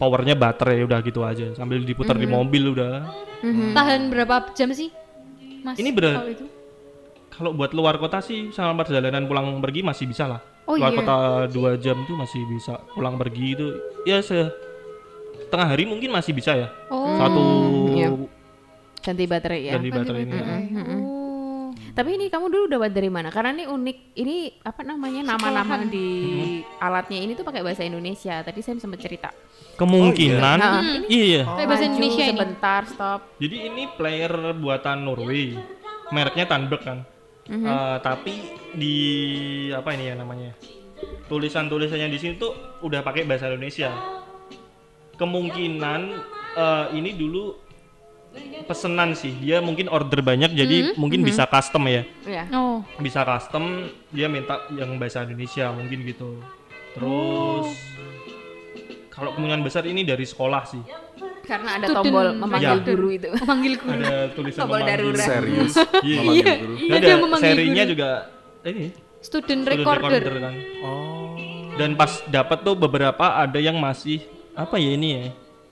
powernya 0.00 0.34
baterai 0.34 0.80
udah 0.82 0.98
gitu 1.04 1.20
aja 1.22 1.52
sambil 1.52 1.84
diputar 1.84 2.16
di 2.16 2.24
mobil 2.24 2.72
udah. 2.72 3.04
Mhm. 3.44 3.76
Tahan 3.76 4.00
berapa 4.08 4.34
jam 4.56 4.72
sih? 4.72 4.88
Mas. 5.64 5.76
Ini 5.76 5.90
bener- 5.92 6.20
kalau 6.20 6.32
itu? 6.32 6.46
kalau 7.34 7.50
buat 7.50 7.72
luar 7.74 7.98
kota 7.98 8.22
sih 8.22 8.54
sama 8.54 8.78
perjalanan 8.84 9.26
pulang 9.26 9.58
pergi 9.58 9.80
masih 9.82 10.06
bisa 10.08 10.24
lah. 10.28 10.40
Oh 10.64 10.80
luar 10.80 10.96
iya. 10.96 10.98
kota 11.04 11.16
dua 11.52 11.70
jam 11.76 12.00
tuh 12.08 12.16
masih 12.16 12.40
bisa 12.48 12.80
pulang 12.96 13.20
pergi 13.20 13.52
itu 13.52 13.66
ya 14.08 14.24
se 14.24 14.48
setengah 15.44 15.68
hari 15.76 15.84
mungkin 15.84 16.08
masih 16.08 16.32
bisa 16.32 16.56
ya. 16.56 16.68
Oh. 16.88 17.16
Satu 17.20 17.42
iya. 17.92 18.08
Ganti 19.04 19.24
baterai 19.28 19.60
ya. 19.68 19.72
ganti 19.76 19.90
baterai 19.92 20.22
ini. 20.24 20.32
Oh. 20.32 21.13
Tapi 21.94 22.18
ini 22.18 22.26
kamu 22.26 22.50
dulu 22.50 22.64
dapat 22.66 22.90
dari 22.90 23.06
mana? 23.06 23.30
Karena 23.30 23.54
ini 23.54 23.70
unik. 23.70 23.98
Ini 24.18 24.36
apa 24.66 24.82
namanya 24.82 25.22
nama-nama 25.22 25.78
Sekolahan. 25.78 25.94
di 25.94 26.08
alatnya 26.82 27.18
ini 27.22 27.32
tuh 27.38 27.46
pakai 27.46 27.62
bahasa 27.62 27.86
Indonesia. 27.86 28.42
Tadi 28.42 28.60
saya 28.66 28.82
sempat 28.82 28.98
cerita. 28.98 29.30
Kemungkinan 29.78 30.58
Nah, 30.58 30.82
iya. 31.06 31.46
Kayak 31.46 31.68
bahasa 31.70 31.86
Maju, 31.86 31.92
Indonesia 31.94 32.24
ini. 32.26 32.30
Sebentar, 32.34 32.80
stop. 32.90 33.20
Jadi 33.38 33.56
ini 33.70 33.82
player 33.94 34.32
buatan 34.58 35.06
Norway. 35.06 35.54
Mereknya 36.10 36.50
Tandberg 36.50 36.82
kan. 36.82 36.98
Mhm. 37.46 37.62
Eh, 37.62 37.96
tapi 38.02 38.34
di 38.74 38.96
apa 39.70 39.94
ini 39.94 40.10
ya 40.10 40.14
namanya? 40.18 40.50
Tulisan-tulisannya 41.30 42.10
di 42.10 42.18
sini 42.18 42.34
tuh 42.34 42.52
udah 42.82 43.06
pakai 43.06 43.22
bahasa 43.22 43.46
Indonesia. 43.46 43.94
Kemungkinan 45.14 46.00
eh, 46.58 46.86
ini 46.98 47.14
dulu 47.14 47.63
pesenan 48.64 49.12
sih. 49.12 49.32
Dia 49.36 49.58
mungkin 49.58 49.86
order 49.86 50.20
banyak 50.20 50.52
jadi 50.52 50.76
mungkin 50.94 51.20
bisa 51.20 51.44
custom 51.44 51.84
ya. 51.86 52.02
Ya. 52.24 52.44
Oh. 52.50 52.80
Bisa 52.96 53.22
custom 53.22 53.84
dia 54.08 54.26
minta 54.26 54.64
yang 54.70 54.96
bahasa 54.96 55.22
Indonesia 55.22 55.70
mungkin 55.70 56.02
gitu. 56.02 56.40
Terus 56.92 57.74
kalau 59.08 59.30
kemungkinan 59.32 59.62
besar 59.62 59.84
ini 59.84 60.02
dari 60.02 60.24
sekolah 60.24 60.62
sih. 60.64 60.82
Karena 61.44 61.76
ada 61.76 61.86
Student 61.86 62.08
tombol 62.08 62.26
memanggil 62.34 62.72
Ya. 62.72 62.86
guru 62.88 63.08
itu. 63.12 63.28
Oh, 63.36 63.44
panggil 63.44 63.72
guru. 63.76 64.00
Ada 64.00 64.16
tulisan 64.32 64.60
Tombol 64.64 64.80
memanggil. 64.80 64.96
darurat. 65.12 65.26
Serius. 65.28 65.74
Iya. 66.00 66.18
Memanggil 66.18 66.44
guru. 66.58 66.74
Dan 66.74 66.88
Ada 66.90 67.04
ada 67.04 67.14
memanggil 67.20 67.48
serinya 67.52 67.82
guru. 67.82 67.92
juga 67.92 68.08
ini 68.64 68.84
Student 69.20 69.60
student 69.60 69.62
recorder. 69.68 70.22
kan. 70.40 70.54
Oh. 70.80 71.36
Dan 71.74 71.90
pas 71.94 72.12
dapat 72.24 72.58
tuh 72.60 72.74
beberapa 72.74 73.26
ada 73.34 73.58
yang 73.58 73.76
masih 73.76 74.24
apa 74.54 74.78
ya 74.78 74.90
ini 74.90 75.08
ya? 75.10 75.24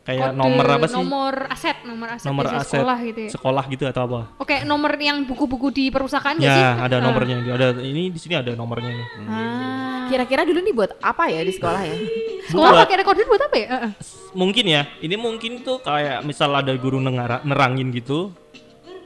Kayak 0.03 0.35
Kode 0.35 0.39
nomor 0.43 0.67
apa 0.67 0.87
sih? 0.91 0.97
Nomor 0.99 1.35
aset, 1.47 1.79
nomor 1.87 2.09
aset 2.11 2.27
Nomor 2.27 2.45
aset 2.51 2.75
sekolah 2.75 2.99
gitu 3.01 3.21
ya. 3.23 3.31
Sekolah 3.31 3.65
gitu 3.71 3.85
atau 3.87 4.03
apa? 4.03 4.21
Oke, 4.37 4.57
nomor 4.67 4.93
yang 4.99 5.23
buku-buku 5.23 5.71
di 5.71 5.85
perusahaan 5.89 6.35
nggak 6.35 6.51
sih? 6.51 6.65
Ya, 6.67 6.75
ada 6.83 6.97
Ah. 6.99 7.01
nomornya. 7.01 7.39
Ada 7.41 7.79
ini 7.81 8.11
di 8.11 8.19
sini 8.19 8.35
ada 8.35 8.51
nomornya 8.53 8.91
nih. 8.91 9.07
Ah. 9.25 10.11
Kira-kira 10.11 10.43
dulu 10.43 10.59
nih 10.59 10.75
buat 10.75 10.91
apa 10.99 11.31
ya 11.31 11.41
di 11.41 11.55
sekolah 11.55 11.83
ya? 11.87 11.97
Sekolah 12.45 12.83
pakai 12.83 12.97
recorder 12.99 13.25
buat 13.25 13.43
apa 13.43 13.57
ya? 13.57 13.67
Ah, 13.69 13.79
ah. 13.87 13.93
Mungkin 14.35 14.65
ya. 14.67 14.83
Ini 14.99 15.15
mungkin 15.15 15.63
tuh 15.63 15.79
kayak 15.79 16.27
misal 16.27 16.51
ada 16.51 16.75
guru 16.75 16.99
nengara- 16.99 17.47
nerangin 17.47 17.95
gitu, 17.95 18.35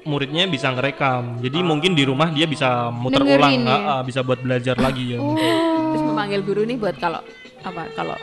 muridnya 0.03 0.49
bisa 0.49 0.73
ngerekam. 0.73 1.45
Jadi 1.45 1.61
mungkin 1.61 1.93
di 1.93 2.09
rumah 2.09 2.33
dia 2.33 2.49
bisa 2.49 2.89
muter 2.89 3.21
Dengerin 3.21 3.37
ulang, 3.37 3.55
ya? 3.61 3.69
ah, 3.69 3.93
ah, 3.93 4.01
bisa 4.01 4.25
buat 4.25 4.41
belajar 4.41 4.81
lagi 4.81 5.13
ya. 5.13 5.21
Oh. 5.21 5.37
Terus 5.93 6.03
memanggil 6.03 6.41
guru 6.41 6.65
nih 6.65 6.81
buat 6.81 6.97
kalau 6.97 7.21
apa? 7.61 7.85
Kalau 7.93 8.17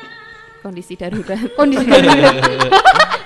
kondisi 0.63 0.95
darurat. 0.95 1.43
Kondisi 1.59 1.83
darurat. 1.83 2.35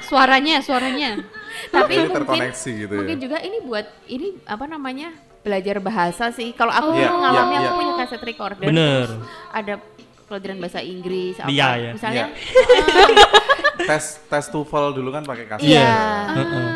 suaranya, 0.04 0.60
suaranya. 0.66 1.22
Tapi 1.70 1.94
mungkin 2.02 2.18
terkoneksi 2.18 2.72
gitu 2.74 2.94
ya. 2.94 3.00
mungkin 3.02 3.20
juga 3.22 3.38
ini 3.40 3.58
buat 3.62 3.86
ini 4.10 4.28
apa 4.44 4.66
namanya? 4.66 5.10
belajar 5.38 5.80
bahasa 5.80 6.28
sih. 6.36 6.52
Kalau 6.52 6.76
aku 6.76 6.92
Iya, 6.92 7.08
mengalami 7.08 7.56
iya, 7.56 7.60
aku 7.64 7.70
iya. 7.72 7.78
punya 7.80 7.94
kaset 8.04 8.20
recorder. 8.20 8.68
Bener. 8.68 9.08
Ada 9.56 9.80
pelajaran 10.28 10.60
bahasa 10.60 10.84
Inggris 10.84 11.40
apa 11.40 11.48
Iya, 11.48 11.68
ya. 11.80 11.92
misalnya 11.96 12.26
tes 13.88 14.20
tes 14.28 14.46
TOEFL 14.52 14.92
dulu 14.92 15.10
kan 15.16 15.24
pakai 15.24 15.46
kaset. 15.48 15.72
Iya. 15.72 15.88
Heeh. 16.36 16.68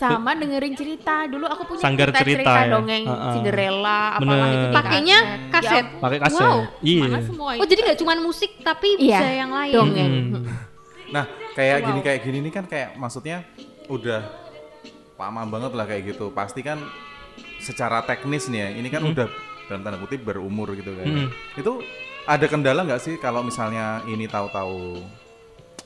Sama 0.00 0.32
dengerin 0.32 0.72
cerita 0.72 1.28
dulu 1.28 1.44
aku 1.44 1.62
punya 1.68 1.82
Sanggar 1.84 2.08
kita 2.08 2.20
cerita 2.24 2.52
ya. 2.56 2.72
dongeng 2.72 3.04
Heeh. 3.04 3.32
Cinderella 3.36 4.00
apalah 4.16 4.24
Bener. 4.40 4.48
itu 4.50 4.66
Pakainya 4.72 5.18
kaset. 5.52 5.86
Ya, 5.86 6.00
Pakai 6.00 6.18
kaset. 6.18 6.40
Wow, 6.40 6.58
Iya. 6.80 7.04
semua 7.20 7.50
Oh, 7.54 7.66
jadi 7.68 7.80
nggak 7.84 7.98
cuma 8.00 8.12
musik 8.16 8.50
tapi 8.60 8.88
Iya, 8.96 9.20
bisa 9.20 9.26
yang 9.28 9.50
lain. 9.52 9.74
dongeng. 9.76 10.12
Hmm. 10.32 10.44
Nah, 11.10 11.26
kayak 11.52 11.78
gini 11.82 12.00
kayak 12.00 12.20
gini 12.22 12.38
nih 12.40 12.52
kan 12.54 12.64
kayak 12.64 12.94
maksudnya 12.94 13.42
udah 13.90 14.22
paham 15.18 15.50
banget 15.50 15.72
lah 15.74 15.82
kayak 15.84 16.14
gitu. 16.14 16.30
Pasti 16.30 16.62
kan 16.62 16.78
secara 17.58 18.06
teknis 18.06 18.46
nih 18.46 18.60
ya, 18.62 18.68
ini 18.72 18.88
kan 18.88 19.02
udah 19.02 19.26
dalam 19.66 19.82
tanda 19.82 19.98
kutip 19.98 20.22
berumur 20.22 20.70
gitu 20.72 20.94
kan. 20.94 21.04
Hmm. 21.04 21.28
Itu 21.58 21.82
ada 22.24 22.46
kendala 22.46 22.86
nggak 22.86 23.02
sih 23.02 23.14
kalau 23.18 23.42
misalnya 23.42 24.06
ini 24.06 24.30
tahu-tahu 24.30 25.02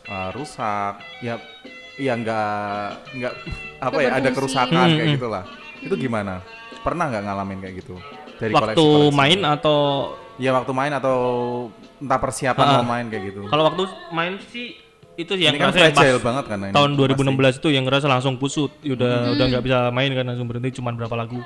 uh, 0.06 0.30
rusak? 0.36 1.00
Ya 1.18 1.40
ya 1.96 2.12
nggak 2.12 2.82
nggak 3.12 3.32
apa 3.78 3.98
ya 3.98 4.10
ada 4.14 4.30
kerusakan 4.30 4.74
Hmm, 4.84 4.94
kayak 4.94 5.06
hmm. 5.06 5.16
gitulah. 5.16 5.44
Itu 5.80 5.94
gimana? 5.94 6.34
Pernah 6.80 7.04
nggak 7.08 7.22
ngalamin 7.22 7.58
kayak 7.60 7.74
gitu? 7.78 7.94
Dari 8.34 8.50
Waktu 8.50 8.74
koleksi-koleksi? 8.74 9.14
main 9.14 9.40
atau 9.44 9.78
Ya 10.34 10.50
waktu 10.50 10.72
main 10.72 10.90
atau 10.90 11.16
entah 11.96 12.18
persiapan 12.18 12.64
Ah. 12.64 12.72
mau 12.76 12.90
main 12.90 13.06
kayak 13.06 13.22
gitu. 13.30 13.46
kalau 13.46 13.62
waktu 13.64 13.82
main 14.10 14.34
sih 14.44 14.74
itu 15.14 15.30
yang 15.36 15.54
ini 15.54 15.62
kan 15.62 15.70
yang 15.70 15.94
fragile 15.94 16.18
pas 16.18 16.26
banget 16.26 16.44
kan 16.50 16.58
ini 16.60 16.72
tahun 16.74 16.90
pasti. 16.90 17.22
2016 17.22 17.54
itu 17.54 17.68
yang 17.70 17.84
ngerasa 17.86 18.06
langsung 18.08 18.34
kusut 18.34 18.74
udah 18.82 19.30
udah 19.30 19.44
nggak 19.46 19.62
bisa 19.62 19.78
main 19.88 20.10
kan 20.10 20.26
langsung 20.26 20.50
berhenti 20.50 20.74
cuman 20.74 20.98
berapa 20.98 21.14
lagu 21.14 21.38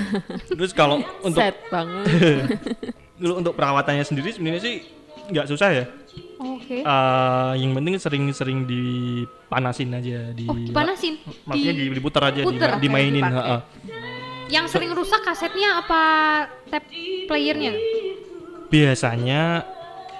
terus 0.48 0.72
kalau 0.72 1.04
untuk 1.20 1.36
Sad 1.36 1.52
banget. 1.68 2.04
dulu 3.20 3.32
untuk 3.36 3.52
perawatannya 3.52 4.00
sendiri 4.02 4.32
sebenarnya 4.32 4.62
sih 4.62 4.74
nggak 5.28 5.46
susah 5.46 5.68
ya 5.70 5.84
Oke. 6.36 6.80
Eh, 6.80 7.52
yang 7.56 7.72
penting 7.72 7.94
sering-sering 7.96 8.64
dipanasin 8.64 9.92
aja 9.92 10.30
di 10.30 10.44
Oh, 10.44 10.56
dipanasin. 10.56 11.20
maksudnya 11.44 11.74
Di- 11.74 11.80
di, 11.82 11.94
diputar 11.94 12.22
aja 12.26 12.40
di- 12.40 12.46
puter. 12.46 12.70
dimainin 12.78 13.20
Dipakai. 13.20 13.36
heeh. 13.38 13.60
Yang 14.48 14.66
sering 14.68 14.90
rusak 14.90 15.20
kasetnya 15.20 15.78
apa 15.78 16.02
tape 16.66 16.90
playernya? 17.24 17.72
biasanya 18.66 19.66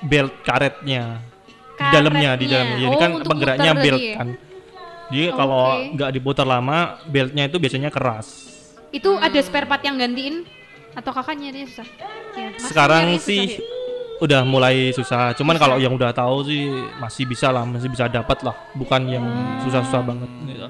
belt 0.02 0.42
karetnya 0.42 1.22
di 1.72 1.86
dalamnya 1.88 2.30
di 2.34 2.46
dalamnya 2.46 2.76
jadi 2.80 2.90
Oh, 2.90 2.98
kan 2.98 3.10
penggeraknya 3.22 3.72
belt 3.72 4.02
ya? 4.02 4.14
kan 4.16 4.28
jadi 5.06 5.26
kalau 5.32 5.62
Oke. 5.76 5.94
nggak 5.94 6.10
diputar 6.12 6.42
lama 6.44 6.78
beltnya 7.06 7.46
itu 7.46 7.56
biasanya 7.56 7.88
keras 7.88 8.50
Itu 8.90 9.14
ada 9.14 9.38
spare 9.38 9.64
part 9.64 9.78
yang 9.80 9.94
gantiin 9.94 10.42
atau 10.90 11.14
kakaknya 11.14 11.54
dia 11.54 11.62
susah? 11.62 11.86
Ya, 12.34 12.50
sekarang 12.58 13.06
nyari 13.06 13.22
susah 13.22 13.26
sih 13.28 13.42
ya? 13.46 13.58
Udah 14.20 14.40
mulai 14.42 14.90
susah 14.90 15.32
cuman 15.32 15.56
kalau 15.56 15.76
yang 15.76 15.90
udah 15.90 16.12
tahu 16.12 16.44
sih 16.44 16.68
masih 16.96 17.24
bisa 17.24 17.48
lah 17.48 17.64
masih 17.64 17.88
bisa 17.88 18.04
dapat 18.06 18.36
lah 18.40 18.52
bukan 18.74 19.00
yang 19.06 19.24
Hmm. 19.24 19.60
susah-susah 19.62 20.00
banget 20.02 20.30
gitu. 20.46 20.66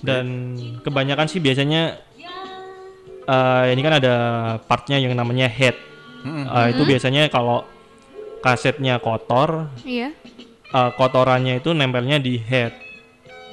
dan 0.00 0.26
kebanyakan 0.80 1.24
sih 1.24 1.38
biasanya 1.38 1.96
eh, 3.24 3.64
ini 3.72 3.80
kan 3.80 3.94
ada 3.94 4.14
partnya 4.60 4.96
yang 4.98 5.12
namanya 5.12 5.48
head 5.48 5.76
Mm-mm. 6.22 6.44
Eh, 6.44 6.66
itu 6.72 6.82
biasanya 6.82 7.28
kalau 7.28 7.64
kasetnya 8.40 8.96
kotor 8.98 9.68
Iya. 9.80 10.12
eh, 10.66 10.90
kotorannya 10.94 11.58
itu 11.58 11.72
nempelnya 11.72 12.16
di 12.18 12.36
head 12.38 12.72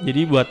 jadi 0.01 0.21
buat 0.25 0.47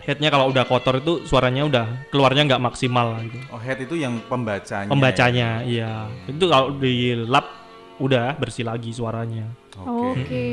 headnya 0.00 0.28
kalau 0.28 0.48
udah 0.48 0.64
kotor 0.64 0.96
itu 0.96 1.20
suaranya 1.22 1.62
udah 1.62 1.84
keluarnya 2.08 2.44
nggak 2.46 2.62
maksimal 2.62 3.12
gitu 3.20 3.36
Oh 3.50 3.58
head 3.58 3.76
itu 3.78 3.92
yang 3.94 4.16
pembacanya. 4.22 4.88
pembacanya 4.88 5.48
iya 5.62 6.08
itu 6.26 6.40
kalau 6.42 6.72
di 6.74 6.92
lap 7.20 7.59
udah 8.00 8.34
bersih 8.34 8.64
lagi 8.64 8.90
suaranya 8.90 9.44
ya? 9.44 9.48
Oke. 9.78 10.18
Oke. 10.18 10.46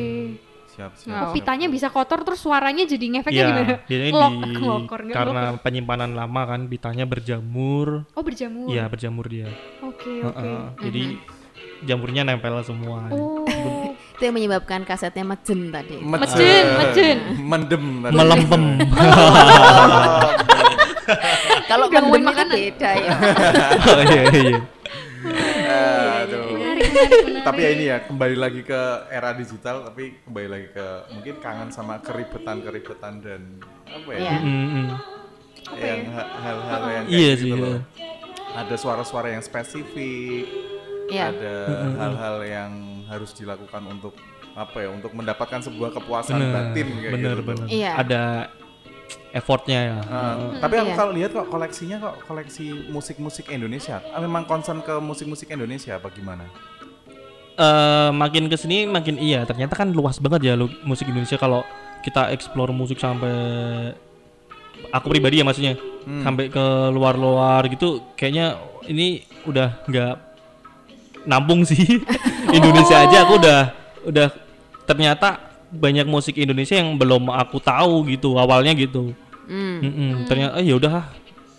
Siap 0.69 0.91
siap. 0.93 1.09
Oh, 1.09 1.17
siap. 1.23 1.33
pitanya 1.33 1.67
bisa 1.67 1.87
kotor 1.87 2.21
terus 2.21 2.37
suaranya 2.37 2.83
jadi 2.83 3.05
ngefeknya 3.09 3.33
Iya, 3.33 3.47
gimana? 3.49 3.73
Lok- 4.13 4.45
di 4.45 4.53
lokor, 4.61 4.99
karena 5.09 5.41
lokor. 5.49 5.63
penyimpanan 5.63 6.11
lama 6.13 6.41
kan 6.45 6.61
pitanya 6.65 7.03
berjamur 7.03 8.05
Oh 8.11 8.21
berjamur. 8.21 8.69
iya 8.69 8.85
berjamur 8.85 9.25
dia 9.25 9.49
Oke 9.81 10.21
oke. 10.21 10.37
Heeh, 10.37 10.61
jadi 10.79 11.03
jamurnya 11.81 12.21
nempel 12.23 12.61
semua 12.61 13.09
Oh. 13.09 13.41
itu 13.89 14.21
yang 14.21 14.33
menyebabkan 14.33 14.81
kasetnya 14.83 15.23
mejen 15.23 15.69
tadi. 15.69 15.97
Mejen, 15.97 16.65
mejen. 16.75 17.17
Mendem 17.39 17.83
tadi. 18.03 18.13
melempem 18.13 18.63
Kalau 21.67 21.85
mendem 21.87 22.11
itu 22.13 22.27
makanan. 22.27 22.53
beda 22.53 22.89
ya. 22.93 23.11
oh, 23.89 24.01
iya, 24.03 24.21
iya. 24.29 24.57
Aduh. 26.21 26.56
Menarik, 26.97 27.11
menarik, 27.13 27.25
menarik. 27.27 27.45
Tapi 27.45 27.59
ya 27.59 27.69
ini 27.69 27.85
ya 27.85 27.97
kembali 28.01 28.35
lagi 28.35 28.61
ke 28.61 28.81
era 29.07 29.29
digital 29.31 29.75
tapi 29.83 30.03
kembali 30.23 30.47
lagi 30.47 30.67
ke 30.71 30.85
mungkin 31.13 31.35
kangen 31.37 31.69
sama 31.69 32.01
keribetan-keribetan 32.01 33.13
dan 33.19 33.41
apa 33.85 34.09
ya? 34.09 34.19
Iya. 34.19 34.37
Mm, 34.41 34.67
mm. 34.67 34.87
Yang 35.77 36.01
ha- 36.09 36.31
hal-hal 36.41 36.81
yang 36.87 37.05
kayak 37.05 37.17
Iya 37.17 37.31
gitu 37.33 37.43
sih, 37.43 37.51
loh. 37.53 37.67
iya. 37.67 37.79
Ada 38.57 38.75
suara-suara 38.75 39.27
yang 39.29 39.43
spesifik. 39.43 40.45
Iya. 41.07 41.25
Ada 41.31 41.55
hal-hal 41.97 42.35
yang 42.43 42.71
harus 43.05 43.31
dilakukan 43.31 43.83
untuk 43.85 44.13
apa 44.53 44.77
ya? 44.79 44.89
Untuk 44.89 45.11
mendapatkan 45.13 45.61
sebuah 45.61 45.93
kepuasan 45.93 46.35
bener 46.35 46.51
batin 46.51 46.87
kayak 46.97 47.13
bener 47.13 47.35
gitu. 47.35 47.47
bener 47.47 47.67
Iya. 47.69 47.91
ada 47.95 48.23
effortnya 49.29 49.79
ya 49.85 49.97
Uh, 50.03 50.55
tapi 50.57 50.75
aku 50.75 50.91
iya. 50.91 50.97
kalau 50.97 51.11
lihat 51.13 51.31
kok 51.31 51.47
koleksinya 51.47 51.95
kok 52.01 52.15
koleksi 52.25 52.89
musik-musik 52.89 53.47
Indonesia. 53.47 54.01
Ah, 54.09 54.19
Memang 54.19 54.43
concern 54.43 54.79
ke 54.81 54.97
musik-musik 54.97 55.47
Indonesia 55.47 55.95
apa 55.95 56.09
gimana? 56.09 56.43
Eh, 57.57 58.09
makin 58.13 58.45
ke 58.45 58.53
sini 58.53 58.85
makin 58.85 59.17
iya 59.17 59.41
ternyata 59.41 59.73
kan 59.73 59.89
luas 59.89 60.21
banget 60.21 60.45
ya 60.45 60.53
lu- 60.53 60.69
musik 60.85 61.09
Indonesia 61.09 61.41
kalau 61.41 61.65
kita 62.05 62.29
explore 62.29 62.69
musik 62.69 63.01
sampai 63.01 63.33
aku 64.93 65.09
pribadi 65.09 65.41
ya 65.41 65.45
maksudnya. 65.45 65.73
Hmm. 66.05 66.21
sampai 66.21 66.47
ke 66.47 66.65
luar-luar 66.93 67.65
gitu 67.67 67.99
kayaknya 68.13 68.61
ini 68.85 69.25
udah 69.43 69.73
nggak 69.89 70.13
nampung 71.25 71.65
sih. 71.65 71.81
Indonesia 72.57 73.09
aja 73.09 73.25
aku 73.25 73.41
udah 73.41 73.59
udah 74.05 74.27
ternyata 74.85 75.41
banyak 75.73 76.05
musik 76.05 76.37
Indonesia 76.37 76.77
yang 76.77 76.93
belum 76.93 77.25
aku 77.33 77.57
tahu 77.57 78.05
gitu 78.05 78.37
awalnya 78.37 78.77
gitu. 78.77 79.17
Hmm. 79.49 79.81
Mm-mm, 79.81 80.11
ternyata 80.29 80.61
eh, 80.61 80.69
ya 80.69 80.77
udah 80.77 81.09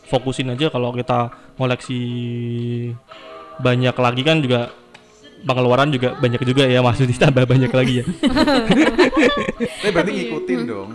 fokusin 0.07 0.55
aja 0.55 0.71
kalau 0.71 0.95
kita 0.95 1.27
koleksi 1.59 2.01
banyak 3.59 3.99
lagi 3.99 4.23
kan 4.23 4.39
juga 4.39 4.71
pengeluaran 5.47 5.91
juga 5.93 6.19
banyak 6.19 6.43
juga 6.43 6.65
ya 6.67 6.83
maksudnya 6.83 7.17
tambah 7.29 7.45
banyak 7.47 7.71
lagi 7.71 7.95
ya 8.03 8.05
Tapi 9.59 9.91
berarti 9.95 10.13
ngikutin 10.15 10.61
dong. 10.69 10.91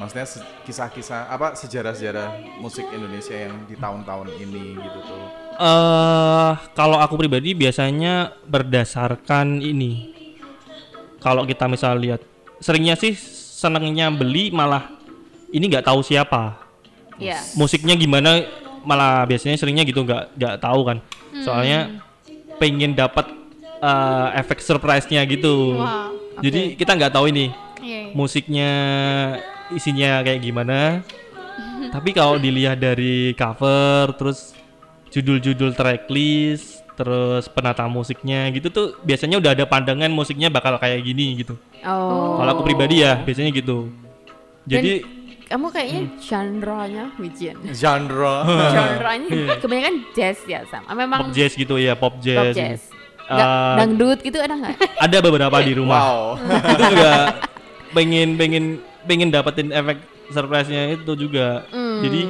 Maksudnya 0.00 0.26
kisah-kisah 0.64 1.28
apa 1.28 1.52
sejarah-sejarah 1.52 2.56
musik 2.56 2.88
Indonesia 2.88 3.36
yang 3.36 3.68
di 3.68 3.76
tahun-tahun 3.76 4.32
ini 4.32 4.80
gitu 4.80 4.98
tuh. 5.04 5.22
eh 5.60 6.52
kalau 6.72 6.96
aku 6.96 7.20
pribadi 7.20 7.52
biasanya 7.52 8.32
berdasarkan 8.48 9.60
ini. 9.60 10.16
Kalau 11.20 11.44
kita 11.44 11.68
misal 11.68 12.00
lihat, 12.00 12.24
seringnya 12.64 12.96
sih 12.96 13.12
senengnya 13.60 14.08
beli 14.08 14.48
malah 14.48 14.88
ini 15.52 15.68
nggak 15.68 15.84
tahu 15.84 16.00
siapa. 16.00 16.56
Iya. 17.20 17.36
Musiknya 17.60 17.92
gimana 17.92 18.40
malah 18.80 19.28
biasanya 19.28 19.60
seringnya 19.60 19.84
gitu 19.84 20.00
nggak 20.00 20.32
nggak 20.32 20.56
tahu 20.64 20.80
kan. 20.88 21.04
Soalnya 21.44 22.00
pengen 22.56 22.96
dapat 22.96 23.28
eh, 23.80 24.28
efek 24.40 24.60
surprise-nya 24.60 25.24
gitu. 25.24 25.80
Wah. 25.80 26.12
Jadi 26.40 26.76
kita 26.76 26.96
nggak 26.96 27.12
tahu 27.12 27.28
ini 27.28 27.52
Iya. 27.80 28.12
iya. 28.12 28.12
musiknya 28.12 28.70
isinya 29.72 30.20
kayak 30.20 30.40
gimana. 30.44 31.00
Tapi 31.94 32.12
kalau 32.12 32.36
dilihat 32.36 32.80
dari 32.80 33.32
cover 33.34 34.14
terus 34.16 34.52
judul-judul 35.10 35.74
tracklist 35.74 36.86
terus 36.94 37.48
penata 37.48 37.88
musiknya 37.88 38.52
gitu 38.52 38.68
tuh 38.68 38.86
biasanya 39.00 39.40
udah 39.40 39.56
ada 39.56 39.64
pandangan 39.64 40.12
musiknya 40.12 40.52
bakal 40.52 40.76
kayak 40.76 41.00
gini 41.00 41.40
gitu. 41.40 41.56
Oh. 41.80 42.36
Kalau 42.36 42.50
aku 42.60 42.62
pribadi 42.68 43.00
ya 43.00 43.16
biasanya 43.24 43.50
gitu. 43.56 43.88
Jadi 44.68 45.02
kamu 45.50 45.66
kayaknya 45.74 46.02
genre-nya 46.22 47.04
Wijian. 47.18 47.56
Genre. 47.74 48.36
genre-nya 48.76 49.58
kebanyakan 49.58 49.94
jazz 50.14 50.38
ya 50.46 50.62
sama. 50.70 50.94
Memang 50.94 51.26
pop 51.26 51.34
jazz 51.34 51.52
gitu 51.58 51.74
ya, 51.74 51.98
pop 51.98 52.14
jazz. 52.22 52.38
pop 52.38 52.54
jazz. 52.54 52.80
Nggak, 53.30 53.74
dangdut 53.78 54.18
gitu 54.20 54.38
ada 54.42 54.54
nggak? 54.58 54.76
ada 55.06 55.16
beberapa 55.22 55.56
di 55.62 55.72
rumah. 55.78 56.00
wow. 56.02 56.24
itu 56.74 56.82
juga 56.90 57.12
pengen 57.90 58.28
pengen 58.34 58.64
pengen 59.06 59.28
dapetin 59.30 59.70
efek 59.70 60.02
surprise-nya 60.30 60.94
itu 60.98 61.12
juga. 61.14 61.66
Hmm. 61.70 62.02
Jadi 62.02 62.20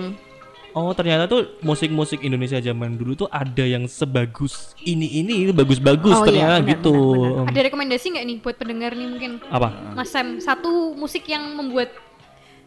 oh 0.70 0.94
ternyata 0.94 1.26
tuh 1.26 1.58
musik-musik 1.60 2.22
Indonesia 2.22 2.62
zaman 2.62 2.94
dulu 2.94 3.26
tuh 3.26 3.28
ada 3.28 3.66
yang 3.66 3.90
sebagus 3.90 4.78
ini 4.86 5.18
ini 5.18 5.48
ini 5.48 5.52
bagus-bagus 5.52 6.14
Oh, 6.14 6.22
iya, 6.22 6.28
ternyata 6.30 6.56
benar, 6.62 6.70
gitu. 6.70 6.94
benar, 6.94 7.40
Em, 7.42 7.46
Ada 7.50 7.60
rekomendasi 7.66 8.06
nggak 8.14 8.26
nih 8.26 8.36
buat 8.38 8.56
pendengar 8.56 8.90
nih 8.94 9.06
mungkin? 9.10 9.30
Apa? 9.50 9.68
Mas 9.98 10.08
Sam, 10.14 10.38
satu 10.38 10.94
musik 10.94 11.26
yang 11.26 11.42
membuat 11.58 11.90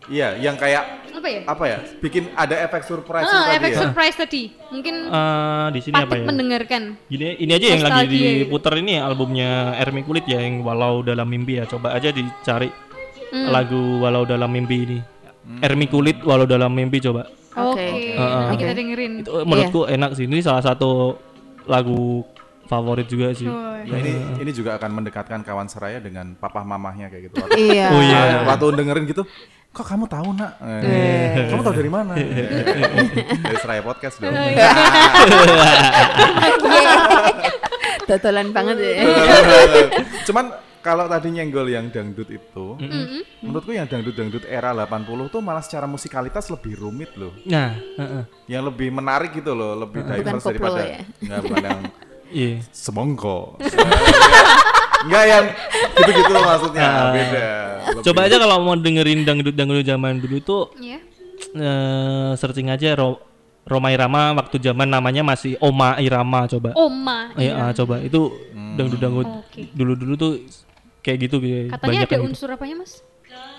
Iya, 0.05 0.35
yang 0.35 0.55
kayak 0.55 0.83
apa 1.13 1.27
ya? 1.29 1.41
apa 1.45 1.63
ya? 1.63 1.77
Bikin 1.97 2.23
ada 2.33 2.55
efek 2.59 2.83
surprise 2.83 3.23
Ah, 3.23 3.47
tadi 3.47 3.55
efek 3.55 3.71
ya. 3.71 3.79
surprise 3.79 4.15
tadi. 4.17 4.43
Mungkin 4.67 4.95
Eh, 5.05 5.67
di 5.71 5.79
sini 5.79 5.95
apa 5.95 6.13
ya? 6.13 6.25
mendengarkan. 6.25 6.83
Gini 7.05 7.37
ini 7.37 7.51
aja 7.51 7.67
yang 7.69 7.81
lagi 7.81 8.03
gitu. 8.09 8.27
diputer 8.45 8.73
ini 8.77 8.93
albumnya 8.97 9.49
Ermi 9.77 10.01
Kulit 10.01 10.25
ya 10.25 10.39
yang 10.39 10.59
Walau 10.61 10.99
Dalam 11.01 11.23
Mimpi 11.25 11.55
ya. 11.55 11.65
Coba 11.65 11.93
aja 11.93 12.09
dicari 12.09 12.67
Hmm. 13.29 13.49
lagu 13.49 13.79
Walau 13.97 14.23
Dalam 14.23 14.47
Mimpi 14.47 14.77
ini. 14.77 14.99
Ermi 15.59 15.87
Kulit 15.87 16.19
Walau 16.21 16.43
Dalam 16.43 16.69
Mimpi 16.69 16.99
coba. 16.99 17.23
Oke, 17.53 17.79
Oke. 17.79 17.87
Heeh. 18.11 18.17
Nanti 18.17 18.55
kita 18.57 18.73
dengerin. 18.73 19.11
Itu 19.21 19.31
menurutku 19.41 19.81
enak 19.85 20.17
sih. 20.17 20.25
Ini 20.25 20.41
salah 20.41 20.61
satu 20.61 21.15
lagu 21.63 22.25
favorit 22.65 23.05
juga 23.05 23.31
sih. 23.31 23.45
Oh, 23.45 23.71
Nah, 23.83 23.99
ini 23.99 24.15
ini 24.39 24.51
juga 24.51 24.79
akan 24.79 24.95
mendekatkan 24.95 25.43
kawan 25.43 25.67
seraya 25.67 25.99
dengan 25.99 26.33
papa 26.33 26.63
mamahnya 26.63 27.07
kayak 27.07 27.27
gitu. 27.27 27.35
Waktu, 27.43 27.59
Iya. 27.59 27.87
Oh 27.91 27.99
iya. 27.99 28.47
waktu 28.47 28.65
dengerin 28.73 29.03
gitu, 29.05 29.27
kok 29.73 29.89
kamu 29.89 30.05
tahu 30.05 30.37
nak? 30.37 30.61
Eh, 30.61 31.49
Kamu 31.49 31.65
tahu 31.65 31.73
dari 31.73 31.89
mana? 31.89 32.13
dari 32.13 33.57
Seraya 33.65 33.81
Podcast 33.81 34.21
dong. 34.21 34.29
Totolan 38.07 38.53
banget 38.53 38.77
ya. 38.77 38.93
Cuman 40.29 40.53
kalau 40.83 41.07
tadi 41.09 41.31
nyenggol 41.33 41.65
yang 41.71 41.89
dangdut 41.89 42.29
itu, 42.29 42.77
menurutku 43.41 43.73
yang 43.73 43.89
dangdut-dangdut 43.89 44.45
era 44.45 44.75
80 44.77 45.33
tuh 45.33 45.41
malah 45.41 45.63
secara 45.65 45.89
musikalitas 45.89 46.53
lebih 46.53 46.77
rumit 46.77 47.09
loh. 47.17 47.33
Nah, 47.47 47.73
heeh. 47.73 48.23
Yang 48.51 48.63
lebih 48.69 48.93
menarik 48.93 49.33
gitu 49.33 49.55
loh, 49.55 49.73
lebih 49.73 50.03
Bukan 50.03 50.15
diverse 50.21 50.43
koplo 50.43 50.53
daripada 50.69 50.81
ya? 50.85 50.99
Enggak, 51.23 51.39
bukan 51.47 51.63
yang 51.63 51.81
iya. 52.33 52.57
semongko. 52.69 53.61
Enggak 55.03 55.23
yang 55.25 55.45
gitu-gitu 55.93 56.31
maksudnya, 56.33 56.87
beda. 57.11 57.47
Lebih- 57.83 58.03
Coba 58.03 58.19
aja 58.23 58.35
kalau 58.37 58.57
mau 58.61 58.73
dengerin 58.73 59.21
dangdut-dangdut 59.21 59.83
zaman 59.83 60.17
dulu 60.17 60.37
tuh 60.39 60.63
Iya. 60.75 60.99
eh, 61.53 62.31
searching 62.33 62.67
aja 62.67 62.95
Ro 62.95 63.19
Roma 63.63 63.91
Irama 63.91 64.31
waktu 64.33 64.59
zaman 64.59 64.87
namanya 64.87 65.21
masih 65.21 65.59
Oma 65.59 65.95
Irama 65.97 66.47
coba. 66.47 66.71
Oma. 66.73 67.31
Iya, 67.35 67.51
ah, 67.57 67.71
coba 67.73 67.99
itu 67.99 68.31
dangdut-dangdut 68.73 69.27
Oke. 69.39 69.67
dulu-dulu 69.71 70.13
tuh 70.15 70.31
kayak 70.99 71.17
gitu 71.21 71.35
kayak 71.37 71.71
Katanya 71.71 71.83
banyak 71.85 72.01
ada 72.01 72.07
kan 72.09 72.17
gitu. 72.17 72.27
unsur 72.29 72.49
apanya, 72.49 72.75
Mas? 72.79 72.93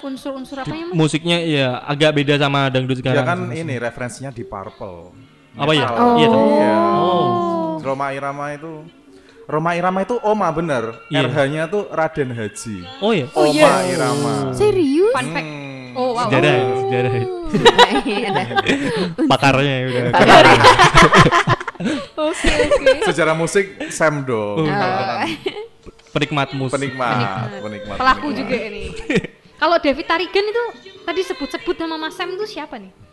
Unsur-unsur 0.00 0.56
apanya, 0.58 0.84
Mas? 0.88 0.96
Musiknya 0.96 1.38
ya 1.40 1.80
agak 1.82 2.14
beda 2.14 2.37
sama 2.37 2.68
dangdut 2.68 3.00
Dia 3.00 3.12
sekarang. 3.12 3.24
kan 3.26 3.38
ini 3.50 3.74
referensinya 3.76 4.28
di 4.28 4.44
Purple. 4.44 5.12
Apa 5.54 5.72
ya? 5.72 5.88
Iya 6.18 6.26
tuh. 6.30 6.42
Iya. 6.58 6.74
Oh. 6.98 7.78
Roma 7.84 8.06
Irama 8.10 8.46
itu 8.56 8.72
Roma 9.44 9.70
Irama 9.76 10.00
itu 10.02 10.16
Oma 10.24 10.48
bener. 10.50 10.84
Iya. 11.12 11.28
RH-nya 11.28 11.62
tuh 11.68 11.84
Raden 11.92 12.32
Haji. 12.32 12.76
Oh 13.04 13.12
ya. 13.12 13.26
Oh, 13.36 13.44
Oma 13.46 13.52
iya. 13.52 13.70
Irama. 13.92 14.34
Serius? 14.56 15.12
Fun 15.12 15.26
fact. 15.30 15.48
Hmm. 15.48 15.62
Oh, 15.94 16.10
wow. 16.18 16.26
Sejarah, 16.26 16.54
sejarah. 16.82 17.12
Ada. 17.14 18.42
Pakarnya 19.30 19.74
ya 19.78 19.86
udah. 19.86 20.04
Oke, 22.18 22.50
oke. 22.50 22.90
Secara 23.06 23.32
musik 23.36 23.66
Sam 23.94 24.26
dong. 24.26 24.66
Penikmat 26.10 26.50
musik. 26.54 26.78
Penikmat, 26.78 27.62
penikmat. 27.62 27.96
Pelaku 27.98 28.26
penikmat. 28.30 28.38
juga 28.42 28.56
ini. 28.58 28.84
Kalau 29.62 29.76
David 29.78 30.06
Tarigan 30.06 30.46
itu 30.50 30.64
tadi 31.06 31.20
sebut-sebut 31.22 31.76
nama 31.78 31.94
Mas 31.98 32.18
Sam 32.18 32.34
itu 32.34 32.46
siapa 32.46 32.74
nih? 32.78 33.03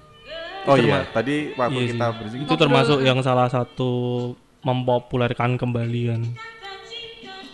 Oh 0.64 0.76
iya, 0.76 1.02
tadi 1.08 1.52
waktu 1.52 1.74
Iya 1.76 1.88
kita 1.92 2.06
sih. 2.06 2.16
berisik 2.16 2.38
Itu 2.44 2.54
termasuk 2.56 3.00
yang 3.02 3.20
salah 3.20 3.48
satu 3.48 3.92
mempopulerkan 4.62 5.58
kembali 5.58 6.02
kan 6.08 6.22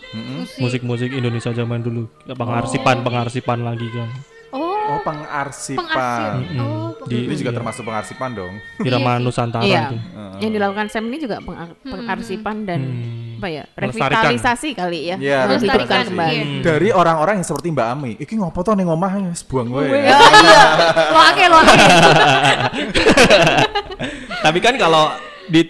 Musik. 0.09 0.57
musik-musik 0.57 1.09
Indonesia 1.09 1.51
zaman 1.51 1.79
dulu. 1.79 2.07
Pengarsipan, 2.25 2.99
pengarsipan 3.01 3.59
lagi 3.61 3.87
kan. 3.89 4.09
Oh, 4.49 4.63
Oh, 4.87 4.99
pengarsipan. 5.03 5.83
pengarsip. 5.83 6.31
Mm-mm. 6.47 6.59
Oh, 6.63 6.89
Di 7.05 7.17
Ini 7.21 7.35
juga 7.37 7.51
iya. 7.51 7.57
termasuk 7.57 7.83
pengarsipan 7.83 8.29
dong. 8.33 8.53
Irama 8.81 9.19
Nusantara 9.19 9.61
Iya. 9.61 9.83
itu. 9.85 9.97
Yang 10.39 10.51
dilakukan 10.53 10.85
Sam 10.87 11.03
ini 11.05 11.17
juga 11.17 11.37
peng- 11.37 11.75
pengarsipan 11.81 12.57
dan 12.63 12.81
Hmm. 12.81 13.26
Apa 13.37 13.47
ya? 13.47 13.63
Revitalisasi 13.71 14.69
kali 14.73 14.99
ya. 15.05 15.15
Iya, 15.15 15.39
Melestarikan 15.45 15.77
revitalisasi. 15.77 16.09
kembali. 16.09 16.35
Iya. 16.35 16.45
Dari 16.59 16.89
orang-orang 16.91 17.33
yang 17.37 17.45
seperti 17.45 17.67
Mbak 17.69 17.87
Ami. 17.87 18.11
Iki 18.17 18.33
ngopo 18.35 18.59
to 18.61 18.73
ning 18.73 18.87
omah 18.87 19.13
wis 19.23 19.41
buang 19.41 19.69
gue. 19.69 19.83
Ya, 19.87 20.17
iya. 20.17 20.61
Lo 21.13 21.19
ake, 21.23 21.43
lo 21.45 21.57
ake. 21.57 21.75
Tapi 24.43 24.59
kan 24.59 24.75
kalau 24.75 25.13
di 25.47 25.61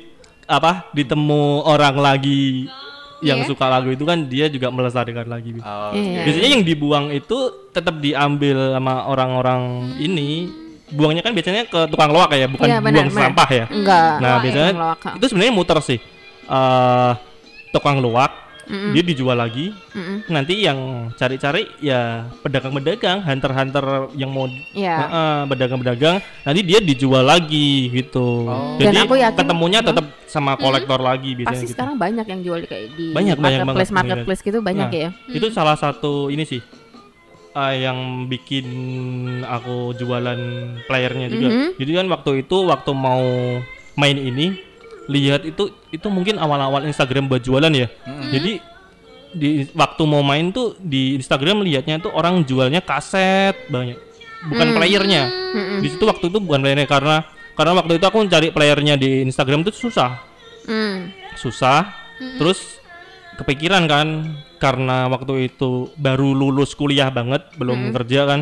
apa 0.48 0.88
ditemu 0.92 1.44
orang 1.62 1.96
lagi 1.98 2.72
yang 3.20 3.42
Iya. 3.42 3.50
suka 3.50 3.66
lagu 3.66 3.90
itu 3.90 4.06
kan 4.06 4.30
dia 4.30 4.46
juga 4.46 4.70
melestarikan 4.70 5.26
lagi. 5.26 5.58
Oh, 5.58 5.90
Iya. 5.92 6.22
Biasanya 6.24 6.50
yang 6.54 6.64
dibuang 6.64 7.06
itu 7.10 7.38
tetap 7.70 7.98
diambil 7.98 8.74
sama 8.74 9.06
orang-orang 9.06 9.62
ini. 9.98 10.48
Buangnya 10.88 11.20
kan 11.20 11.36
biasanya 11.36 11.68
ke 11.68 11.92
tukang 11.92 12.16
loak 12.16 12.32
ya, 12.32 12.48
bukan 12.48 12.64
Iya, 12.64 12.80
benar, 12.80 12.96
buang 12.96 13.12
benar. 13.12 13.24
sampah 13.28 13.50
ya. 13.52 13.66
Enggak. 13.68 14.12
Nah, 14.14 14.30
Loak 14.30 14.32
ya, 14.32 14.44
biasanya 14.46 14.72
itu 15.20 15.26
sebenarnya 15.28 15.52
muter 15.52 15.78
sih. 15.84 16.00
Eh 16.48 17.12
tukang 17.70 18.00
loak 18.00 18.46
Mm-mm. 18.68 18.92
dia 18.92 19.00
dijual 19.02 19.40
lagi. 19.40 19.72
Mm-mm. 19.96 20.28
Nanti 20.28 20.60
yang 20.60 20.76
cari-cari 21.14 21.72
ya 21.80 22.28
pedagang-pedagang, 22.42 23.24
hunter-hunter 23.24 24.12
yang 24.12 24.28
mau 24.28 24.44
Iya. 24.76 24.96
Heeh, 25.02 25.36
pedagang-pedagang 25.48 26.18
nanti 26.44 26.62
dia 26.62 26.84
dijual 26.84 27.24
lagi 27.24 27.88
gitu. 27.90 28.44
Oh. 28.44 28.76
Jadi 28.76 28.92
Dan 28.94 29.08
aku 29.08 29.16
yakin- 29.16 29.40
ketemunya 29.40 29.80
tetap 29.80 30.04
sama 30.26 30.56
kolektor 30.56 31.00
lagi 31.00 31.32
biasanya 31.34 31.48
Pasti 31.54 31.66
gitu. 31.66 31.76
sekarang 31.76 31.96
banyak 31.96 32.26
yang 32.26 32.42
jual 32.44 32.60
di- 32.60 32.68
kayak 32.68 32.88
di 32.92 33.06
Banyak, 33.10 33.36
banyak 33.38 33.60
marketplace 33.64 33.88
banget, 33.88 33.96
marketplace 34.20 34.42
gitu 34.44 34.60
banyak 34.60 34.84
Nah, 34.86 35.00
ya. 35.00 35.10
Itu 35.32 35.48
salah 35.50 35.76
satu 35.76 36.28
ini 36.28 36.44
sih 36.44 36.60
eh, 37.56 37.76
yang 37.82 38.28
bikin 38.28 38.68
aku 39.42 39.96
jualan 39.96 40.40
playernya 40.86 41.28
juga. 41.28 41.48
Mhm. 41.48 41.68
Jadi 41.80 41.92
kan 41.96 42.06
waktu 42.12 42.32
itu 42.44 42.68
waktu 42.68 42.92
mau 42.92 43.24
main 43.96 44.14
ini 44.14 44.60
lihat 45.08 45.48
itu 45.48 45.72
itu 45.90 46.08
mungkin 46.12 46.36
awal-awal 46.38 46.84
Instagram 46.84 47.32
buat 47.32 47.42
jualan 47.42 47.72
ya. 47.72 47.88
Jadi 48.32 48.60
di 49.36 49.68
waktu 49.76 50.04
mau 50.08 50.24
main 50.24 50.52
tuh 50.52 50.80
di 50.80 51.16
Instagram 51.20 51.64
lihatnya 51.64 52.00
tuh 52.00 52.12
orang 52.16 52.44
jualnya 52.44 52.80
kaset 52.80 53.56
banyak. 53.68 54.00
bukan 54.38 54.70
playernya. 54.78 55.24
Di 55.82 55.88
situ 55.90 56.06
waktu 56.06 56.30
itu 56.30 56.38
bukan 56.38 56.62
playernya 56.62 56.86
karena 56.86 57.26
karena 57.58 57.74
waktu 57.74 57.98
itu 57.98 58.06
aku 58.06 58.22
cari 58.30 58.54
playernya 58.54 58.94
di 58.94 59.26
Instagram 59.26 59.66
itu 59.66 59.74
susah, 59.90 60.22
Hmm. 60.70 61.10
susah. 61.34 61.90
Terus 62.38 62.78
kepikiran 63.42 63.90
kan 63.90 64.08
karena 64.62 65.10
waktu 65.10 65.50
itu 65.50 65.90
baru 65.98 66.38
lulus 66.38 66.78
kuliah 66.78 67.10
banget, 67.10 67.50
belum 67.58 67.90
kerja 67.98 68.30
kan. 68.30 68.40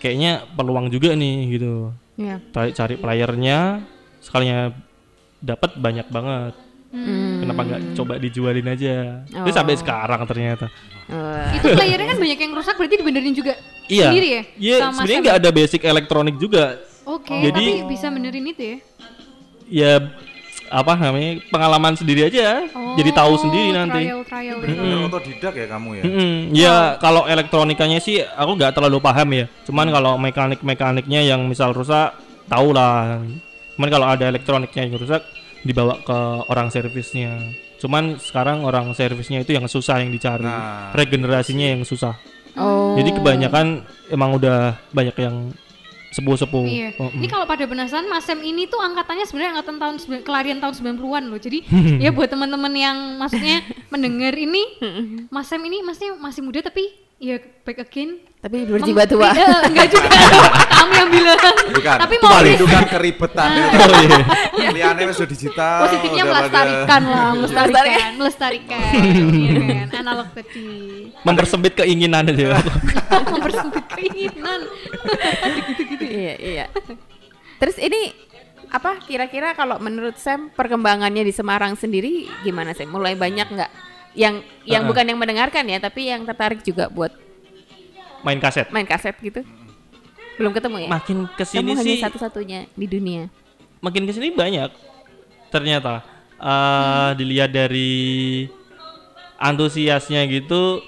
Kayaknya 0.00 0.46
peluang 0.54 0.86
juga 0.88 1.12
nih 1.18 1.36
gitu. 1.58 1.92
Ya. 2.14 2.38
Cari 2.54 2.70
cari 2.72 2.94
playernya 2.96 3.82
sekalinya 4.22 4.70
dapat 5.40 5.70
banyak 5.74 6.06
banget. 6.06 6.54
Kenapa 7.40 7.60
nggak 7.62 7.82
coba 7.94 8.18
dijualin 8.18 8.66
aja? 8.66 9.22
Terus 9.24 9.54
sampai 9.54 9.74
Oh. 9.74 9.80
sekarang 9.80 10.20
ternyata. 10.26 10.66
Wah. 11.06 11.54
Itu 11.54 11.70
playernya 11.70 12.06
kan 12.08 12.18
banyak 12.18 12.38
yang 12.40 12.52
rusak 12.52 12.74
berarti 12.74 12.96
dibenerin 12.98 13.30
juga 13.30 13.54
Iya. 13.86 14.10
sendiri 14.10 14.28
ya? 14.28 14.42
Iya, 14.58 14.76
Sama 14.80 14.92
sebenarnya 14.98 15.20
nggak 15.22 15.38
ada 15.38 15.50
basic 15.50 15.80
elektronik 15.82 16.36
juga. 16.36 16.64
Oke, 17.06 17.34
Jadi- 17.40 17.78
tapi 17.78 17.90
bisa 17.90 18.06
benerin 18.10 18.44
itu 18.44 18.62
ya? 18.62 18.76
Ya 19.70 19.92
apa 20.66 20.94
namanya 20.94 21.42
pengalaman 21.46 21.94
sendiri 21.94 22.26
aja. 22.26 22.62
Jadi 22.94 23.10
tahu 23.10 23.32
sendiri 23.38 23.70
nanti. 23.70 24.06
Oh, 24.06 24.22
Trial, 24.22 24.58
trial. 24.58 24.58
Bener 24.58 25.06
otodidak 25.06 25.54
ya 25.54 25.66
kamu 25.66 25.88
ya. 25.94 26.02
Mm-mm. 26.02 26.34
Ya 26.50 26.74
kalau 26.98 27.22
elektronikanya 27.24 27.98
sih 27.98 28.18
aku 28.22 28.54
nggak 28.54 28.74
terlalu 28.74 28.98
paham 28.98 29.30
ya. 29.30 29.46
Cuman 29.62 29.90
kalau 29.90 30.14
mekanik 30.16 30.58
mekaniknya 30.60 31.22
yang 31.24 31.42
misal 31.44 31.70
rusak 31.70 32.14
tahu 32.46 32.70
lah. 32.70 33.22
Cuman 33.80 33.96
kalau 33.96 34.12
ada 34.12 34.28
elektroniknya 34.28 34.84
yang 34.84 35.00
rusak 35.00 35.24
dibawa 35.64 35.96
ke 36.04 36.18
orang 36.52 36.68
servisnya. 36.68 37.40
Cuman 37.80 38.20
sekarang 38.20 38.60
orang 38.68 38.92
servisnya 38.92 39.40
itu 39.40 39.56
yang 39.56 39.64
susah 39.72 40.04
yang 40.04 40.12
dicari. 40.12 40.44
Nah, 40.44 40.92
Regenerasinya 40.92 41.64
yang 41.72 41.88
susah. 41.88 42.12
Oh. 42.60 42.92
Jadi 43.00 43.16
kebanyakan 43.16 43.80
emang 44.12 44.36
udah 44.36 44.76
banyak 44.92 45.16
yang 45.16 45.56
sepuh-sepuh. 46.12 46.66
Iya. 46.68 46.92
Oh, 47.00 47.08
Ini 47.08 47.24
mm. 47.24 47.32
kalau 47.32 47.48
pada 47.48 47.64
penasaran 47.64 48.04
Mas 48.04 48.28
Sam 48.28 48.44
ini 48.44 48.68
tuh 48.68 48.84
angkatannya 48.84 49.24
sebenarnya 49.24 49.56
angkatan 49.56 49.76
tahun 49.80 49.96
kelarian 50.28 50.60
tahun 50.60 50.76
90-an 50.76 51.24
loh. 51.32 51.40
Jadi 51.40 51.64
ya 52.04 52.12
buat 52.12 52.28
teman-teman 52.28 52.76
yang 52.76 53.16
maksudnya 53.16 53.64
mendengar 53.88 54.36
ini 54.36 54.60
Mas 55.32 55.48
Sam 55.48 55.64
ini 55.64 55.80
masih 55.80 56.20
masih 56.20 56.44
muda 56.44 56.60
tapi 56.60 56.92
ya 57.20 57.36
back 57.62 57.84
again 57.84 58.24
Tapi 58.40 58.64
berjiwa 58.64 59.04
tua. 59.04 59.36
Eh, 59.36 59.68
enggak 59.68 59.92
juga. 59.92 60.08
Kami 60.72 60.92
yang 60.96 61.10
bilang. 61.12 61.36
bukan. 61.76 61.96
Tapi 62.00 62.14
mau 62.24 62.40
Itu 62.40 62.64
kan 62.64 62.88
keribetan. 62.88 63.48
Oh, 63.52 64.00
iya. 64.56 64.68
Liane 64.72 65.02
wis 65.12 65.20
sudah 65.20 65.28
digital. 65.28 65.76
positifnya 65.84 66.24
melestarikan 66.24 67.02
lah, 67.04 67.30
melestarikan, 67.36 68.10
melestarikan, 68.16 68.80
iya 69.36 69.52
kan, 69.60 69.88
analog 70.00 70.28
tadi, 70.32 70.64
Mempersempit 71.20 71.72
keinginan 71.76 72.32
aja. 72.32 72.64
mempersempit 73.34 73.84
keinginan. 73.92 74.60
iya, 76.00 76.34
iya. 76.40 76.66
Terus 77.60 77.76
ini 77.76 78.16
apa 78.72 79.02
kira-kira 79.04 79.52
kalau 79.52 79.76
menurut 79.82 80.16
Sam 80.16 80.48
perkembangannya 80.54 81.26
di 81.26 81.34
Semarang 81.34 81.76
sendiri 81.76 82.24
gimana 82.40 82.72
Sam? 82.72 82.88
Mulai 82.88 83.20
banyak 83.20 83.52
nggak 83.52 83.70
yang 84.12 84.34
yang 84.62 84.82
Uh-uh. 84.82 84.90
bukan 84.90 85.04
yang 85.06 85.18
mendengarkan 85.18 85.64
ya, 85.64 85.78
tapi 85.78 86.08
yang 86.08 86.22
tertarik 86.24 86.60
juga 86.60 86.86
buat 86.86 87.12
Main 88.20 88.36
kaset. 88.36 88.68
main 88.68 88.84
kaset 88.84 89.16
gitu? 89.16 89.40
Belum 90.36 90.52
ketemu 90.52 90.84
ya? 90.84 90.88
Makin 90.88 91.18
ke 91.32 91.44
sini 91.44 91.60
Kamu 91.62 91.72
hanya 91.76 91.84
sih 91.84 91.98
satu-satunya 92.00 92.60
di 92.72 92.86
dunia. 92.86 93.24
makin 93.78 94.04
ke 94.04 94.12
sini 94.12 94.28
banyak 94.30 94.68
ternyata 95.48 96.04
Eh 96.36 97.10
dilihat 97.16 97.48
dari 97.48 98.44
antusiasnya 99.36 100.24
gitu 100.26 100.80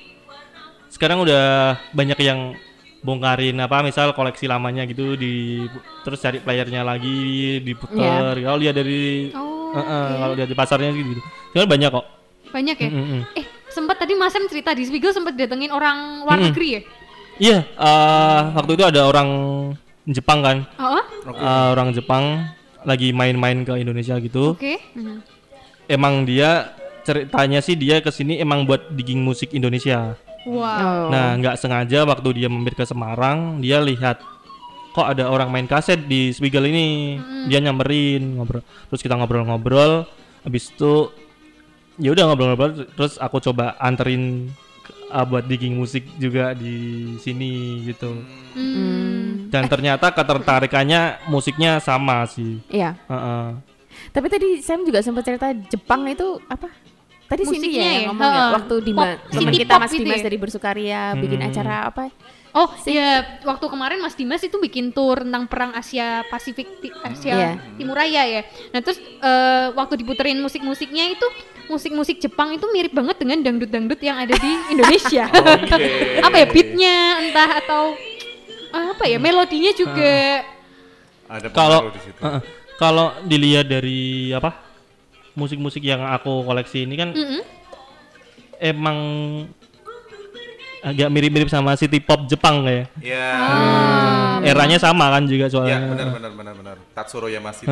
sekarang 0.89 1.25
udah 1.25 1.77
banyak 1.91 2.21
yang 2.21 2.53
bongkarin 3.01 3.57
apa 3.59 3.81
misal 3.81 4.13
koleksi 4.13 4.45
lamanya 4.45 4.85
gitu 4.85 5.17
di 5.17 5.65
terus 6.05 6.21
cari 6.21 6.39
playernya 6.39 6.85
lagi 6.85 7.59
diputer 7.61 8.37
kalau 8.39 8.59
lihat 8.61 8.77
dari 8.77 9.33
Oh, 9.33 9.73
eh, 9.73 9.81
eh, 9.81 9.83
oke. 9.83 10.17
kalau 10.21 10.35
lihat 10.37 10.49
di 10.49 10.57
pasarnya 10.57 10.91
gitu 10.93 11.21
sekarang 11.51 11.69
banyak 11.69 11.91
kok 11.91 12.07
banyak 12.53 12.77
ya. 12.79 12.89
Mm, 12.89 12.95
mm, 12.95 13.09
mm. 13.09 13.23
Eh, 13.35 13.45
sempat 13.67 13.97
tadi 13.97 14.13
Mas 14.13 14.31
Sam 14.31 14.45
cerita 14.47 14.71
di 14.71 14.85
Spiegel 14.85 15.11
sempat 15.11 15.33
datengin 15.33 15.73
orang 15.73 16.23
luar 16.23 16.37
Mm-mm. 16.37 16.53
negeri 16.53 16.69
ya? 16.71 16.81
iya 17.41 17.59
eh, 17.65 18.41
waktu 18.53 18.77
itu 18.77 18.85
ada 18.85 19.09
orang 19.09 19.29
Jepang 20.05 20.45
kan 20.45 20.57
Oh, 20.77 21.01
Eh, 21.33 21.67
orang 21.73 21.91
Jepang 21.91 22.45
lagi 22.83 23.11
main-main 23.11 23.63
ke 23.63 23.73
Indonesia 23.75 24.19
gitu 24.19 24.53
oke. 24.53 24.75
emang 25.87 26.23
dia 26.23 26.75
ceritanya 27.03 27.59
sih 27.59 27.75
dia 27.75 27.99
ke 27.99 28.11
sini 28.11 28.39
emang 28.39 28.63
buat 28.63 28.91
digging 28.91 29.19
musik 29.19 29.51
Indonesia. 29.51 30.15
Wow. 30.43 30.59
Oh. 30.59 31.07
Nah 31.09 31.35
nggak 31.37 31.57
sengaja 31.57 32.03
waktu 32.03 32.29
dia 32.37 32.49
mampir 32.51 32.75
ke 32.75 32.83
Semarang 32.83 33.59
dia 33.59 33.79
lihat 33.79 34.19
kok 34.93 35.09
ada 35.09 35.27
orang 35.27 35.49
main 35.49 35.65
kaset 35.65 35.99
di 35.99 36.31
Spiegel 36.31 36.69
ini. 36.69 37.17
Dia 37.47 37.59
nyamperin 37.59 38.37
ngobrol. 38.37 38.63
Terus 38.91 39.01
kita 39.01 39.17
ngobrol-ngobrol. 39.17 40.05
Habis 40.43 40.69
itu 40.69 41.09
ya 42.03 42.11
udah 42.11 42.25
ngobrol-ngobrol 42.27 42.73
terus 42.99 43.15
aku 43.17 43.39
coba 43.39 43.79
anterin 43.79 44.51
uh, 45.09 45.23
buat 45.23 45.47
digging 45.47 45.79
musik 45.79 46.03
juga 46.19 46.51
di 46.53 47.15
sini 47.23 47.85
gitu. 47.87 48.11
Hmm. 48.53 49.49
Dan 49.49 49.69
ternyata 49.69 50.11
ketertarikannya 50.11 51.29
musiknya 51.31 51.79
sama 51.79 52.27
sih. 52.27 52.59
Iya. 52.67 52.97
Heeh. 53.07 53.47
Tapi 54.11 54.27
tadi 54.27 54.49
Sam 54.65 54.83
juga 54.83 55.05
sempat 55.05 55.23
cerita 55.23 55.53
Jepang 55.69 56.09
itu 56.09 56.41
apa? 56.49 56.69
Tadi 57.29 57.49
sini 57.49 57.69
ya 57.73 57.81
ya? 57.81 58.01
ngomong 58.13 58.21
ya, 58.21 58.29
Heeh. 58.29 58.51
waktu 58.61 58.75
di 58.85 58.93
teman 58.93 59.53
kita 59.57 59.75
Mas 59.81 59.93
gitu 59.93 60.05
Dimas 60.05 60.21
ya? 60.21 60.27
dari 60.29 60.37
Bersukaria 60.37 61.03
bikin 61.17 61.41
Hmm. 61.41 61.49
acara 61.49 61.77
apa? 61.89 62.03
Oh 62.53 62.69
iya, 62.85 63.41
waktu 63.49 63.65
kemarin 63.65 63.97
Mas 64.05 64.13
Dimas 64.13 64.45
itu 64.45 64.61
bikin 64.61 64.93
tour 64.93 65.25
tentang 65.25 65.49
perang 65.49 65.73
Asia 65.73 66.21
Pasifik, 66.29 66.69
Asia 67.01 67.33
Iya. 67.33 67.51
Timur 67.81 67.97
Raya 67.97 68.29
ya. 68.29 68.43
Nah 68.77 68.85
terus 68.85 69.01
eh, 69.01 69.67
waktu 69.73 69.97
diputerin 69.97 70.37
musik-musiknya 70.37 71.17
itu 71.17 71.25
musik-musik 71.73 72.21
Jepang 72.21 72.53
itu 72.53 72.69
mirip 72.69 72.93
banget 72.93 73.17
dengan 73.17 73.41
dangdut-dangdut 73.41 74.01
yang 74.05 74.21
ada 74.21 74.37
di 74.37 74.53
Indonesia. 74.69 75.25
Oke. 75.57 75.85
apa 76.27 76.37
ya 76.37 76.47
beatnya 76.53 76.97
entah 77.25 77.51
atau 77.65 77.83
eh, 78.77 78.87
apa 78.93 79.05
ya 79.09 79.17
melodinya 79.17 79.73
juga. 79.73 80.45
Ada 81.33 81.49
kalau 81.49 81.89
di 81.89 82.01
situ. 82.05 82.21
Heeh. 82.21 82.41
kalau 82.77 83.17
dilihat 83.25 83.65
dari 83.73 84.35
apa 84.37 84.61
musik-musik 85.33 85.81
yang 85.81 86.05
aku 86.05 86.45
koleksi 86.45 86.85
ini 86.85 86.95
kan 86.99 87.17
Mm-mm. 87.17 87.41
emang 88.61 88.99
agak 90.83 91.09
mirip-mirip 91.09 91.47
sama 91.47 91.73
city 91.75 91.99
pop 91.99 92.27
Jepang 92.27 92.67
kayak 92.67 92.91
Ya. 92.99 93.31
eranya 94.43 94.77
sama 94.77 95.09
kan 95.09 95.23
juga 95.25 95.47
Ya, 95.47 95.51
soalnya 95.51 95.79
benar 95.87 96.09
benar 96.11 96.33
benar 96.33 96.55
benar. 96.55 96.77
Tatsuro 96.93 97.27
Yamashita. 97.27 97.71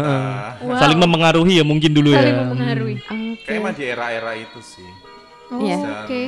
Wow. 0.62 0.79
saling 0.79 0.94
mempengaruhi 0.96 1.59
ya 1.59 1.64
mungkin 1.66 1.90
dulu 1.90 2.14
Saling 2.14 2.31
ya 2.31 2.40
mempengaruhi. 2.40 2.96
Oke. 3.03 3.42
Kayak 3.42 3.59
emang 3.59 3.75
di 3.75 3.85
era-era 3.85 4.33
itu 4.35 4.61
sih. 4.61 4.87
Oh, 5.51 5.59
Iya. 5.59 5.77
Dan 5.77 5.90
Oke. 6.07 6.23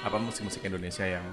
apa 0.00 0.16
musik-musik 0.16 0.64
Indonesia 0.64 1.04
yang 1.04 1.26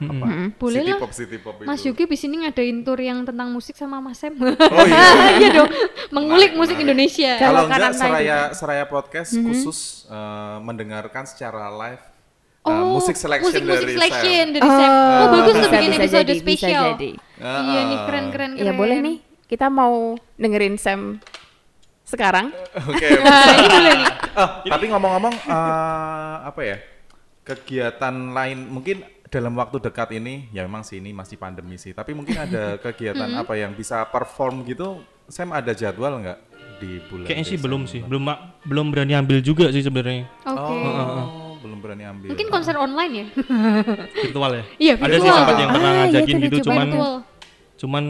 Mm-mm. 0.00 0.16
apa? 0.16 0.26
Boleh 0.56 0.80
city 0.80 0.90
lah. 0.90 0.98
pop 0.98 1.12
city 1.12 1.36
pop 1.38 1.56
itu. 1.56 1.68
Mas 1.68 1.82
Yuki 1.84 2.04
di 2.04 2.18
sini 2.18 2.42
ngadain 2.42 2.82
tour 2.82 2.98
yang 2.98 3.22
tentang 3.22 3.46
musik 3.48 3.76
sama 3.76 4.00
Mas 4.00 4.18
Sam. 4.18 4.34
Oh 4.34 4.48
iya. 4.88 5.38
iya 5.38 5.48
dong, 5.54 5.70
mengulik 6.10 6.50
Menarik, 6.50 6.58
musik 6.58 6.74
menarik. 6.74 6.84
Indonesia. 6.88 7.32
Kalau 7.38 7.62
enggak 7.68 7.92
Seraya 7.94 8.38
Seraya 8.50 8.84
podcast 8.84 9.30
khusus 9.36 9.78
eh, 10.08 10.56
mendengarkan 10.58 11.22
secara 11.22 11.70
live 11.70 12.02
eh, 12.60 12.68
Oh, 12.68 12.94
musik 12.94 13.16
selection 13.16 13.48
musik-musik 13.48 13.80
dari 13.80 13.94
selection 13.96 14.46
Sam. 14.46 14.54
dari 14.54 14.68
Sam. 14.68 14.90
Oh, 14.92 15.26
bagus 15.32 15.54
tuh 15.56 15.70
bikin 15.70 15.90
bisa 15.90 15.98
episode 15.98 16.20
jadi, 16.20 16.32
bisa 16.34 16.42
spesial. 16.44 16.84
jadi. 16.92 17.10
Iya 17.40 17.80
nih 17.82 17.98
keren 18.04 18.26
keren 18.28 18.50
keren. 18.54 18.66
Ya 18.66 18.72
boleh 18.72 18.96
nih. 19.00 19.16
Kita 19.46 19.66
mau 19.66 19.94
dengerin 20.36 20.76
Sam 20.76 21.00
sekarang. 22.04 22.52
Oke. 22.84 23.08
Nah, 23.22 23.54
ini 23.54 23.66
boleh 23.66 23.92
nih. 23.96 24.08
Oh, 24.32 24.48
tapi 24.66 24.84
ngomong-ngomong 24.88 25.34
eh, 25.40 26.36
apa 26.44 26.60
ya? 26.60 26.76
Kegiatan 27.40 28.14
lain 28.30 28.68
mungkin 28.68 29.02
dalam 29.26 29.54
waktu 29.54 29.78
dekat 29.80 30.10
ini 30.12 30.50
ya 30.50 30.62
memang 30.62 30.82
sih 30.82 30.98
ini 30.98 31.10
masih 31.10 31.38
pandemi 31.38 31.78
sih, 31.78 31.94
tapi 31.94 32.12
mungkin 32.12 32.36
ada 32.36 32.74
kegiatan 32.84 33.30
apa 33.32 33.54
yang 33.54 33.72
bisa 33.72 34.04
perform 34.04 34.62
gitu. 34.64 35.00
Sam 35.26 35.54
ada 35.54 35.70
jadwal 35.70 36.18
nggak 36.18 36.38
di 36.80 36.98
bulan? 37.06 37.24
kayaknya 37.28 37.46
sih 37.46 37.58
belum 37.60 37.84
sih 37.84 38.00
belum 38.02 38.24
belum 38.64 38.86
berani 38.88 39.12
ambil 39.12 39.38
juga 39.38 39.68
sih 39.68 39.84
sebenarnya 39.84 40.26
Oke. 40.42 40.58
Oh, 40.58 41.49
belum 41.60 41.78
berani 41.78 42.04
ambil. 42.04 42.28
Mungkin 42.28 42.48
konser 42.48 42.74
online 42.74 43.12
ya? 43.12 43.26
virtual 44.24 44.50
ya 44.50 44.62
Iya, 44.76 44.92
ada 44.94 45.04
sih 45.04 45.20
virtual. 45.20 45.36
sempat 45.36 45.56
yang 45.56 45.70
pernah 45.70 45.86
Ah, 45.86 45.94
iya, 45.94 46.02
ngajakin 46.06 46.34
tadi 46.34 46.44
gitu 46.46 46.56
cuman 46.64 46.86
Virtual. 46.86 47.14
cuman 47.76 48.04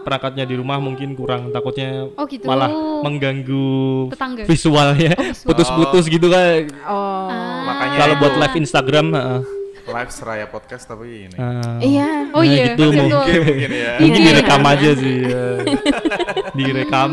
perangkatnya 0.00 0.44
di 0.44 0.54
rumah 0.54 0.78
mungkin 0.78 1.08
kurang 1.12 1.48
takutnya 1.48 2.12
Oh, 2.12 2.24
gitu. 2.24 2.44
malah 2.44 2.68
mengganggu 3.00 3.72
Tetangga. 4.10 4.44
visualnya 4.44 5.16
visual. 5.16 5.46
putus-putus 5.46 6.04
gitu 6.06 6.28
kan 6.28 6.68
Oh. 6.84 7.28
Makanya 7.64 7.96
kalau 7.98 8.14
buat 8.18 8.34
live 8.36 8.56
Instagram 8.58 9.06
heeh. 9.10 9.40
live 9.84 10.08
Seraya 10.10 10.46
podcast 10.46 10.84
tapi 10.84 11.28
ini. 11.28 11.36
Ah. 11.36 11.76
Iya. 11.78 12.08
Oh 12.32 12.40
Nah, 12.40 12.44
iya, 12.46 12.64
gitu, 12.70 12.84
virtual. 12.86 13.08
Mungkin, 13.22 13.40
mungkin 13.42 13.70
ya. 13.70 13.92
mungkin 13.98 14.16
Iya. 14.18 14.28
direkam 14.30 14.62
aja 14.62 14.90
sih 14.94 15.16
ya. 15.22 15.44
direkam 16.58 17.10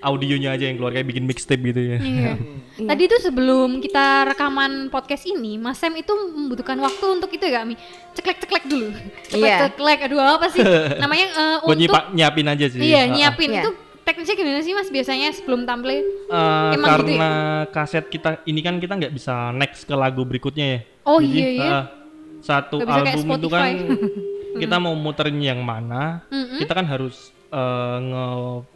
audionya 0.00 0.56
aja 0.56 0.64
yang 0.68 0.80
keluar 0.80 0.92
kayak 0.96 1.08
bikin 1.12 1.24
mixtape 1.28 1.60
gitu 1.60 1.80
ya. 1.80 1.98
Iya. 2.00 2.32
Tadi 2.88 3.02
itu 3.04 3.16
sebelum 3.20 3.84
kita 3.84 4.32
rekaman 4.32 4.88
podcast 4.88 5.28
ini, 5.28 5.60
Mas 5.60 5.76
Sam 5.76 5.92
itu 5.96 6.10
membutuhkan 6.12 6.80
waktu 6.80 7.04
untuk 7.12 7.30
itu 7.32 7.44
ya, 7.44 7.62
Mi. 7.62 7.76
Ceklek-ceklek 8.16 8.64
dulu. 8.64 8.88
Iya. 9.36 9.68
Ceklek-ceklek. 9.68 9.98
Aduh, 10.08 10.18
apa 10.20 10.46
sih? 10.48 10.64
Namanya 11.04 11.26
eh, 11.28 11.56
Buat 11.60 11.76
untuk 11.76 11.80
nyipa, 11.84 12.00
nyiapin 12.16 12.46
aja 12.48 12.66
sih. 12.72 12.80
Iya, 12.80 13.02
nyiapin. 13.12 13.48
Iya. 13.52 13.62
Itu 13.68 13.70
teknisnya 14.02 14.36
gimana 14.40 14.60
sih, 14.64 14.72
Mas? 14.72 14.88
Biasanya 14.88 15.28
sebelum 15.36 15.68
tampil? 15.68 15.92
Eh, 15.92 16.02
Emang 16.32 16.80
gitu 16.80 16.88
karena 16.88 17.30
kaset 17.68 18.04
kita 18.08 18.40
ini 18.48 18.60
kan 18.64 18.80
kita 18.80 18.96
nggak 18.96 19.12
bisa 19.12 19.52
next 19.52 19.84
ke 19.84 19.92
lagu 19.92 20.24
berikutnya 20.24 20.66
ya. 20.66 20.80
Oh, 21.04 21.20
Jadi, 21.20 21.36
iya, 21.36 21.48
iya. 21.52 21.68
eh, 21.68 21.84
satu 22.40 22.80
album 22.80 23.36
itu 23.36 23.48
kan 23.52 23.68
kita 24.62 24.76
mau 24.80 24.96
muterin 24.96 25.38
yang 25.38 25.60
mana, 25.60 26.24
Mm-mm. 26.32 26.58
kita 26.64 26.72
kan 26.72 26.88
harus 26.88 27.30
eh, 27.50 27.96
nge 28.00 28.26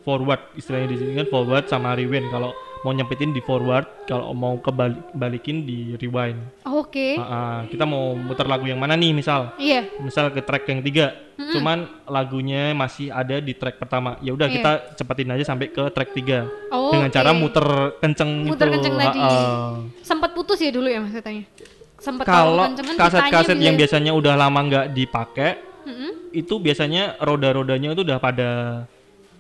forward 0.01 0.43
istilahnya 0.55 0.89
di 0.89 0.97
sini 0.97 1.11
kan 1.15 1.27
forward 1.27 1.65
sama 1.67 1.95
rewind. 1.95 2.29
Kalau 2.29 2.51
mau 2.81 2.93
nyempetin 2.93 3.33
di 3.33 3.41
forward, 3.41 4.05
kalau 4.05 4.31
mau 4.31 4.59
kebalik 4.59 5.01
balikin 5.13 5.63
di 5.63 5.97
rewind. 5.97 6.37
Oke. 6.65 7.17
Ah, 7.17 7.25
ah. 7.25 7.59
kita 7.65 7.83
mau 7.83 8.13
muter 8.13 8.45
lagu 8.45 8.67
yang 8.67 8.77
mana 8.77 8.93
nih 8.93 9.11
misal? 9.11 9.57
Iya. 9.57 9.89
misal 9.99 10.29
ke 10.29 10.45
track 10.45 10.69
yang 10.69 10.81
tiga, 10.81 11.17
cuman 11.51 11.89
lagunya 12.05 12.71
masih 12.73 13.09
ada 13.09 13.41
di 13.41 13.57
track 13.57 13.79
pertama. 13.79 14.21
Ya 14.21 14.31
udah 14.31 14.45
Iya. 14.45 14.55
kita 14.55 14.73
cepetin 14.95 15.33
aja 15.33 15.45
sampai 15.47 15.73
ke 15.73 15.81
track 15.89 16.13
tiga 16.13 16.45
Oh, 16.69 16.93
dengan 16.93 17.09
cara 17.09 17.33
oke. 17.33 17.41
muter 17.41 17.67
kenceng 17.99 18.31
Muter 18.45 18.69
itu. 18.69 18.75
kenceng 18.77 18.95
tadi. 18.95 19.19
Ha-ha. 19.19 19.81
Sempat 20.05 20.31
putus 20.33 20.61
ya 20.61 20.69
dulu 20.69 20.85
ya 20.87 21.01
Mas 21.01 21.15
katanya. 21.15 21.49
Sempat 21.97 22.29
Kalau 22.29 22.69
kaset-kaset 23.01 23.57
yang 23.57 23.73
gitu 23.73 23.81
ya. 23.81 23.81
biasanya 23.81 24.13
udah 24.13 24.37
lama 24.37 24.61
nggak 24.61 24.87
dipakai, 24.93 25.57
Mm-mm. 25.89 26.13
Itu 26.35 26.59
biasanya 26.59 27.17
roda-rodanya 27.19 27.95
itu 27.95 28.03
udah 28.03 28.19
pada 28.19 28.51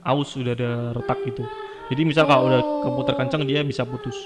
aus, 0.00 0.30
udah 0.32 0.52
ada 0.52 0.70
retak 0.92 1.18
gitu. 1.24 1.42
Jadi 1.84 2.02
misal 2.02 2.24
kalau 2.24 2.46
udah 2.46 2.60
keputar 2.82 3.14
kenceng 3.16 3.42
dia 3.42 3.60
bisa 3.60 3.82
putus. 3.82 4.16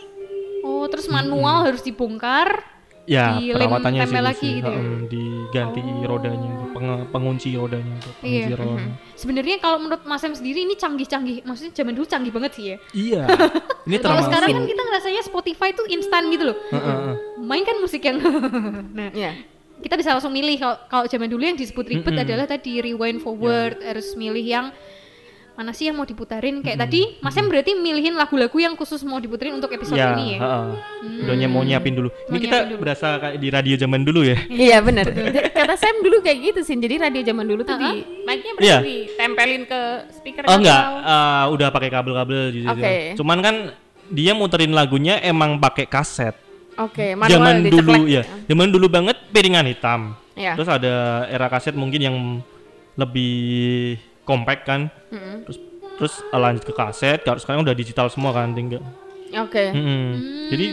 Oh, 0.61 0.85
terus 0.87 1.09
manual 1.09 1.65
harus 1.65 1.81
dibongkar. 1.81 2.77
Ya 3.09 3.41
Dilem 3.41 3.57
perawatannya 3.57 4.05
sih, 4.05 4.21
lagi 4.21 4.37
sih. 4.39 4.53
gitu 4.61 4.69
ya? 4.69 4.77
Ha-em, 4.77 5.09
diganti 5.09 5.81
rodanya, 6.05 6.53
penge- 6.71 7.09
pengunci 7.09 7.57
rodanya, 7.57 7.97
itu, 7.97 8.11
pengunci 8.21 8.45
Iya. 8.45 8.57
roda. 8.61 8.85
Sebenarnya 9.17 9.57
kalau 9.57 9.79
menurut 9.81 10.05
Mas 10.05 10.21
Sam 10.21 10.37
sendiri 10.37 10.69
ini 10.69 10.77
canggih-canggih. 10.77 11.41
Maksudnya 11.41 11.73
zaman 11.73 11.97
dulu 11.97 12.05
canggih 12.05 12.29
banget 12.29 12.53
sih 12.53 12.65
ya. 12.69 12.77
Iya. 12.93 13.23
Ini 13.89 13.97
Kalau 13.97 14.21
termasuk. 14.21 14.29
sekarang 14.29 14.49
kan 14.53 14.65
kita 14.69 14.83
ngerasanya 14.85 15.23
Spotify 15.25 15.69
tuh 15.73 15.89
instan 15.89 16.29
gitu 16.29 16.45
loh. 16.45 16.57
Heeh, 16.69 16.85
heeh. 16.85 17.15
Main 17.41 17.65
kan 17.65 17.77
musik 17.81 18.05
yang 18.05 18.21
nah, 19.01 19.09
Iya. 19.09 19.33
Kita 19.79 19.95
bisa 19.95 20.11
langsung 20.11 20.31
milih 20.31 20.59
kalau 20.87 21.05
zaman 21.05 21.27
dulu 21.27 21.43
yang 21.43 21.55
disebut 21.55 21.85
ribet 21.85 22.15
adalah 22.17 22.45
tadi 22.45 22.81
rewind 22.81 23.19
forward 23.19 23.79
harus 23.81 24.13
milih 24.13 24.43
yang 24.43 24.67
mana 25.55 25.75
sih 25.75 25.91
yang 25.91 25.99
mau 25.99 26.07
diputarin 26.07 26.63
kayak 26.63 26.79
tadi 26.79 27.19
Mas 27.19 27.35
Sam 27.35 27.51
berarti 27.51 27.75
milihin 27.75 28.15
lagu-lagu 28.15 28.55
yang 28.55 28.79
khusus 28.79 29.03
mau 29.03 29.19
diputerin 29.19 29.59
untuk 29.59 29.75
episode 29.75 29.99
ya, 29.99 30.15
ini 30.15 30.35
ya. 30.35 30.39
heeh. 30.39 30.67
Udah 31.27 31.35
ny- 31.35 31.51
mau 31.51 31.67
nyiapin 31.67 31.99
dulu. 31.99 32.15
Ini 32.15 32.31
Mau 32.31 32.39
kita 32.39 32.47
nyiapin 32.55 32.71
dulu. 32.71 32.79
berasa 32.79 33.07
kayak 33.19 33.37
di 33.37 33.49
radio 33.51 33.75
zaman 33.75 34.01
dulu 34.07 34.21
ya. 34.23 34.39
Iya 34.47 34.79
benar. 34.79 35.11
Kata 35.51 35.75
Sam 35.75 35.99
dulu 35.99 36.23
kayak 36.23 36.39
gitu 36.45 36.61
sih. 36.63 36.79
Jadi 36.79 36.95
radio 37.03 37.27
zaman 37.27 37.43
dulu 37.43 37.67
tuh 37.67 37.75
di 37.75 37.91
mic-nya 38.23 38.53
berarti 38.55 38.71
Iya. 38.71 38.79
ditempelin 38.81 39.63
ke 39.67 39.81
speaker 40.13 40.43
Oh 40.47 40.57
enggak, 40.57 40.83
eh, 40.95 41.45
udah 41.51 41.69
pakai 41.69 41.91
kabel-kabel 41.91 42.43
gitu. 42.55 42.71
Oke. 42.71 42.95
Cuman 43.19 43.39
kan 43.43 43.55
dia 44.09 44.33
muterin 44.33 44.71
lagunya 44.71 45.19
emang 45.19 45.59
pakai 45.59 45.91
kaset. 45.91 46.39
Oke, 46.79 47.19
Zaman 47.19 47.27
manual 47.27 47.57
dulu 47.67 48.07
diceklek. 48.07 48.07
ya. 48.07 48.23
Zaman 48.47 48.69
dulu 48.71 48.87
banget 48.87 49.17
piringan 49.35 49.67
hitam. 49.67 50.15
Iya. 50.39 50.55
Terus 50.55 50.71
ada 50.71 51.27
era 51.27 51.51
kaset 51.51 51.75
mungkin 51.75 51.99
yang 51.99 52.17
lebih 52.95 53.99
compact 54.23 54.63
kan. 54.63 54.81
Mm-mm. 55.11 55.43
Terus 55.47 55.59
terus 55.99 56.15
lanjut 56.31 56.63
ke 56.63 56.71
kaset. 56.71 57.19
Kalau 57.27 57.43
sekarang 57.43 57.67
udah 57.67 57.75
digital 57.75 58.07
semua 58.07 58.31
kan 58.31 58.55
tinggal. 58.55 58.83
Oke. 59.35 59.75
Mm-mm. 59.75 60.07
Jadi 60.55 60.67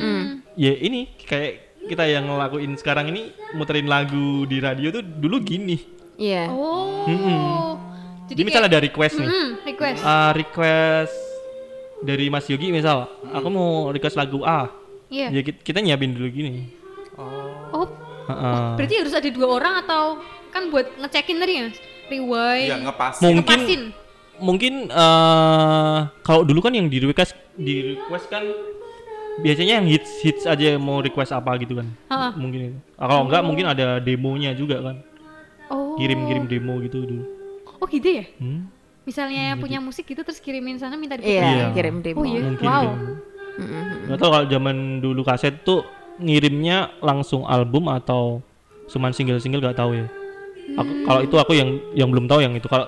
ya 0.54 0.74
ini 0.78 1.10
kayak 1.26 1.82
kita 1.90 2.06
yang 2.06 2.30
ngelakuin 2.30 2.78
sekarang 2.78 3.10
ini 3.10 3.34
muterin 3.58 3.90
lagu 3.90 4.46
di 4.46 4.62
radio 4.62 4.94
tuh 4.94 5.02
dulu 5.02 5.42
gini. 5.42 5.78
Iya. 6.22 6.54
Oh. 6.54 7.10
Mm-mm. 7.10 7.42
Jadi, 8.26 8.42
misalnya 8.42 8.70
ada 8.74 8.82
request 8.82 9.22
nih. 9.22 9.30
Hmm, 9.30 9.50
request. 9.62 10.02
Uh, 10.02 10.32
request 10.34 11.14
dari 12.02 12.26
Mas 12.34 12.50
Yogi 12.50 12.74
misal, 12.74 13.06
aku 13.30 13.48
mau 13.54 13.94
request 13.94 14.18
lagu 14.18 14.42
A. 14.42 14.66
Iya. 15.10 15.28
Ya 15.30 15.42
kita, 15.42 15.60
kita 15.62 15.80
nyiapin 15.82 16.14
dulu 16.14 16.28
gini. 16.30 16.70
Oh, 17.16 17.88
Heeh. 18.28 18.68
berarti 18.76 18.96
harus 19.00 19.14
ada 19.14 19.30
dua 19.30 19.48
orang 19.48 19.74
atau 19.86 20.20
kan 20.50 20.68
buat 20.68 20.88
ngecekin 21.00 21.38
tadi 21.38 21.54
ya? 21.56 21.68
Rewind. 22.06 22.68
Iya 22.70 22.76
ngepas. 22.84 23.14
Mungkin 23.20 23.60
ngepasin. 23.60 23.82
mungkin 24.36 24.74
eh 24.92 25.98
kalau 26.22 26.44
dulu 26.44 26.60
kan 26.60 26.76
yang 26.76 26.92
di 26.92 27.00
request 27.00 27.40
di 27.56 27.96
request 27.96 28.28
kan 28.28 28.44
biasanya 29.40 29.80
yang 29.80 29.88
hits 29.88 30.12
hits 30.20 30.44
aja 30.44 30.76
mau 30.76 31.00
request 31.00 31.32
apa 31.32 31.56
gitu 31.60 31.80
kan. 31.80 31.88
Ha-ha. 32.12 32.30
Mungkin 32.36 32.60
itu. 32.72 32.78
Ah, 33.00 33.08
kalau 33.08 33.24
enggak 33.28 33.42
mungkin 33.48 33.66
ada 33.68 34.00
demonya 34.00 34.52
juga 34.52 34.84
kan. 34.84 34.96
Oh. 35.72 35.96
Kirim-kirim 35.96 36.46
demo 36.46 36.78
gitu 36.84 37.04
dulu. 37.04 37.24
Oh 37.80 37.88
gitu 37.88 38.22
ya? 38.22 38.26
Hmm? 38.38 38.68
Misalnya 39.06 39.54
yang 39.54 39.58
punya 39.62 39.80
musik 39.80 40.04
gitu 40.04 40.26
terus 40.26 40.42
kirimin 40.42 40.82
sana 40.82 40.98
minta 40.98 41.16
diputar. 41.16 41.32
Iya, 41.32 41.46
Iya. 41.46 41.66
kirim 41.72 41.96
demo. 42.02 42.20
Oh 42.22 42.26
iya. 42.26 42.42
Mungkin 42.44 42.66
wow. 42.68 42.84
demo. 42.84 43.06
Mm-mm. 43.56 44.08
Nggak 44.08 44.18
tahu 44.18 44.30
kalau 44.30 44.46
zaman 44.46 44.76
dulu 45.00 45.22
kaset 45.22 45.56
tuh 45.62 45.84
ngirimnya 46.18 46.78
langsung 47.00 47.44
album 47.44 47.88
atau 47.88 48.40
cuman 48.86 49.12
single-single 49.12 49.60
gak 49.62 49.76
tahu 49.76 49.96
ya. 49.96 50.08
Aku, 50.76 50.92
Kalau 51.04 51.20
itu 51.22 51.36
aku 51.36 51.52
yang 51.54 51.70
yang 51.94 52.08
belum 52.08 52.26
tahu 52.26 52.40
yang 52.40 52.54
itu. 52.54 52.66
Kalau 52.66 52.88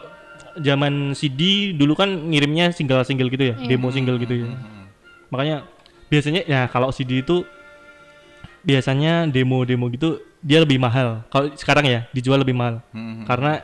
zaman 0.58 1.12
CD 1.12 1.72
dulu 1.72 1.94
kan 1.94 2.08
ngirimnya 2.08 2.70
single-single 2.70 3.28
gitu 3.28 3.52
ya, 3.52 3.56
demo 3.60 3.90
single 3.90 4.18
gitu 4.18 4.44
ya. 4.44 4.48
Makanya 5.28 5.68
biasanya 6.08 6.42
ya 6.44 6.66
kalau 6.66 6.90
CD 6.90 7.20
itu 7.20 7.44
biasanya 8.62 9.26
demo-demo 9.26 9.88
gitu 9.88 10.20
dia 10.40 10.60
lebih 10.60 10.78
mahal. 10.78 11.24
Kalau 11.28 11.52
sekarang 11.54 11.86
ya 11.86 12.00
dijual 12.12 12.40
lebih 12.40 12.54
mahal 12.54 12.80
Hmm. 12.92 13.24
karena 13.24 13.64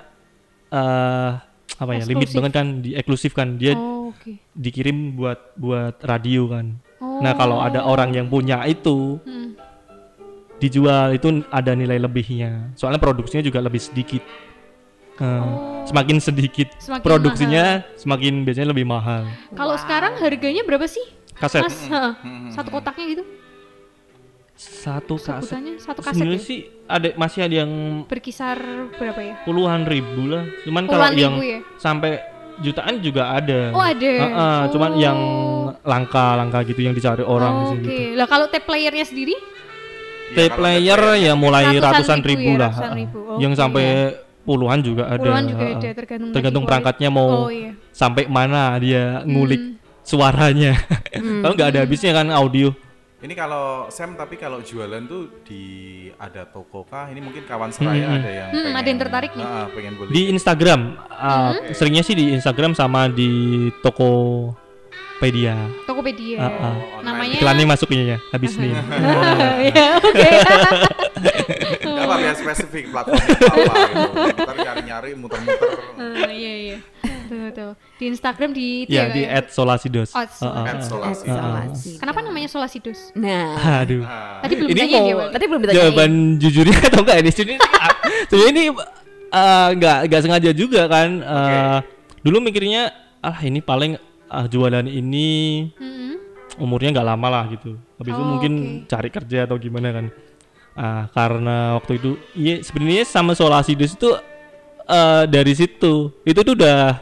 eh 0.70 1.32
apa 1.74 1.91
ya 1.91 2.04
limit 2.04 2.30
Eksklusif. 2.30 2.36
banget 2.38 2.51
kan, 2.54 2.68
di 2.80 2.89
eksklusif 2.93 3.32
kan 3.34 3.47
dia 3.56 3.74
Oh, 3.74 4.10
oke. 4.10 4.38
dikirim 4.54 5.16
buat 5.16 5.56
buat 5.56 5.95
radio 6.01 6.45
kan. 6.47 6.78
Oh. 7.04 7.20
Nah 7.20 7.36
kalau 7.36 7.60
ada 7.60 7.84
orang 7.84 8.16
yang 8.16 8.26
punya 8.26 8.64
itu 8.64 9.20
Hmm. 9.20 9.60
dijual 10.56 11.12
itu 11.12 11.28
ada 11.49 11.76
nilai 11.76 11.99
lebihnya. 11.99 12.72
Soalnya 12.74 12.95
produksinya 12.97 13.43
juga 13.43 13.60
lebih 13.60 13.78
sedikit. 13.78 14.24
Eh, 15.14 15.45
Semakin 15.84 16.18
sedikit 16.18 16.72
Oh. 16.72 16.80
Semakin 16.82 17.04
produksinya, 17.04 17.66
semakin 17.93 18.34
biasanya 18.41 18.72
lebih 18.72 18.88
mahal. 18.88 19.28
Kalau 19.51 19.76
sekarang 19.76 20.16
harganya 20.16 20.64
berapa 20.64 20.88
sih? 20.88 21.04
Kaset 21.36 21.62
Mas, 21.62 21.76
Heeh. 21.84 22.14
satu 22.49 22.72
kotaknya 22.72 23.06
gitu. 23.12 23.24
satu 24.54 25.18
kaset. 25.18 25.49
Sebutannya 25.49 25.74
satu 25.78 25.99
kaset 25.99 26.14
Sebenarnya 26.16 26.39
ya? 26.39 26.45
sih 26.45 26.60
ada 26.86 27.08
masih 27.16 27.39
ada 27.41 27.56
yang 27.58 27.72
Berkisar 28.06 28.58
berapa 28.95 29.20
ya? 29.20 29.36
puluhan 29.43 29.82
ribu 29.84 30.30
lah. 30.30 30.45
Cuman 30.62 30.86
kalau 30.86 31.04
Puluhan 31.04 31.18
yang 31.20 31.34
ribu 31.36 31.43
ya? 31.43 31.60
sampai 31.76 32.22
jutaan 32.60 32.99
juga 32.99 33.34
ada. 33.34 33.72
Oh, 33.72 33.82
ada. 33.82 34.12
Heeh, 34.12 34.60
Cuman 34.70 34.91
Oh. 34.93 34.99
yang 34.99 35.20
langka-langka 35.82 36.62
gitu 36.64 36.82
yang 36.82 36.93
dicari 36.93 37.22
orang 37.22 37.54
Oh, 37.54 37.72
Oke. 37.72 37.82
gitu. 37.82 37.89
Lah 38.14 38.28
kalau 38.28 38.45
tape 38.47 38.64
playernya 38.64 39.04
sendiri? 39.04 39.34
Tape 40.34 40.54
player 40.54 41.01
ya 41.16 41.34
mulai 41.34 41.78
Ratusan 41.78 41.84
ratusan 41.84 42.20
ribu 42.22 42.30
ribu, 42.32 42.51
ya, 42.51 42.62
lah. 42.62 42.72
ratusan 42.74 42.93
ribu. 42.95 43.20
Yang 43.38 43.54
Oke. 43.54 43.62
sampai 43.62 43.86
puluhan 44.43 44.80
juga 44.82 45.04
ada. 45.08 45.22
Puluhan 45.22 45.45
juga 45.45 45.66
ada 45.72 45.89
tergantung 45.93 46.32
Tergantung 46.32 46.64
perangkatnya 46.66 47.10
mau 47.10 47.30
Oh 47.45 47.51
iya. 47.54 47.72
sampai 47.89 48.26
mana 48.26 48.74
dia 48.78 49.22
ngulik 49.24 49.62
Hmm. 49.62 49.76
suaranya. 50.01 50.74
Kalau 51.43 51.54
nggak 51.54 51.70
ada 51.70 51.80
habisnya 51.86 52.12
kan 52.12 52.28
audio. 52.30 52.74
Ini 53.24 53.34
kalau 53.34 53.88
Sam 53.88 54.20
tapi 54.20 54.36
kalau 54.36 54.60
jualan 54.60 55.00
tuh 55.08 55.32
di 55.48 55.64
ada 56.14 56.44
toko 56.44 56.84
kah? 56.84 57.08
Ini 57.08 57.24
mungkin 57.24 57.48
kawan 57.48 57.72
seraya 57.72 58.20
ada 58.20 58.28
yang 58.28 58.50
Hmm, 58.52 58.76
ada 58.76 58.84
yang 58.84 59.00
tertarik 59.00 59.32
nih. 59.32 59.46
Ah, 59.48 59.72
pengen 59.72 59.96
beli. 59.96 60.12
Di 60.12 60.22
Instagram, 60.28 61.00
uh, 61.08 61.56
Hmm? 61.56 61.72
seringnya 61.72 62.04
sih 62.04 62.20
di 62.20 62.36
Instagram 62.36 62.76
sama 62.76 63.08
di 63.08 63.32
Tokopedia. 63.80 65.56
Tokopedia. 65.88 66.36
Ah, 66.38 66.52
ah. 66.52 66.76
Namanya 67.00 67.40
Iklannya 67.40 67.64
masuknya 67.66 68.04
ya 68.04 68.18
habis 68.30 68.60
nih. 68.60 68.76
ya, 69.72 69.88
oke. 69.98 70.30
Nggak 71.80 72.04
apa 72.04 72.16
biar 72.20 72.36
spesifik 72.36 72.92
platformnya 72.92 73.40
apa 73.40 73.74
gitu. 73.88 74.12
Ntar 74.36 74.56
nyari-nyari 74.60 75.10
muter-muter. 75.16 75.70
Ah, 75.96 76.28
Iya 76.28 76.54
iya. 76.60 76.78
Tuh 77.24 77.48
tuh. 77.50 77.72
Di 77.96 78.06
Instagram 78.08 78.50
di 78.52 78.84
itu 78.84 78.92
ya 78.92 79.04
ya, 79.04 79.06
di 79.10 79.22
kayak- 79.24 79.50
@solasidos. 79.50 80.10
Oh, 80.12 80.20
At 80.20 80.30
ah. 80.42 80.82
Solasi. 80.82 81.24
Isolasi. 81.26 81.92
Kenapa 81.98 82.20
namanya 82.20 82.48
Solasidos? 82.48 83.00
Nah, 83.14 83.56
Aduh. 83.80 84.04
Tadi 84.40 84.54
belum 84.54 84.68
Ini 84.68 84.76
ditanya 84.76 84.98
mau 84.98 85.06
dia, 85.06 85.16
tadi 85.30 85.46
belum 85.46 85.62
ditanyain. 85.62 85.80
jawaban 85.82 86.12
jujurnya 86.38 86.78
atau 86.84 87.00
enggak 87.02 87.18
ini 87.20 87.32
sini 87.32 87.54
sebenarnya 88.24 88.52
ini 88.52 88.64
eh, 89.30 89.68
nggak 89.74 89.98
nggak 90.06 90.22
sengaja 90.22 90.52
juga 90.52 90.82
kan 90.86 91.10
Eh, 91.20 91.78
dulu 92.22 92.38
mikirnya 92.40 92.92
ah 93.20 93.40
ini 93.40 93.60
paling 93.60 93.96
ah, 94.28 94.46
jualan 94.46 94.84
ini 94.84 95.30
Mm-mm. 95.74 96.12
umurnya 96.58 96.92
nggak 96.92 97.08
lama 97.08 97.28
lah 97.30 97.44
gitu 97.48 97.76
habis 97.96 98.12
itu 98.12 98.20
Oh, 98.20 98.30
mungkin 98.30 98.54
cari 98.86 99.08
kerja 99.08 99.44
atau 99.44 99.56
gimana 99.56 99.90
kan 99.92 100.06
ah 100.74 101.06
karena 101.10 101.78
waktu 101.78 101.98
itu 101.98 102.12
iya 102.34 102.60
sebenarnya 102.60 103.06
sama 103.06 103.32
Solasidos 103.32 103.94
itu 103.94 104.10
eh, 104.84 105.24
dari 105.26 105.54
situ 105.54 106.12
itu 106.22 106.40
tuh 106.40 106.54
udah 106.54 107.00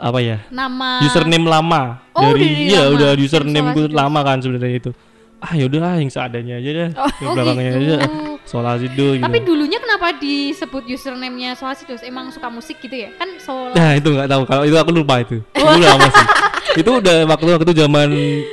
apa 0.00 0.18
ya? 0.18 0.40
Nama 0.48 1.04
username 1.04 1.44
lama 1.44 2.00
Oh, 2.10 2.24
dari 2.24 2.66
iya 2.66 2.88
lama. 2.88 2.96
udah 2.96 3.10
username 3.14 3.68
gue 3.70 3.86
lama 3.90 4.20
kan 4.20 4.40
sebenarnya 4.40 4.78
itu 4.78 4.90
ah 5.38 5.52
yaudahlah 5.52 5.96
yang 5.96 6.08
seadanya 6.08 6.56
aja 6.56 6.70
deh 6.70 6.88
yang 6.92 7.00
oh 7.22 7.32
belakangnya 7.32 7.70
gitu. 7.70 7.80
aja 7.82 7.96
Solasido 8.42 9.06
gitu 9.14 9.24
Tapi 9.24 9.38
dulunya 9.40 9.78
kenapa 9.78 10.12
disebut 10.14 10.84
username-nya 10.86 11.54
Solasidos? 11.54 12.00
Emang 12.02 12.28
suka 12.28 12.48
musik 12.48 12.76
gitu 12.78 12.92
ya? 12.94 13.08
Kan 13.14 13.36
Sol 13.38 13.72
nah 13.72 13.92
itu 13.92 14.04
nggak 14.06 14.26
tahu 14.26 14.42
kalau 14.44 14.64
itu 14.64 14.76
aku 14.76 14.90
lupa 14.90 15.16
itu 15.18 15.40
itu 15.40 15.80
lama 15.80 16.06
sih 16.06 16.26
itu 16.80 16.90
udah 16.90 17.24
waktu 17.26 17.46
waktu 17.54 17.72
zaman 17.74 18.08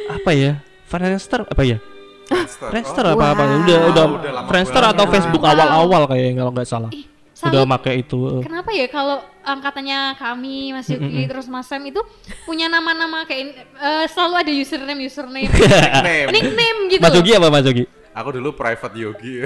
apa 0.09 0.31
ya 0.31 0.51
Friendster 0.85 1.43
apa 1.43 1.59
ya 1.61 1.77
Friendster. 2.23 2.67
Friendster 2.69 3.03
Oh, 3.05 3.13
apa 3.13 3.25
apa 3.31 3.43
Wow. 3.45 3.59
udah 3.59 3.77
udah 3.87 4.05
Udah 4.07 4.43
Friendster 4.45 4.83
atau 4.85 5.05
Facebook 5.07 5.43
Wow. 5.43 5.51
awal-awal 5.53 6.01
kayaknya 6.07 6.39
kalau 6.39 6.51
nggak 6.51 6.67
salah 6.67 6.89
Ih, 6.91 7.03
udah 7.39 7.53
salut. 7.59 7.69
pakai 7.71 7.93
itu 7.99 8.19
Kenapa 8.41 8.69
ya 8.71 8.85
kalau 8.87 9.17
angkatannya 9.41 9.99
kami 10.15 10.71
Mas 10.71 10.87
Yuki 10.87 11.23
terus 11.23 11.45
Mas 11.45 11.63
Sam 11.63 11.83
itu 11.83 12.01
punya 12.43 12.65
nama-nama 12.65 13.23
kayak 13.23 13.45
eh, 13.73 14.05
selalu 14.07 14.35
ada 14.37 14.51
username 14.51 15.01
username 15.03 15.45
Nickname. 15.53 16.27
nickname 16.27 16.79
gitu. 16.89 16.99
Mas 16.99 17.13
Yogi 17.13 17.31
apa 17.31 17.47
Mas 17.47 17.63
Yogi 17.63 17.85
Aku 18.11 18.29
dulu 18.31 18.49
private 18.51 18.97
yogi. 18.97 19.45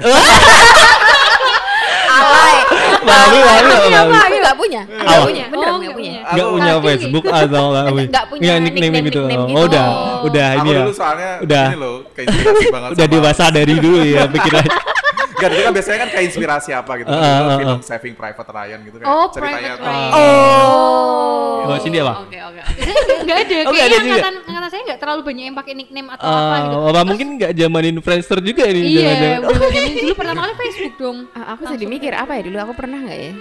Alay. 2.12 2.56
Malu, 3.02 3.36
malu, 3.36 3.68
Aku 3.68 3.82
punya 3.82 3.98
malu. 3.98 4.12
apa? 4.12 4.20
Aku 4.22 4.36
nggak 4.38 4.56
punya. 4.56 4.80
Nggak 4.84 5.12
Oh. 5.12 5.24
punya. 5.24 5.44
Beneran 5.46 5.68
Oh, 5.68 5.76
punya. 5.76 5.90
punya. 5.92 6.12
Aku- 6.22 6.52
punya 6.52 6.72
Facebook 6.82 7.24
atau 7.26 7.64
nggak 7.68 7.84
punya 7.86 8.08
Nggak 8.08 8.24
punya 8.26 8.42
Nggak 8.42 8.58
nickname 8.62 8.80
nickname- 8.88 9.06
gitu 9.06 9.20
oh 9.20 9.28
gitu. 9.28 9.64
udah 9.66 9.86
Oh. 9.86 10.24
udah 10.24 10.46
aku 10.46 10.56
ini 10.58 10.70
ya 10.70 10.78
dulu 10.78 10.92
soalnya 10.94 11.30
Udah. 11.40 11.64
ini 11.66 11.76
loh, 11.78 11.94
keinspirasi 12.12 12.64
banget 12.70 12.88
udah 12.92 13.06
dewasa 13.08 13.44
dari 13.50 13.74
dulu 13.74 13.98
ya 14.02 14.22
pikiran 14.26 14.64
Gak, 15.42 15.50
itu 15.52 15.62
kan 15.62 15.72
biasanya 15.72 15.98
kan 15.98 16.08
kayak 16.08 16.24
inspirasi 16.24 16.70
apa 16.72 16.92
gitu. 16.96 17.08
Ah, 17.08 17.16
Dulu 17.16 17.22
ah, 17.22 17.42
ah, 17.42 17.58
film 17.58 17.70
ah. 17.72 17.78
Saving 17.82 18.14
Private 18.14 18.50
Ryan 18.50 18.78
gitu 18.80 18.96
kayak 18.96 19.08
Oh, 19.08 19.26
ceritanya 19.28 19.58
Private 19.58 19.76
tuh. 19.76 19.86
Ryan. 19.86 20.10
Oh. 20.12 21.64
Oh, 21.64 21.78
sini 21.78 21.96
apa? 21.98 22.14
Oke, 22.20 22.38
oke, 22.40 22.60
nggak 23.22 23.36
ada. 23.38 23.56
Oh, 23.60 23.70
Kayaknya 23.70 23.86
ada 23.86 23.96
angkatan 24.02 24.34
angkatan 24.44 24.68
saya 24.68 24.82
nggak 24.84 24.98
terlalu 24.98 25.20
banyak 25.22 25.44
yang 25.44 25.56
pakai 25.56 25.72
nickname 25.72 26.08
atau 26.10 26.26
apa 26.26 26.54
gitu. 26.58 26.76
Eh, 26.76 26.90
apa 26.90 27.00
mungkin 27.04 27.26
nggak 27.36 27.50
zamanin 27.52 27.96
Friendster 27.98 28.38
juga 28.40 28.62
ini 28.64 28.80
Iya, 28.84 29.02
zaman 29.38 29.90
dulu 29.96 30.12
pertama 30.12 30.38
kali 30.42 30.54
Facebook 30.58 30.94
dong. 30.96 31.18
Ah, 31.32 31.54
aku 31.54 31.62
sedih 31.66 31.86
mikir 31.86 32.12
apa 32.12 32.32
ya 32.34 32.42
dulu 32.42 32.56
aku 32.60 32.72
pernah 32.74 32.98
nggak 33.00 33.14
ya? 33.16 33.32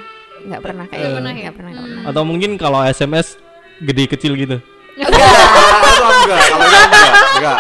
Nggak 0.42 0.62
pernah 0.62 0.86
kayak 0.86 1.02
Nggak 1.02 1.14
pernah 1.16 1.32
ya? 1.32 1.38
nggak 1.40 1.56
pernah 1.56 1.72
nggak 1.72 1.86
pernah. 1.88 2.04
atau 2.08 2.22
mungkin 2.24 2.52
kalau 2.56 2.80
SMS 2.84 3.28
gede 3.80 4.06
kecil 4.08 4.34
gitu 4.36 4.58
Ah, 4.94 5.08
itu 5.08 6.04
enggak, 6.04 6.40
kalau 6.46 6.66
itu 6.68 6.78
enggak, 6.78 7.16
enggak. 7.34 7.60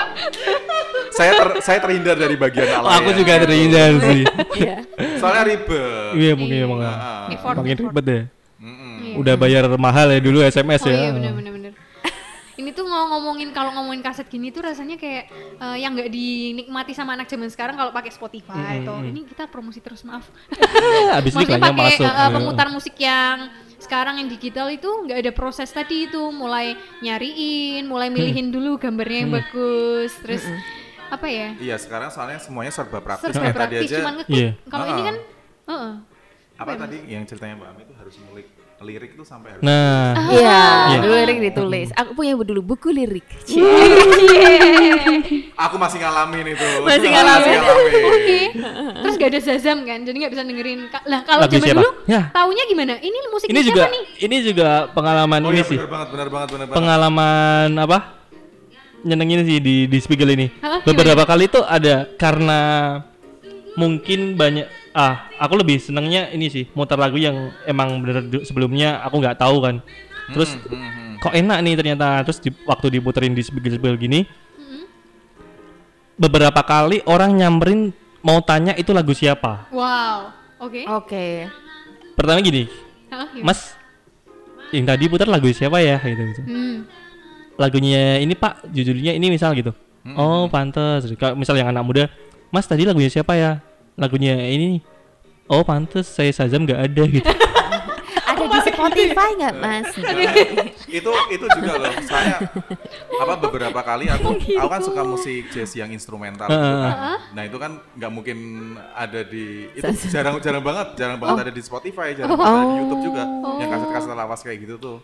Saya 1.21 1.31
ter, 1.31 1.47
saya 1.61 1.79
terhindar 1.79 2.15
dari 2.15 2.33
bagian 2.33 2.65
Oh, 2.73 2.81
alay. 2.83 2.97
aku 2.97 3.09
juga 3.13 3.33
terhindar 3.39 3.89
sih 4.01 4.21
Iya. 4.57 4.75
Soalnya 5.17 5.43
ribet. 5.47 6.11
iya 6.15 6.33
mungkin 6.33 6.57
emang 6.59 6.79
Ah, 6.81 7.29
Effort, 7.29 7.55
makin 7.55 7.77
ribet 7.79 8.05
ya 8.07 8.21
mm-mm. 8.57 8.93
Iya. 8.99 9.15
udah 9.17 9.35
bayar 9.35 9.63
mahal 9.75 10.07
ya 10.09 10.19
dulu 10.19 10.41
SMS 10.41 10.81
Oh 10.81 10.89
ya 10.89 10.97
iya 10.97 11.09
benar 11.11 11.31
benar 11.31 11.51
benar. 11.51 11.73
Ini 12.51 12.69
tuh 12.71 12.85
mau 12.85 13.05
ngomongin 13.07 13.49
kalau 13.49 13.69
ngomongin 13.71 14.01
kaset 14.01 14.25
gini 14.25 14.49
tuh 14.49 14.61
rasanya 14.61 14.93
kayak 14.93 15.29
eh, 15.55 15.77
yang 15.77 15.93
nggak 15.93 16.09
dinikmati 16.09 16.91
sama 16.91 17.13
anak 17.13 17.25
zaman 17.25 17.47
sekarang 17.47 17.73
kalau 17.73 17.89
pakai 17.89 18.09
Spotify 18.09 18.81
atau 18.81 19.01
ini 19.01 19.21
kita 19.23 19.45
promosi 19.45 19.77
terus 19.77 20.01
maaf. 20.01 20.25
habis 21.15 21.33
ini 21.33 21.43
kayaknya 21.43 21.69
pakai 21.69 21.97
masuk 21.97 22.05
Iya. 22.07 22.27
pemutar 22.31 22.67
musik 22.69 22.95
yang 22.97 23.37
sekarang 23.77 24.15
yang 24.15 24.29
digital 24.29 24.69
itu 24.69 24.85
nggak 24.85 25.19
ada 25.19 25.31
proses 25.31 25.65
tadi 25.67 26.05
itu 26.05 26.21
mulai 26.29 26.73
nyariin, 27.01 27.81
mulai 27.83 28.07
milihin 28.07 28.47
dulu 28.47 28.77
gambarnya 28.77 29.19
yang 29.19 29.33
bagus, 29.33 30.13
terus 30.21 30.45
apa 31.11 31.27
ya? 31.27 31.47
Iya, 31.57 31.75
sekarang 31.75 32.07
soalnya 32.07 32.37
semuanya 32.37 32.71
serba 32.71 32.99
praktis. 32.99 33.27
Serba 33.27 33.43
Kayak 33.43 33.53
tadi 33.53 33.59
praktis 33.75 33.85
aja 33.85 33.95
cuman 33.99 34.13
ngeklik. 34.17 34.33
Iya. 34.33 34.49
Kalau 34.65 34.85
ini 34.85 34.93
Ah. 34.93 35.03
kan 35.03 35.15
heeh. 35.67 35.93
apa 36.55 36.71
tadi 36.77 36.97
yang 37.05 37.23
ceritanya 37.25 37.53
Mbak 37.57 37.67
Ami 37.69 37.81
itu 37.81 37.93
harus 37.95 38.13
ngulik 38.21 38.47
lirik 38.81 39.13
tuh 39.13 39.21
sampai 39.21 39.51
harus 39.51 39.61
nah 39.61 40.13
Iya, 40.27 40.61
Iya. 40.89 40.97
dulu 40.99 41.13
lirik 41.15 41.37
ditulis. 41.43 41.89
Aku 41.93 42.11
punya 42.13 42.33
dulu 42.33 42.61
buku 42.65 42.89
lirik. 42.89 43.25
Aku 45.59 45.75
masih 45.77 45.97
ngalamin 45.97 46.45
itu. 46.49 46.65
Masih 46.81 47.07
ngalamin. 47.09 47.57
Oke. 48.07 48.39
Terus 49.01 49.13
gak 49.15 49.29
ada 49.29 49.39
Zazam 49.39 49.77
kan, 49.83 49.99
jadi 50.01 50.15
nggak 50.15 50.31
bisa 50.31 50.41
dengerin. 50.43 50.79
Lah 51.05 51.19
kalau 51.21 51.41
zaman 51.45 51.61
siapa? 51.61 51.77
dulu, 51.77 51.89
Ya. 52.05 52.21
taunya 52.31 52.63
gimana? 52.65 52.93
Ini 52.97 53.17
musik 53.29 53.47
ini 53.47 53.59
siapa 53.59 53.69
juga 53.69 53.83
nih? 53.87 54.03
ini 54.19 54.35
juga 54.43 54.69
pengalaman 54.91 55.39
Oh 55.41 55.49
ini 55.49 55.57
iya 55.57 55.63
sih 55.63 55.77
benar 55.77 55.89
banget, 55.91 56.07
benar 56.09 56.27
banget, 56.27 56.47
benar 56.49 56.65
banget. 56.65 56.77
pengalaman 56.77 57.69
apa 57.79 57.97
nyenengin 59.01 59.41
sih 59.45 59.57
di 59.57 59.75
di 59.89 59.97
Spiegel 60.01 60.33
ini 60.33 60.47
Hah, 60.61 60.85
beberapa 60.85 61.25
kali 61.25 61.49
tuh 61.49 61.65
ada 61.65 62.05
karena 62.17 62.59
mungkin 63.79 64.35
banyak 64.35 64.67
ah 64.91 65.31
aku 65.39 65.63
lebih 65.63 65.79
senengnya 65.79 66.27
ini 66.35 66.51
sih 66.51 66.67
muter 66.75 66.99
lagu 66.99 67.15
yang 67.15 67.55
emang 67.63 68.03
bener 68.03 68.27
sebelumnya 68.43 68.99
aku 69.01 69.23
nggak 69.23 69.39
tahu 69.39 69.63
kan 69.63 69.75
terus 70.31 70.53
Hmm, 70.53 70.75
hmm, 70.75 70.91
hmm. 70.91 71.13
kok 71.23 71.33
enak 71.35 71.57
nih 71.63 71.73
ternyata 71.75 72.07
terus 72.27 72.39
di, 72.43 72.49
waktu 72.67 72.87
diputerin 72.99 73.31
di 73.31 73.43
Spiegel 73.43 73.79
Spiegel 73.79 73.99
gini 73.99 74.19
beberapa 76.19 76.61
kali 76.61 77.01
orang 77.09 77.33
nyamperin 77.33 77.89
mau 78.21 78.37
tanya 78.45 78.77
itu 78.77 78.93
lagu 78.93 79.09
siapa 79.15 79.65
Wow. 79.73 80.29
Oke. 80.61 80.85
Oke. 80.85 81.25
pertama 82.13 82.37
gini 82.43 82.69
Hah, 83.09 83.27
mas 83.41 83.73
yang 84.71 84.85
tadi 84.87 85.09
putar 85.09 85.27
lagu 85.27 85.49
siapa 85.51 85.81
ya 85.81 85.97
gitu, 85.99 86.21
gitu. 86.31 86.41
Hmm. 86.45 86.77
Lagunya 87.61 88.17
ini 88.17 88.33
pak 88.33 88.65
judulnya 88.73 89.13
ini 89.13 89.29
misal 89.29 89.53
gitu. 89.53 89.71
Oh 90.17 90.49
pantes. 90.49 91.05
Kalau 91.13 91.37
misal 91.37 91.53
yang 91.53 91.69
anak 91.69 91.85
muda 91.85 92.03
mas 92.49 92.65
tadi 92.65 92.83
lagunya 92.83 93.13
siapa 93.13 93.37
ya? 93.37 93.61
Lagunya 93.93 94.33
ini 94.49 94.81
oh 95.45 95.61
pantes 95.61 96.09
saya 96.09 96.33
Shazam 96.33 96.65
nggak 96.65 96.81
ada 96.81 97.03
gitu. 97.05 97.29
Ada 98.31 98.47
di 98.47 98.73
Spotify 98.73 99.29
nggak 99.37 99.55
Mas? 99.59 99.87
itu 100.89 101.11
itu 101.29 101.45
juga 101.45 101.71
loh. 101.77 101.93
Soalnya 102.01 102.37
apa 103.21 103.33
beberapa 103.37 103.79
kali 103.85 104.09
aku 104.09 104.39
aku 104.39 104.69
kan 104.71 104.81
suka 104.81 105.01
musik 105.05 105.51
jazz 105.53 105.77
yang 105.77 105.93
instrumental 105.93 106.49
gitu 106.49 106.77
kan. 106.81 107.21
nah 107.37 107.43
itu 107.45 107.57
kan 107.61 107.77
nggak 107.95 108.11
mungkin 108.11 108.37
ada 108.97 109.21
di 109.21 109.69
itu 109.77 109.85
jarang 110.09 110.41
jarang 110.41 110.63
banget 110.63 110.97
jarang 110.97 111.21
banget 111.21 111.47
ada 111.47 111.53
di 111.53 111.61
Spotify 111.61 112.17
jarang 112.17 112.33
banget 112.33 112.49
ada 112.49 112.65
di 112.65 112.77
YouTube 112.81 113.03
juga. 113.13 113.23
Yang 113.61 113.69
kaset-kaset 113.77 114.11
lawas 114.17 114.39
kayak 114.41 114.57
gitu 114.65 114.75
tuh 114.81 114.97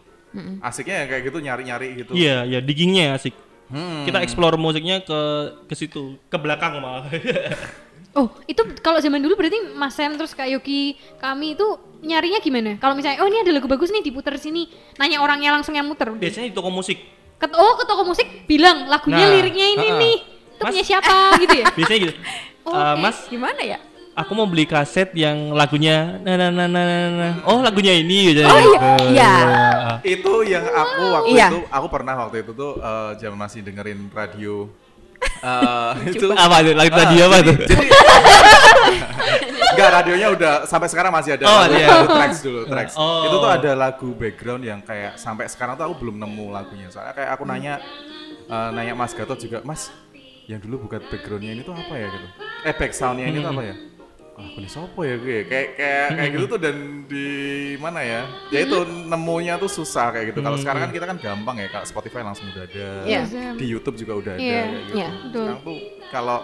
asiknya 0.59 1.01
yang 1.01 1.07
kayak 1.07 1.23
gitu 1.25 1.37
nyari-nyari 1.39 1.87
gitu 1.97 2.11
iya 2.13 2.43
ya 2.43 2.59
diggingnya 2.59 3.13
asik 3.13 3.33
Hmm. 3.67 4.07
kita 4.07 4.23
explore 4.23 4.55
musiknya 4.55 5.03
ke 5.03 5.19
ke 5.67 5.75
situ 5.75 6.15
ke 6.25 6.37
belakang 6.37 6.79
malah 6.79 7.03
Oh, 8.13 8.33
itu 8.43 8.57
kalau 8.79 8.97
zaman 8.97 9.19
dulu 9.19 9.35
berarti 9.35 9.61
Mas 9.73 9.93
Sam 9.93 10.17
terus 10.17 10.33
Kak 10.33 10.47
Yogi 10.47 10.97
kami 11.17 11.53
itu 11.53 11.67
nyarinya 12.01 12.39
gimana? 12.39 12.73
Kalau 12.75 12.97
misalnya 12.97 13.21
oh 13.21 13.27
ini 13.27 13.43
ada 13.43 13.51
lagu 13.51 13.67
bagus 13.67 13.91
nih 13.91 14.01
diputer 14.01 14.33
sini, 14.37 14.65
nanya 14.95 15.21
orangnya 15.21 15.53
langsung 15.53 15.75
yang 15.75 15.85
muter. 15.85 16.09
biasanya 16.09 16.49
di 16.49 16.55
toko 16.55 16.71
musik 16.71 16.97
Ke, 17.37 17.45
oh 17.51 17.73
ke 17.75 17.85
toko 17.85 18.01
musik 18.03 18.25
bilang 18.45 18.87
lagunya 18.87 19.21
Nah, 19.21 19.33
liriknya 19.35 19.67
ini 19.69 19.85
ha-ha. 19.85 20.01
nih. 20.01 20.17
Itu 20.17 20.57
Mas- 20.57 20.71
punya 20.73 20.85
siapa 20.87 21.15
gitu 21.37 21.55
ya? 21.61 21.65
biasanya 21.77 21.99
gitu 22.01 22.13
Oh, 22.65 22.73
"Eh, 22.73 22.81
oke. 22.89 22.99
mas 22.99 23.17
Gimana 23.27 23.61
ya? 23.61 23.77
Aku 24.17 24.31
mau 24.33 24.43
beli 24.43 24.65
kaset 24.65 25.13
yang 25.13 25.53
lagunya 25.53 26.17
nah 26.19 26.33
nah 26.35 26.49
nah 26.49 26.65
nah 26.65 26.83
nah, 26.83 27.09
nah. 27.11 27.33
oh 27.45 27.61
lagunya 27.61 27.93
ini 27.93 28.33
gitu 28.33 28.41
Oh, 28.41 28.57
iya. 28.57 28.81
Iya. 29.07 29.33
itu 30.01 30.33
yang 30.43 30.65
aku 30.65 31.03
waktu 31.13 31.29
Iya. 31.31 31.47
itu 31.47 31.59
aku 31.69 31.87
pernah 31.87 32.13
waktu 32.17 32.41
itu 32.41 32.51
tuh 32.51 32.75
eh, 32.75 33.11
zaman 33.17 33.37
masih 33.39 33.61
dengerin 33.61 34.09
radio 34.09 34.65
Eh, 35.37 35.91
itu 36.11 36.29
apa 36.29 36.61
tuh 36.61 36.73
lagu 36.73 36.91
tadi 36.91 37.15
Ah, 37.15 37.25
apa 37.25 37.37
jadi- 37.39 37.45
tuh 37.47 37.55
jadi 37.67 37.87
Enggak, 39.67 39.89
radionya 39.93 40.27
udah 40.33 40.53
sampai 40.65 40.89
sekarang 40.89 41.13
masih 41.13 41.37
ada 41.37 41.43
Oh, 41.45 41.59
lagu, 41.59 41.75
iya. 41.75 41.89
tracks 42.07 42.39
dulu, 42.41 42.61
tracks. 42.65 42.93
Oh. 42.97 43.29
Itu 43.29 43.35
tuh 43.37 43.51
ada 43.51 43.71
lagu 43.73 44.09
background 44.11 44.63
yang 44.63 44.79
kayak 44.81 45.13
sampai 45.15 45.45
sekarang 45.45 45.77
tuh 45.77 45.85
aku 45.85 46.01
belum 46.01 46.17
nemu 46.17 46.49
lagunya. 46.49 46.89
Soalnya 46.89 47.13
kayak 47.13 47.29
aku 47.29 47.43
nanya 47.45 47.77
eh, 48.47 48.69
nanya 48.73 48.93
Mas 48.93 49.13
Gatot 49.13 49.37
juga, 49.37 49.61
"Mas, 49.61 49.93
yang 50.45 50.57
dulu 50.57 50.89
bukan 50.89 50.97
backgroundnya 51.03 51.51
ini 51.51 51.61
tuh 51.61 51.73
apa 51.73 51.93
ya 51.93 52.07
gitu?" 52.09 52.27
Eh, 52.63 52.73
back 52.73 52.91
soundnya 52.91 53.25
ini 53.27 53.37
tuh 53.37 53.51
apa 53.51 53.61
ya? 53.63 53.75
Ah, 54.37 54.45
aku 54.45 54.61
nih 54.61 54.69
sopo 54.69 55.01
ya 55.01 55.17
gue 55.17 55.49
kayak 55.49 55.67
kayak 55.73 56.07
kayak 56.13 56.29
gitu 56.31 56.45
tuh 56.47 56.59
dan 56.61 56.75
di 57.03 57.25
mana 57.75 57.99
ya? 57.99 58.21
Ya 58.47 58.59
itu 58.61 58.77
nemunya 58.85 59.57
tuh 59.57 59.65
susah 59.67 60.13
kayak 60.13 60.29
gitu. 60.29 60.39
Kalau 60.39 60.53
sekarang 60.55 60.85
kan 60.85 60.91
kita 60.93 61.05
kan 61.05 61.17
gampang 61.17 61.57
ya 61.57 61.67
kalau 61.67 61.83
Spotify 61.83 62.21
langsung 62.21 62.45
udah 62.47 62.63
ada. 62.63 62.87
Iya. 63.01 63.21
di 63.57 63.65
YouTube 63.65 63.97
juga 63.97 64.13
udah 64.13 64.31
ada 64.31 64.39
Iya, 64.39 64.53
kayak 64.53 64.69
gitu. 64.69 64.93
Iya, 64.93 65.09
betul. 65.09 65.41
sekarang 65.41 65.61
tuh 65.63 65.77
kalau 66.07 66.39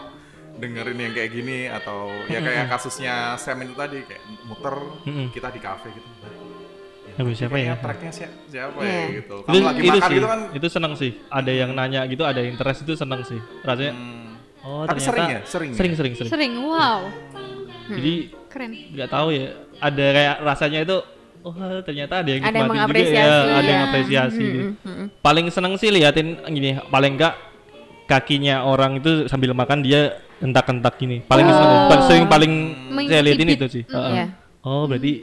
dengerin 0.53 0.99
yang 0.99 1.13
kayak 1.13 1.29
gini 1.31 1.59
atau 1.65 1.97
ya 2.25 2.39
kayak 2.39 2.65
kasusnya 2.67 3.13
Sam 3.35 3.61
itu 3.61 3.73
tadi 3.73 4.01
kayak 4.01 4.21
muter 4.43 4.75
kita 5.29 5.47
di 5.49 5.59
kafe 5.59 5.89
gitu 5.89 6.09
Lagu 7.13 7.29
siapa 7.29 7.57
ya? 7.57 7.77
Tracknya 7.77 8.09
si- 8.09 8.25
siapa 8.49 8.79
Iya. 8.79 8.89
ya 8.89 9.05
gitu 9.15 9.35
kamu 9.45 9.53
itu, 9.53 9.61
lagi 9.61 9.77
itu 9.77 9.85
makan 9.87 10.01
sih 10.03 10.15
gitu 10.17 10.27
kan? 10.27 10.39
itu 10.49 10.67
seneng 10.67 10.93
sih. 10.97 11.11
Ada 11.29 11.51
yang 11.53 11.69
nanya 11.77 12.01
gitu 12.09 12.25
ada 12.25 12.41
yang 12.41 12.57
interest 12.57 12.81
itu 12.81 12.97
seneng 12.97 13.21
sih. 13.21 13.37
Rasanya 13.61 13.93
hmm, 13.93 14.29
oh 14.65 14.81
Tapi 14.81 14.97
ternyata 14.97 15.05
sering 15.05 15.29
ya? 15.29 15.39
Sering 15.45 15.69
ya? 15.69 15.77
sering 15.77 15.93
sering 15.93 16.13
sering, 16.17 16.31
Sering, 16.33 16.53
wow, 17.85 17.93
jadi 17.93 18.13
keren. 18.47 18.71
nggak 18.89 19.09
tahu 19.09 19.27
ya 19.29 19.47
ada 19.77 20.05
kayak 20.09 20.35
rasanya 20.41 20.79
itu 20.81 20.97
oh 21.41 21.53
ternyata 21.81 22.13
ada 22.19 22.29
yang 22.29 22.39
Ada 22.39 22.49
yang 22.49 22.55
juga 22.55 22.71
mengapresiasi, 22.71 23.19
ya, 23.19 23.53
ada 23.53 23.67
yang 23.67 23.81
ya. 23.81 23.87
apresiasi 23.87 24.39
Mm, 24.39 24.47
gitu. 24.47 24.63
mm, 24.63 24.73
mm, 24.81 24.95
mm. 24.95 25.07
paling 25.19 25.45
seneng 25.47 25.73
sih 25.75 25.89
liatin 25.89 26.27
gini 26.47 26.69
paling 26.87 27.11
enggak 27.13 27.33
kakinya 28.03 28.63
orang 28.63 28.97
itu 28.97 29.27
sambil 29.27 29.51
makan 29.51 29.79
dia 29.79 30.01
hentak-hentak 30.37 30.95
gini 30.95 31.19
paling 31.21 31.43
seneng 31.45 31.79
paling 31.87 32.03
sering 32.05 32.25
paling 32.27 32.53
saya 33.05 33.21
liatin 33.21 33.49
itu 33.49 33.65
sih 33.69 33.83
Mm, 33.83 33.93
Heeh. 33.93 34.11
iya. 34.13 34.25
oh 34.61 34.83
berarti 34.85 35.13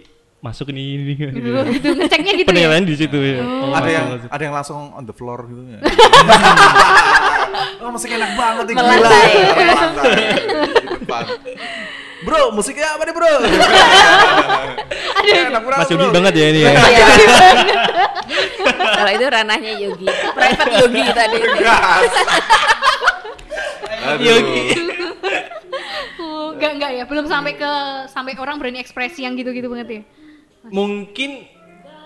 masuk 0.41 0.73
nih 0.73 0.85
ini, 0.91 1.03
ini. 1.13 1.15
gitu, 1.37 1.51
gitu 1.77 1.89
ngeceknya 1.95 2.33
gitu 2.35 2.43
ya 2.43 2.49
penilaian 2.49 2.85
di 2.85 2.97
situ 2.97 3.17
ya 3.17 3.45
Oh, 3.45 3.73
ada 3.73 3.89
yang 3.89 4.07
ada 4.25 4.43
yang 4.43 4.55
langsung 4.55 4.89
on 4.91 5.05
the 5.05 5.13
floor 5.13 5.45
gitu 5.45 5.61
ya. 5.69 5.79
oh, 7.85 7.93
musik 7.93 8.09
enak 8.09 8.33
banget 8.35 8.65
gila. 8.73 8.81
Melantai 8.81 9.33
di 9.37 10.87
depan. 10.97 11.25
Bro, 12.21 12.53
musiknya 12.53 12.97
apa 12.97 13.03
nih, 13.09 13.15
Bro? 13.17 13.33
enak 15.21 15.63
banget, 15.65 15.79
Mas 15.81 15.89
bro. 15.89 15.97
Yogi 15.97 16.09
banget 16.13 16.35
ya 16.37 16.47
ini 16.53 16.61
ya 16.61 16.71
Iya. 16.71 17.07
Kalau 19.01 19.11
itu 19.17 19.27
ranahnya 19.27 19.73
Yogi, 19.81 20.07
private 20.37 20.73
Yogi 20.85 21.03
tadi. 21.17 21.39
Aduh. 24.01 24.25
Yogi. 24.25 24.63
oh, 26.21 26.57
enggak 26.57 26.73
enggak 26.77 26.91
ya 26.97 27.05
belum 27.09 27.27
sampai 27.29 27.53
ke 27.57 27.73
sampai 28.09 28.33
orang 28.37 28.57
berani 28.61 28.81
ekspresi 28.81 29.25
yang 29.25 29.37
gitu-gitu 29.37 29.69
banget 29.69 29.89
ya 29.89 30.03
mungkin 30.69 31.49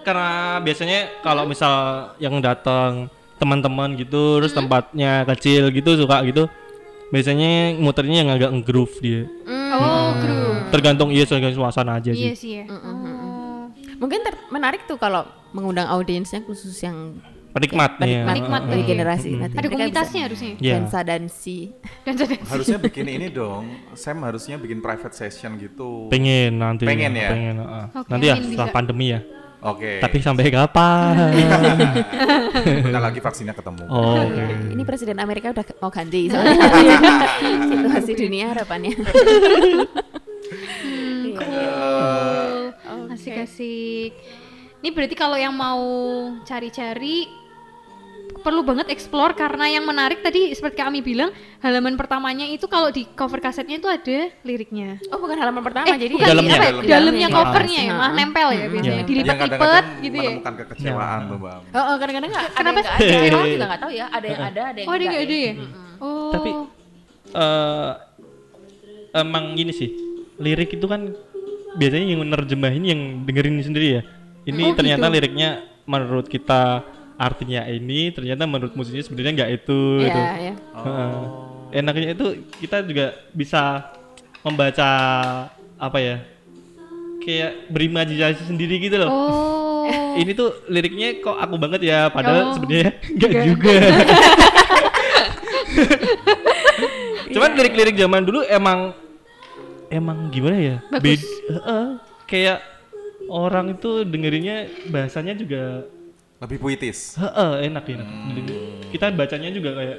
karena 0.06 0.60
biasanya 0.62 1.22
kalau 1.24 1.48
misal 1.48 2.12
yang 2.22 2.38
datang 2.38 3.08
teman-teman 3.40 3.98
gitu 3.98 4.38
terus 4.38 4.54
tempatnya 4.54 5.26
kecil 5.34 5.74
gitu 5.74 5.98
suka 5.98 6.22
gitu 6.22 6.46
biasanya 7.10 7.74
muternya 7.78 8.22
yang 8.22 8.30
agak 8.30 8.50
nge-groove 8.54 8.94
dia 9.02 9.22
oh 9.76 10.08
kru 10.16 10.40
tergantung 10.70 11.08
iya 11.10 11.24
tergantung 11.24 11.58
suasana 11.58 11.98
aja 11.98 12.10
iya 12.10 12.32
sih 12.32 12.36
sih 12.36 12.52
ya 12.60 12.64
oh. 12.70 13.66
Mungkin 13.94 14.20
ter- 14.20 14.42
menarik 14.50 14.84
tuh 14.84 14.98
kalau 14.98 15.22
mengundang 15.54 15.86
audiensnya 15.86 16.42
khusus 16.42 16.74
yang 16.82 17.14
penikmat 17.54 17.94
ya 18.02 18.26
penikmat 18.26 18.66
dari 18.66 18.82
Iya. 18.82 18.90
generasi. 18.90 19.28
Nanti 19.38 19.54
ada 19.54 19.68
komunitasnya 19.70 20.20
harusnya 20.26 20.50
Iya. 20.58 20.72
Dansa 20.76 21.00
dan 21.06 21.22
si. 21.30 21.70
dan 22.02 22.18
jadi 22.18 22.34
Harusnya 22.52 22.78
bikin 22.82 23.06
ini 23.06 23.30
dong. 23.30 23.70
Sam 23.94 24.26
harusnya 24.26 24.58
bikin 24.58 24.82
private 24.82 25.14
session 25.14 25.54
gitu. 25.56 26.10
pengen 26.10 26.58
nanti 26.58 26.84
Pengen 26.84 27.14
ya? 27.14 27.30
pengen 27.30 27.56
uh, 27.62 27.86
Oke, 27.94 28.10
nanti 28.10 28.26
ya 28.28 28.36
setelah 28.36 28.74
pandemi 28.74 29.14
ya 29.14 29.22
Oke. 29.64 29.96
tapi 29.96 30.20
sampai 30.20 30.52
kapan 30.52 31.32
Bentar 32.84 33.00
lagi 33.00 33.16
vaksinnya 33.24 33.56
ketemu. 33.56 33.88
oh 33.88 34.20
oke. 34.28 34.44
Ini 34.76 34.82
presiden 34.84 35.16
Amerika 35.16 35.56
udah 35.56 35.64
mau 35.80 35.88
ganti 35.88 36.28
soalnya 36.32 36.68
situasi 37.64 38.12
dunia 38.12 38.52
harapannya. 38.52 38.92
Asik-asik. 43.10 44.12
Ini 44.84 44.88
berarti 44.92 45.16
kalau 45.16 45.40
yang 45.40 45.56
mau 45.56 45.80
cari-cari 46.44 47.24
perlu 48.44 48.60
banget 48.60 48.86
explore 48.86 49.32
karena 49.32 49.64
yang 49.66 49.82
menarik 49.82 50.20
tadi 50.20 50.52
seperti 50.52 50.76
kami 50.78 51.00
bilang 51.00 51.32
halaman 51.58 51.96
pertamanya 51.96 52.44
itu 52.44 52.68
kalau 52.68 52.92
di 52.92 53.08
cover 53.08 53.40
kasetnya 53.40 53.80
itu 53.80 53.88
ada 53.88 54.28
liriknya. 54.40 55.00
Oh 55.08 55.16
bukan 55.16 55.32
halaman 55.34 55.64
pertama 55.64 55.88
Eh, 55.88 55.96
jadi 55.96 56.12
bukan 56.12 56.28
Dalamnya. 56.28 56.52
apa 56.52 56.64
ya? 56.64 56.72
Dalamnya. 56.84 57.26
Covernya 57.30 57.80
ya, 57.80 57.88
Ah. 57.88 57.98
mah 57.98 58.10
nempel 58.12 58.48
ya 58.50 58.64
biasanya. 58.66 58.84
Iya. 58.84 58.94
Yang 58.94 59.08
Dilipat-lipat 59.08 59.84
gitu 59.98 60.16
ya. 60.16 60.28
menemukan 60.28 60.54
kekecewaan 60.60 61.20
tuh, 61.24 61.38
Bang. 61.40 61.60
Oh, 61.66 61.80
oh 61.80 61.96
kadang-kadang 61.96 62.30
nggak 62.30 62.44
ada 62.44 62.54
Kenapa 62.54 62.76
yang 62.76 62.84
nggak 62.84 62.94
ada. 62.94 63.34
Orang 63.34 63.48
juga 63.48 63.66
nggak 63.66 63.80
tahu 63.80 63.92
ya. 63.92 64.06
Ada 64.06 64.26
yang 64.26 64.40
ada, 64.44 64.60
ada 64.62 64.78
yang 64.78 64.86
Oh, 64.86 64.94
ada 64.94 65.04
nggak 65.04 65.22
ada 65.22 65.36
ya? 65.40 65.52
Oh. 65.98 66.30
Tapi 66.30 66.50
eh 67.34 67.90
emang 69.14 69.44
gini 69.54 69.72
sih, 69.72 69.88
lirik 70.36 70.70
itu 70.70 70.84
kan 70.84 71.00
biasanya 71.74 72.06
yang 72.06 72.20
menerjemahin 72.20 72.82
yang 72.84 73.00
dengerin 73.24 73.56
sendiri 73.58 73.88
ya. 73.90 74.02
Ini 74.44 74.62
Oh, 74.62 74.76
ternyata 74.76 75.06
gitu. 75.06 75.14
liriknya 75.14 75.50
menurut 75.84 76.26
kita 76.26 76.84
artinya 77.14 77.62
ini, 77.64 78.10
ternyata 78.10 78.42
menurut 78.44 78.74
musiknya 78.74 79.02
sebenarnya 79.02 79.32
nggak 79.34 79.50
itu. 79.54 79.80
Iya, 79.98 80.04
gitu. 80.04 80.20
ya. 80.20 80.54
Heeh. 80.74 81.14
Enaknya 81.74 82.08
itu 82.12 82.26
kita 82.58 82.76
juga 82.82 83.06
bisa 83.30 83.62
membaca 84.40 84.88
apa 85.74 85.98
ya? 85.98 86.16
Kayak 87.20 87.50
berimajinasi 87.68 88.42
sendiri 88.44 88.78
gitu 88.78 88.96
loh. 88.98 89.10
Oh. 89.10 89.82
Ini 90.14 90.30
tuh 90.32 90.64
liriknya 90.66 91.18
kok 91.18 91.34
aku 91.34 91.54
banget 91.58 91.80
ya, 91.82 92.06
padahal 92.08 92.50
Oh. 92.50 92.52
sebenarnya 92.54 92.90
nggak 93.16 93.32
juga. 93.44 93.74
Cuman 97.34 97.50
lirik-lirik 97.56 97.96
zaman 97.96 98.22
dulu 98.22 98.40
emang 98.46 98.94
emang 99.90 100.30
gimana 100.30 100.56
ya? 100.56 100.76
Bagus. 100.88 101.02
Bed- 101.02 101.30
Heeh. 101.50 101.86
kayak 102.24 102.58
orang 103.26 103.74
itu 103.74 104.04
dengerinnya 104.04 104.68
bahasanya 104.88 105.34
juga 105.34 105.88
Lebih 106.42 106.58
puitis. 106.58 107.14
heeh, 107.16 107.70
enak 107.70 107.84
enak. 107.86 108.08
Kita 108.90 109.06
bacanya 109.10 109.48
juga 109.50 109.70
kayak 109.74 109.98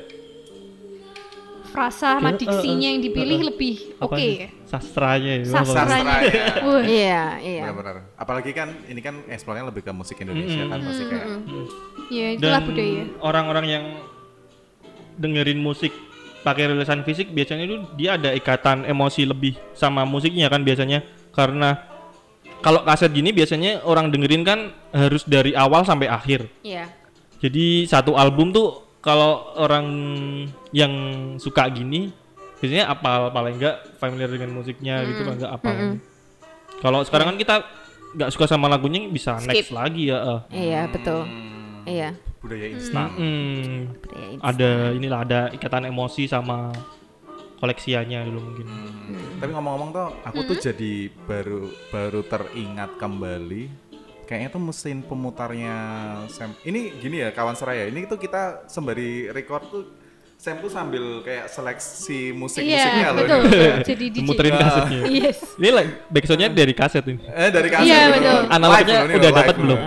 frasa 1.66 2.16
sama 2.16 2.32
diksinya 2.32 2.88
yang 2.88 3.04
dipilih 3.04 3.40
eh, 3.42 3.46
lebih 3.52 3.76
oke 4.00 4.16
ya. 4.16 4.48
Sastranya 4.64 5.44
ya. 5.44 5.44
Sastra. 5.44 5.84
Sastra 5.84 6.16
ya. 6.24 6.44
Wah. 6.64 6.84
Iya, 6.84 7.20
iya. 7.44 7.62
Benar-benar. 7.68 7.96
Apalagi 8.16 8.52
kan 8.56 8.72
ini 8.88 9.04
kan 9.04 9.20
eksplornya 9.28 9.68
lebih 9.68 9.84
ke 9.84 9.92
musik 9.92 10.16
Indonesia 10.18 10.64
kan 10.66 10.80
musik 10.80 11.06
kayak 11.12 11.28
Ya, 12.08 12.28
itulah 12.32 12.62
Dan 12.62 12.70
budaya. 12.70 13.04
orang-orang 13.20 13.66
yang 13.66 13.84
dengerin 15.18 15.60
musik 15.60 15.92
pakai 16.46 16.70
rilisan 16.70 17.02
fisik 17.02 17.34
biasanya 17.34 17.66
itu 17.66 17.76
dia 17.98 18.16
ada 18.16 18.30
ikatan 18.32 18.86
emosi 18.86 19.26
lebih 19.26 19.58
sama 19.74 20.06
musiknya 20.06 20.46
kan 20.48 20.62
biasanya 20.62 21.02
karena 21.34 21.82
kalau 22.60 22.82
kaset 22.82 23.10
gini 23.10 23.30
biasanya 23.30 23.84
orang 23.84 24.10
dengerin 24.10 24.44
kan 24.44 24.60
harus 24.90 25.24
dari 25.24 25.52
awal 25.52 25.82
sampai 25.82 26.08
akhir. 26.08 26.48
Iya. 26.62 26.90
Jadi 27.40 27.86
satu 27.86 28.16
album 28.16 28.50
tuh 28.50 28.68
kalau 29.00 29.54
orang 29.56 29.86
yang 30.72 30.92
suka 31.38 31.70
gini 31.70 32.10
biasanya 32.58 32.90
apal 32.90 33.30
paling 33.30 33.62
enggak 33.62 33.86
familiar 33.96 34.26
dengan 34.28 34.50
musiknya 34.52 35.06
gitu 35.06 35.22
kan 35.22 35.36
enggak 35.38 35.54
apal. 35.54 35.76
Kalau 36.76 37.00
sekarang 37.04 37.36
kan 37.36 37.38
kita 37.38 37.56
nggak 38.16 38.32
suka 38.32 38.48
sama 38.48 38.66
lagunya 38.66 39.06
bisa 39.06 39.38
next 39.44 39.70
lagi 39.70 40.08
ya. 40.08 40.18
eh. 40.18 40.40
Iya, 40.72 40.82
betul. 40.88 41.22
hmm, 41.22 41.84
Iya. 41.86 42.10
budaya 42.40 42.68
instan. 42.70 43.10
Mm, 43.14 43.76
Budaya 44.00 44.26
ini. 44.30 44.40
ada 44.40 44.72
inilah 44.94 45.20
ada 45.22 45.40
ikatan 45.52 45.84
emosi 45.86 46.26
sama 46.26 46.72
koleksiannya 47.60 48.20
dulu 48.28 48.40
mungkin. 48.52 48.68
Hmm. 48.68 49.40
Tapi 49.40 49.52
ngomong-ngomong 49.52 49.90
tuh, 49.96 50.10
aku 50.24 50.40
tuh 50.48 50.58
jadi 50.60 51.12
baru 51.28 51.72
baru 51.92 52.22
teringat 52.26 53.00
kembali. 53.00 53.64
Kayaknya 54.26 54.50
tuh 54.50 54.62
mesin 54.64 54.98
pemutarnya 55.06 55.76
Sam. 56.34 56.58
Ini 56.66 56.98
gini 56.98 57.22
ya 57.22 57.30
kawan 57.30 57.54
seraya. 57.54 57.86
Ini 57.86 58.10
tuh 58.10 58.18
kita 58.18 58.66
sembari 58.66 59.30
record 59.30 59.64
tuh 59.70 59.84
Sam 60.36 60.60
tuh 60.60 60.70
sambil 60.70 61.24
kayak 61.24 61.48
seleksi 61.48 62.30
musik-musiknya 62.30 63.02
Iya, 63.02 63.10
loh. 63.10 63.24
betul. 63.26 63.40
betul. 63.50 63.74
Jadi 63.82 64.06
DJ. 64.14 64.26
Muterin 64.28 64.54
kasetnya. 64.54 65.00
Yes. 65.10 65.38
Ini 65.58 65.70
like, 65.72 65.92
backsoundnya 66.08 66.50
dari 66.52 66.74
kaset 66.76 67.04
ini. 67.08 67.18
Eh 67.26 67.50
dari 67.50 67.70
kaset. 67.72 67.88
Iya, 67.88 67.98
loh. 67.98 68.14
betul. 68.14 68.42
Analognya 68.52 68.96
udah 69.10 69.32
dapat 69.32 69.56
loh. 69.56 69.62
belum? 69.66 69.80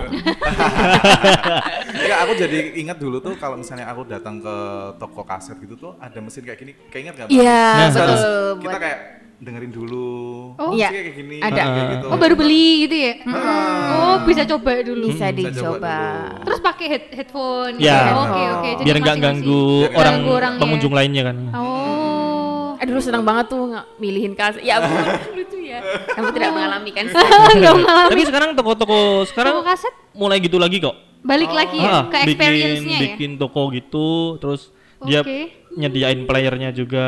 Iya, 1.94 2.14
aku 2.24 2.32
jadi 2.34 2.58
ingat 2.76 2.98
dulu 2.98 3.16
tuh 3.20 3.34
kalau 3.36 3.54
misalnya 3.54 3.86
aku 3.86 4.02
datang 4.08 4.40
ke 4.40 4.56
toko 4.96 5.22
kaset 5.22 5.56
gitu 5.60 5.74
tuh 5.76 5.92
ada 6.00 6.18
mesin 6.18 6.42
kayak 6.42 6.58
gini. 6.58 6.72
Kayak 6.88 7.02
ingat 7.04 7.14
nggak? 7.14 7.28
Iya, 7.30 7.62
Nah, 7.78 7.88
Terus 7.92 8.18
betul. 8.18 8.52
kita 8.64 8.76
kayak 8.80 8.98
dengerin 9.38 9.70
dulu. 9.70 10.10
Oh. 10.52 10.68
musiknya 10.68 10.82
Iya, 10.84 10.88
kayak 11.00 11.14
gini. 11.14 11.36
ada. 11.38 11.62
kayak 11.64 11.86
gitu. 11.92 12.06
Oh, 12.06 12.18
baru 12.18 12.34
beli 12.34 12.66
gitu 12.82 12.96
ya? 12.98 13.12
Ah. 13.24 13.86
Oh, 13.94 14.16
bisa 14.22 14.42
coba 14.44 14.70
dulu. 14.82 15.06
bisa 15.08 15.26
Hmm, 15.26 15.36
Bisa 15.36 15.48
coba 15.48 15.54
dicoba. 15.54 15.96
dulu. 15.96 16.44
Terus 16.44 16.60
pakai 16.60 16.86
head 16.88 17.04
headphone. 17.12 17.74
Ya. 17.78 17.98
Oke, 18.16 18.42
oke. 18.52 18.68
Jadi 18.74 18.84
Biar 18.84 18.96
nggak 18.98 19.16
ganggu 19.18 19.62
orang 19.92 20.16
orangnya. 20.24 20.60
pengunjung 20.60 20.92
lainnya 20.92 21.22
kan. 21.24 21.36
Oh. 21.52 22.74
Aduh, 22.78 22.98
senang 22.98 23.22
banget 23.22 23.46
tuh 23.48 23.62
nggak 23.68 23.86
milihin 23.96 24.32
kaset. 24.32 24.58
Ya 24.60 24.78
ampun, 24.78 25.02
lucu 25.36 25.58
ya. 25.60 25.78
Kamu 26.08 26.30
tidak 26.30 26.50
mengalami 26.52 26.90
kan? 26.90 27.04
Enggak 27.54 27.74
mengalami 27.78 28.10
Tapi 28.10 28.22
sekarang 28.24 28.50
toko-toko 28.54 28.98
sekarang 29.24 29.52
toko 29.52 29.64
kaset 29.64 29.94
mulai 30.12 30.38
gitu 30.38 30.56
lagi 30.56 30.78
kok. 30.78 30.94
balik 31.18 31.50
lagi 31.50 31.74
ya 31.76 31.90
Ah, 31.92 32.02
ke 32.04 32.14
bikin 32.24 32.30
experience-nya 32.30 32.94
ya. 32.94 33.02
bikin 33.04 33.30
toko 33.36 33.70
gitu, 33.70 34.08
terus 34.38 34.70
dia 35.00 35.20
Oke. 35.20 35.50
nyediain 35.72 36.22
playernya 36.24 36.70
juga. 36.70 37.06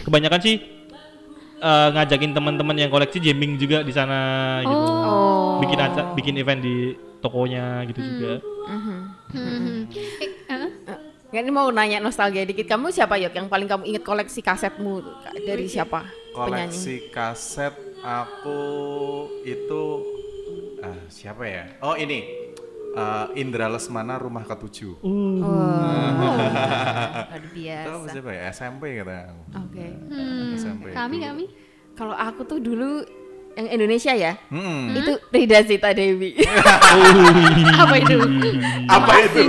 Kebanyakan 0.00 0.38
sih 0.40 0.54
eh, 1.60 1.88
ngajakin 1.92 2.32
teman-teman 2.32 2.76
yang 2.76 2.88
koleksi 2.88 3.20
jamming 3.20 3.56
juga 3.56 3.84
di 3.84 3.92
sana 3.92 4.18
gitu. 4.60 4.86
Oh. 5.06 5.60
Bikin 5.60 5.78
aca- 5.78 6.10
bikin 6.12 6.34
event 6.36 6.60
di 6.60 6.76
tokonya 7.20 7.84
gitu 7.86 8.00
juga. 8.00 8.32
Hmm. 8.66 9.00
Eh, 10.50 10.50
eh, 10.50 10.98
Ya, 11.30 11.46
ini 11.46 11.54
mau 11.54 11.70
nanya 11.70 12.02
nostalgia 12.02 12.42
dikit. 12.42 12.66
Kamu 12.66 12.90
siapa 12.90 13.14
Yok 13.14 13.30
yang 13.30 13.46
paling 13.46 13.70
kamu 13.70 13.86
inget 13.86 14.02
koleksi 14.02 14.42
kasetmu 14.42 14.98
dari 15.46 15.70
siapa? 15.70 16.02
Penyanyi. 16.30 16.74
koleksi 16.74 16.94
kaset 17.10 17.74
aku 18.00 18.60
itu 19.42 19.82
ah, 20.78 21.02
siapa 21.06 21.42
ya 21.42 21.66
oh 21.82 21.94
ini 21.94 22.49
Eh, 22.90 23.26
Indra 23.36 23.66
Lesmana 23.66 24.16
rumah 24.16 24.42
ketujuh 24.42 24.98
Oh. 24.98 25.38
Luar 25.38 27.30
itu 27.30 27.48
biasa. 27.54 28.10
siapa 28.10 28.30
ya 28.30 28.42
SMP 28.50 28.98
kata 28.98 29.30
aku 29.30 29.42
Oke. 29.62 29.86
hmm. 30.08 30.50
SMP 30.54 30.84
Kami 30.90 31.16
itu. 31.16 31.24
kami. 31.24 31.44
Kalau 31.92 32.12
aku 32.12 32.42
tuh 32.44 32.58
dulu 32.58 33.06
yang 33.52 33.66
Indonesia 33.68 34.10
ya, 34.10 34.32
Hmm. 34.46 34.90
itu 34.92 35.12
Rida 35.28 35.62
Zita 35.62 35.90
Dewi. 35.90 36.34
Apa 37.82 37.94
itu? 37.96 38.16
apa 38.86 39.12
itu 39.20 39.42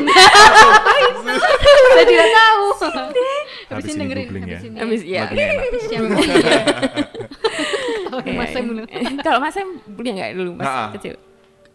Saya 1.92 2.06
tidak 2.06 2.30
tahu. 2.32 2.64
Habis 3.72 3.94
ini 3.96 4.04
googling 4.06 4.44
ya. 4.44 4.58
habis 4.58 4.64
ini. 4.64 4.78
Habis 4.78 5.02
ya. 5.04 5.22
Enak. 5.24 5.66
Siap. 5.82 6.04
Iya, 8.12 8.36
Mas 8.36 8.52
Sam 8.52 8.60
iya. 8.60 8.70
dulu. 8.70 8.82
Kalau 9.24 9.40
Mas 9.40 9.54
Sam 9.56 9.68
punya 9.90 10.12
nggak 10.12 10.32
dulu 10.36 10.52
Mas 10.54 10.92
kecil? 10.94 11.16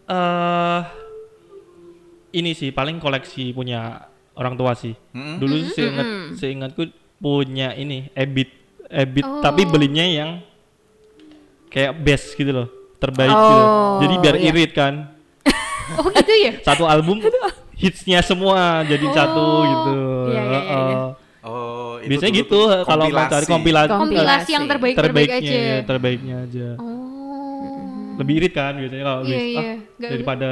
eh 0.07 0.79
ini 2.29 2.51
sih 2.51 2.69
paling 2.69 2.97
koleksi 2.97 3.51
punya 3.51 4.05
orang 4.33 4.53
tua 4.53 4.73
sih. 4.73 4.93
Mm-mm. 5.11 5.37
Dulu 5.37 5.55
seingat 5.69 6.07
seingatku 6.35 6.83
punya 7.17 7.73
ini 7.73 8.09
Ebit 8.11 8.49
Ebit 8.85 9.21
Oh. 9.21 9.39
tapi 9.39 9.63
belinya 9.63 10.01
yang 10.01 10.39
kayak 11.67 11.93
best 11.97 12.33
gitu 12.33 12.49
loh, 12.49 12.67
terbaik 12.97 13.27
gitu. 13.27 13.57
Oh, 13.57 13.99
Jadi 13.99 14.15
biar 14.17 14.35
iya. 14.35 14.47
irit 14.49 14.71
kan. 14.71 14.93
Oh 15.95 16.03
gitu 16.05 16.33
ya? 16.35 16.51
Satu 16.61 16.83
album 16.83 17.23
hitsnya 17.73 18.19
semua 18.19 18.83
jadi 18.83 19.07
satu 19.07 19.45
gitu. 19.63 19.95
iya, 20.29 20.41
iya, 20.41 20.59
iya. 20.59 20.59
Heeh. 20.67 20.95
Oh, 21.41 21.95
itu 21.97 22.11
Biasanya 22.11 22.31
dulu 22.33 22.39
gitu 22.41 22.59
kalau 22.83 23.05
mau 23.07 23.23
cari 23.25 23.45
kompilasi 23.45 23.87
Kom- 23.87 24.01
Kompilasi 24.03 24.49
yang 24.51 24.65
terbaik 24.67 24.95
terbaik 24.95 25.27
terbaiknya 25.31 25.39
aja. 25.55 25.55
ya, 25.63 25.77
terbaiknya 25.81 26.35
aja. 26.43 26.67
Oh. 26.75 28.19
Lebih 28.19 28.33
irit 28.35 28.51
kan 28.51 28.73
biasanya 28.75 29.03
kalau 29.05 29.21
Iya, 29.23 29.29
mix 29.29 29.43
iya. 29.45 29.61
ah, 29.61 29.75
daripada 29.97 30.51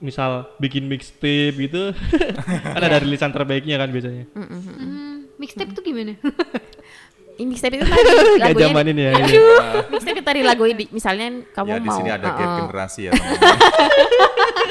misal 0.00 0.50
bikin 0.60 0.86
mixtape 0.86 1.56
gitu. 1.56 1.96
Kan 2.74 2.82
ada 2.82 3.00
rilisan 3.00 3.32
terbaiknya 3.32 3.80
kan 3.80 3.88
biasanya. 3.88 4.24
Hmm, 4.36 5.28
mixtape 5.40 5.72
tuh 5.72 5.82
gimana? 5.84 6.16
Ini 7.36 7.46
mixtape 7.46 7.74
itu 7.74 7.84
tadi 7.84 8.00
Gak 8.40 8.40
lagunya 8.42 8.64
zaman 8.66 8.84
ini 8.86 9.02
ya. 9.02 9.12
ini. 9.14 9.32
mixtape 9.88 10.16
itu 10.16 10.24
tadi 10.24 10.40
lagu 10.40 10.62
di- 10.66 10.88
misalnya 10.88 11.26
kamu 11.50 11.68
Ya 11.68 11.76
di 11.76 11.84
mau 11.84 11.96
sini 11.96 12.10
ada 12.10 12.26
gap 12.26 12.40
uh-uh. 12.40 12.58
generasi 12.62 13.00
ya. 13.02 13.12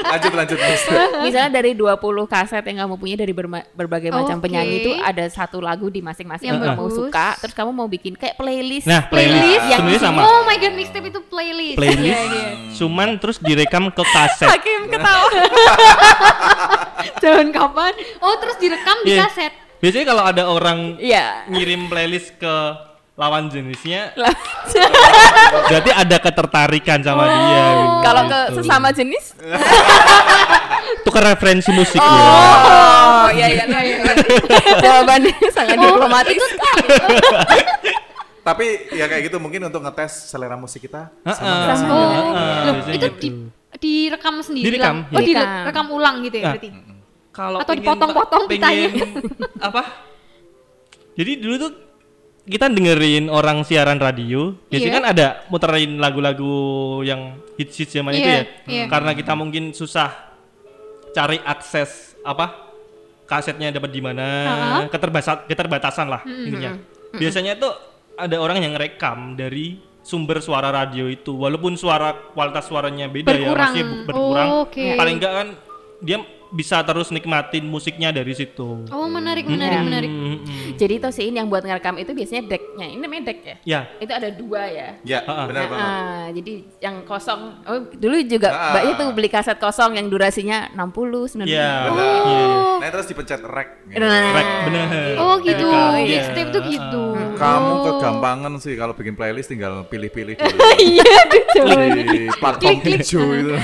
lanjut 0.06 0.32
lanjut 0.32 0.58
misalnya 1.24 1.50
dari 1.52 1.72
20 1.72 1.98
kaset 2.26 2.62
yang 2.64 2.78
kamu 2.80 2.94
punya 2.96 3.16
dari 3.16 3.30
berma- 3.30 3.66
berbagai 3.72 4.10
macam 4.10 4.38
Oke. 4.38 4.44
penyanyi 4.44 4.74
itu 4.80 4.90
ada 4.96 5.24
satu 5.26 5.58
lagu 5.58 5.86
di 5.88 5.98
masing-masing 6.00 6.46
Yang 6.48 6.58
yang 6.60 6.74
kamu 6.74 6.86
suka 6.92 7.26
terus 7.36 7.52
kamu 7.52 7.70
mau 7.70 7.86
bikin 7.86 8.14
kayak 8.14 8.34
playlist 8.34 8.86
Nah, 8.86 9.02
playlist 9.04 9.66
yang 9.66 9.82
sebenarnya 9.82 10.02
sama. 10.02 10.20
Oh 10.22 10.42
my 10.42 10.56
god, 10.56 10.74
mixtape 10.74 11.06
itu 11.06 11.20
playlist. 11.22 11.76
Playlist 11.76 12.06
Iya, 12.06 12.22
iya. 12.28 12.46
cuman 12.72 13.08
terus 13.16 13.36
direkam 13.38 13.88
ke 13.88 14.02
kaset. 14.04 14.46
Hakim 14.48 14.86
ketawa 14.86 15.26
Jangan 17.18 17.48
kapan? 17.50 17.92
Oh, 18.20 18.34
terus 18.36 18.56
direkam 18.56 18.96
di 19.02 19.10
Iya. 19.10 19.26
kaset. 19.26 19.52
Biasanya 19.76 20.06
kalau 20.08 20.22
ada 20.24 20.42
orang 20.48 20.96
iya 20.96 21.44
ngirim 21.46 21.86
playlist 21.86 22.32
ke 22.36 22.54
lawan 23.16 23.48
jenisnya 23.48 24.12
berarti 25.72 25.90
ada 25.90 26.16
ketertarikan 26.20 27.00
sama 27.00 27.24
dia 27.24 27.64
gitu. 27.72 27.96
kalau 28.04 28.22
ke 28.28 28.40
sesama 28.60 28.88
jenis 28.92 29.32
tukar 31.04 31.24
referensi 31.32 31.72
musik 31.72 31.96
ya. 31.96 32.04
oh 32.04 33.28
iya 33.32 33.46
iya 33.56 33.64
iya 33.64 33.96
jawabannya 34.84 35.32
sangat 35.48 35.76
diplomatis 35.80 36.42
Tapi 38.46 38.94
ya 38.94 39.10
kayak 39.10 39.26
gitu 39.26 39.42
mungkin 39.42 39.58
untuk 39.66 39.82
ngetes 39.82 40.30
selera 40.30 40.54
musik 40.54 40.86
kita 40.86 41.10
sama? 41.26 41.90
Oh, 41.90 41.98
Heeh, 42.30 42.62
loh, 42.62 42.72
biasanya 42.78 42.94
itu 42.94 43.06
gitu. 43.10 43.18
di, 43.18 43.28
direkam 43.82 44.38
sendiri 44.38 44.70
Direkam, 44.70 45.02
lah. 45.02 45.18
Oh, 45.18 45.20
iya. 45.20 45.66
direkam 45.66 45.86
ulang 45.90 46.16
gitu 46.22 46.36
ya 46.38 46.44
Nah, 46.46 46.52
berarti. 46.54 46.68
Kalau 47.36 47.60
Atau 47.60 47.76
dipotong-potong 47.76 48.48
pengen 48.48 49.12
apa? 49.68 49.82
Jadi 51.12 51.32
dulu 51.36 51.54
tuh 51.58 51.72
kita 52.42 52.66
dengerin 52.66 53.26
orang 53.26 53.60
siaran 53.60 53.98
radio, 53.98 54.54
biasanya 54.64 54.88
Iya. 54.88 54.96
kan 54.96 55.06
ada 55.06 55.26
muterin 55.48 55.98
lagu-lagu 55.98 56.54
yang 57.02 57.36
hits-hits 57.56 57.92
zaman 57.92 58.14
itu 58.14 58.22
Iya, 58.22 58.36
ya. 58.36 58.44
iya. 58.64 58.84
Karena 58.86 59.12
kita 59.12 59.34
mungkin 59.34 59.70
susah 59.70 60.08
cari 61.10 61.42
akses 61.42 62.14
apa 62.22 62.70
kasetnya 63.24 63.68
dapat 63.70 63.90
di 63.90 63.98
mana, 63.98 64.28
keterbatasan 64.86 65.44
keterbatasan 65.44 66.06
lah 66.06 66.22
intinya. 66.22 66.78
Biasanya 67.12 67.56
tuh 67.56 67.72
ada 68.14 68.36
orang 68.38 68.62
yang 68.62 68.74
rekam 68.74 69.34
dari 69.34 69.76
sumber 70.00 70.38
suara 70.38 70.70
radio 70.70 71.04
itu, 71.04 71.34
walaupun 71.34 71.74
suara 71.74 72.14
kualitas 72.30 72.64
suaranya 72.64 73.10
beda 73.10 73.26
ya, 73.28 73.42
Berkurang. 73.42 73.58
masih 73.66 73.82
ber- 73.82 74.04
berkurang. 74.06 74.48
Oh, 74.48 74.60
oke. 74.62 74.86
Paling 74.94 75.14
enggak 75.18 75.32
kan 75.34 75.48
dia 75.98 76.18
bisa 76.56 76.80
terus 76.80 77.08
nikmatin 77.10 77.62
musiknya 77.62 78.08
dari 78.10 78.32
situ. 78.32 78.88
Oh, 78.88 79.04
menarik, 79.06 79.44
menarik, 79.44 79.76
Hmm. 79.76 79.86
menarik. 79.86 80.08
Mm, 80.08 80.24
mm. 80.40 80.40
jadi 80.74 80.94
tosin 80.98 81.30
yang 81.30 81.46
buat 81.46 81.60
ngerekam 81.60 81.96
itu 81.96 82.10
biasanya 82.10 82.42
decknya 82.46 82.86
ini 82.86 82.98
namanya 82.98 83.22
deck 83.26 83.40
ya 83.42 83.56
Ya, 83.62 83.80
itu 83.98 84.08
ada 84.10 84.28
dua 84.30 84.62
ya 84.66 84.88
Ya, 85.02 85.20
Heeh. 85.20 85.44
benar 85.46 85.62
banget. 85.66 85.84
Ah, 85.84 86.26
jadi 86.32 86.52
yang 86.80 86.96
kosong 87.02 87.40
oh 87.62 87.78
dulu 87.92 88.16
juga 88.24 88.48
Ah. 88.48 88.72
mbaknya 88.72 88.92
tuh 88.96 89.08
beli 89.12 89.28
kaset 89.28 89.56
kosong 89.56 89.94
yang 89.94 90.06
durasinya 90.06 90.72
60 90.72 91.28
90 91.28 91.44
Iya. 91.46 91.72
Benar. 91.86 92.08
Iya. 92.24 92.46
Nah, 92.78 92.88
terus 92.90 93.06
dipencet 93.06 93.40
rek. 93.42 93.68
gitu. 93.86 94.00
Nah, 94.00 94.32
Rek, 94.32 94.48
bener. 94.64 94.86
Oh, 95.16 95.34
gitu. 95.38 95.66
Direkam, 95.66 95.92
iya. 95.98 96.18
Mixtape 96.18 96.50
tuh 96.50 96.62
gitu. 96.66 97.04
Kamu 97.36 97.70
Oh. 97.70 97.80
kegampangan 97.86 98.52
sih 98.56 98.74
kalau 98.74 98.92
bikin 98.92 99.12
playlist 99.12 99.48
tinggal 99.48 99.84
pilih-pilih 99.84 100.34
dulu. 100.34 100.56
iya 100.82 101.10
coba. 101.52 101.84
di 101.86 102.20
platform 102.32 102.78
hijau 102.82 103.26
itu. 103.34 103.54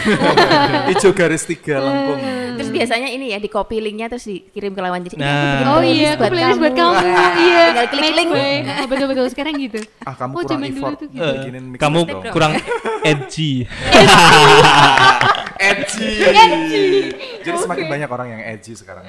hijau 0.88 1.11
garis 1.12 1.43
tiga 1.43 1.78
lengkung. 1.78 2.20
terus 2.53 2.68
biasanya 2.83 3.09
ini 3.09 3.30
ya 3.30 3.39
di 3.39 3.47
copy 3.47 3.78
linknya 3.78 4.07
terus 4.07 4.26
dikirim 4.26 4.74
ke 4.74 4.80
lawan 4.80 5.01
jadi 5.01 5.14
ini 5.14 5.22
Nah. 5.22 5.30
aku 5.30 5.47
bikin 5.47 5.62
Oh 5.62 5.78
playlist 5.78 5.95
iya, 5.95 6.11
aku 6.11 6.24
playlist 6.26 6.59
buat 6.59 6.74
kamu. 6.74 6.93
Nah, 6.93 7.30
Iya. 7.33 7.62
tinggal 7.64 7.87
klik 7.89 8.12
link. 8.12 8.30
Oh, 8.83 8.87
betul 8.87 9.07
betul 9.07 9.26
sekarang 9.28 9.55
gitu. 9.57 9.78
Ah, 10.09 10.14
kamu 10.14 10.33
Oh, 10.33 10.43
kurang 10.43 10.62
effort 10.64 10.95
tuh 10.97 11.07
gitu. 11.09 11.22
Mix 11.22 11.78
kamu 11.78 11.99
dong. 12.03 12.22
kurang 12.28 12.53
edgy. 13.12 13.53
edgy. 15.62 16.87
Jadi 17.41 17.57
semakin 17.57 17.87
banyak 17.87 18.09
orang 18.09 18.28
yang 18.28 18.43
edgy 18.45 18.72
sekarang. 18.74 19.05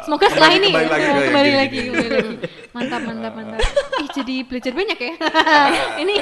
Semoga 0.00 0.26
setelah 0.28 0.50
ini 0.52 0.70
kembali 0.70 0.86
lagi 0.86 1.02
ke 1.02 1.10
yang 1.10 1.26
kembali 1.26 1.52
lagi, 1.52 1.78
kembali 1.82 2.08
lagi. 2.08 2.34
Mantap, 2.70 3.00
mantap, 3.02 3.32
mantap. 3.34 3.60
Ih, 3.98 4.08
jadi 4.12 4.34
belajar 4.44 4.72
banyak 4.72 4.98
ya. 4.98 5.12
ini. 5.98 6.14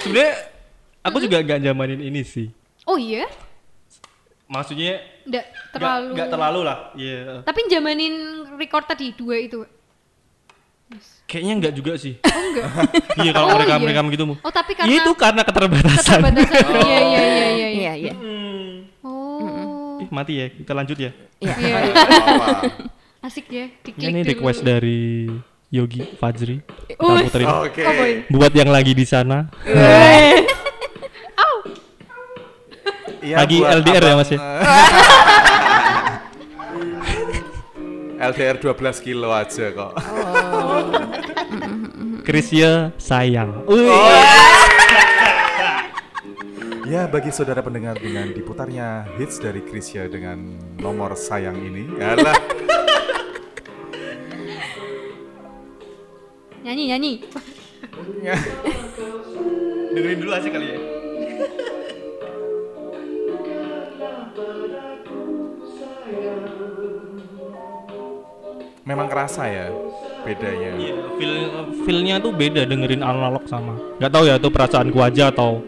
Sebenarnya 0.00 0.32
aku 1.02 1.16
juga 1.20 1.36
gak 1.42 1.60
zamanin 1.60 2.00
ini 2.00 2.22
sih. 2.22 2.48
Oh 2.84 2.96
iya? 2.96 3.28
Maksudnya 4.46 5.02
Nggak 5.24 5.44
nggak- 5.44 5.72
terlalu. 5.74 6.08
nggak 6.14 6.28
terlalu 6.30 6.60
lah. 6.62 6.78
Iya. 6.94 7.42
Tapi 7.42 7.60
jamanin 7.66 8.14
record 8.54 8.86
tadi 8.86 9.10
dua 9.12 9.36
itu. 9.36 9.66
Kayaknya 11.26 11.52
enggak 11.58 11.74
juga 11.74 11.92
sih. 11.98 12.14
Oh 12.22 12.42
enggak. 12.46 12.66
iya 13.26 13.30
kalau 13.32 13.46
Oh, 13.48 13.54
mereka 13.58 13.74
iya. 13.74 13.82
mereka 13.82 14.00
gitu. 14.08 14.24
Oh 14.38 14.52
tapi 14.52 14.72
Iya 14.72 14.78
karena 14.78 14.94
itu 14.96 15.10
karena 15.18 15.42
keterbatasan. 15.42 16.20
keterbatasan. 16.22 16.74
Iya 16.86 16.98
iya 17.02 17.02
iya 17.02 17.26
iya. 17.26 17.48
iya. 17.50 17.68
iya 17.68 17.92
iya 17.98 18.12
Hmm. 18.14 18.72
Oh. 19.02 19.98
Ih, 19.98 20.08
mati 20.08 20.32
ya. 20.36 20.46
Kita 20.48 20.72
lanjut 20.72 20.94
ya. 20.96 21.10
iya 21.36 21.54
Iya. 21.56 21.74
Wah. 22.38 22.60
Asik 23.26 23.50
ya. 23.50 23.66
Diklik 23.82 24.06
Ini 24.06 24.22
dulu. 24.22 24.30
request 24.30 24.62
dari 24.62 25.26
Yogi 25.68 26.06
Fajri. 26.14 26.62
Kita 26.86 27.02
Oh, 27.02 27.18
puterin. 27.18 27.46
Oke. 27.66 27.82
Oh, 27.82 27.92
boy. 27.92 28.12
Buat 28.30 28.52
yang 28.54 28.70
lagi 28.70 28.94
di 28.94 29.02
sana. 29.02 29.50
Iya, 33.26 33.42
Lagi 33.42 33.58
buat 33.58 33.82
LDR 33.82 33.98
ya, 33.98 34.06
abang, 34.14 34.22
Mas 34.22 34.30
ya? 34.30 34.38
eh, 34.38 34.62
LDR 38.30 38.56
12 38.62 39.02
kilo 39.02 39.34
aja 39.34 39.66
kok. 39.74 39.92
Krisya 42.22 42.94
sayang. 43.02 43.66
Wih. 43.66 43.90
Ya 46.86 47.10
bagi 47.10 47.34
saudara 47.34 47.66
pendengar 47.66 47.98
dengan 47.98 48.30
diputarnya 48.30 49.10
hits 49.18 49.42
dari 49.42 49.58
Krisya 49.58 50.06
dengan 50.06 50.38
nomor 50.78 51.18
sayang 51.18 51.58
ini 51.58 51.98
adalah 51.98 52.38
Nyanyi 56.62 56.84
nyanyi. 56.94 57.12
Dengerin 59.94 60.18
dulu 60.22 60.30
aja 60.30 60.46
kali 60.46 60.66
ya. 60.66 60.78
Memang 68.86 69.10
kerasa 69.10 69.50
ya 69.50 69.66
bedanya. 70.22 70.70
Iya, 70.78 70.94
feel 71.18 71.34
feelnya 71.82 72.16
tuh 72.22 72.30
beda 72.30 72.62
dengerin 72.62 73.02
analog 73.02 73.42
sama. 73.50 73.74
Gak 73.98 74.14
tahu 74.14 74.24
ya 74.30 74.38
itu 74.38 74.48
perasaanku 74.48 74.98
aja 75.02 75.34
atau 75.34 75.60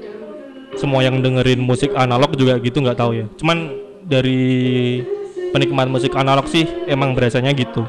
semua 0.78 1.02
yang 1.02 1.18
dengerin 1.18 1.58
musik 1.58 1.90
analog 1.98 2.30
juga 2.38 2.54
gitu 2.62 2.78
nggak 2.78 2.98
tahu 2.98 3.18
ya. 3.18 3.26
Cuman 3.34 3.74
dari 4.06 5.02
penikmat 5.50 5.90
musik 5.90 6.14
analog 6.14 6.46
sih 6.46 6.64
emang 6.86 7.18
berasanya 7.18 7.50
gitu. 7.58 7.82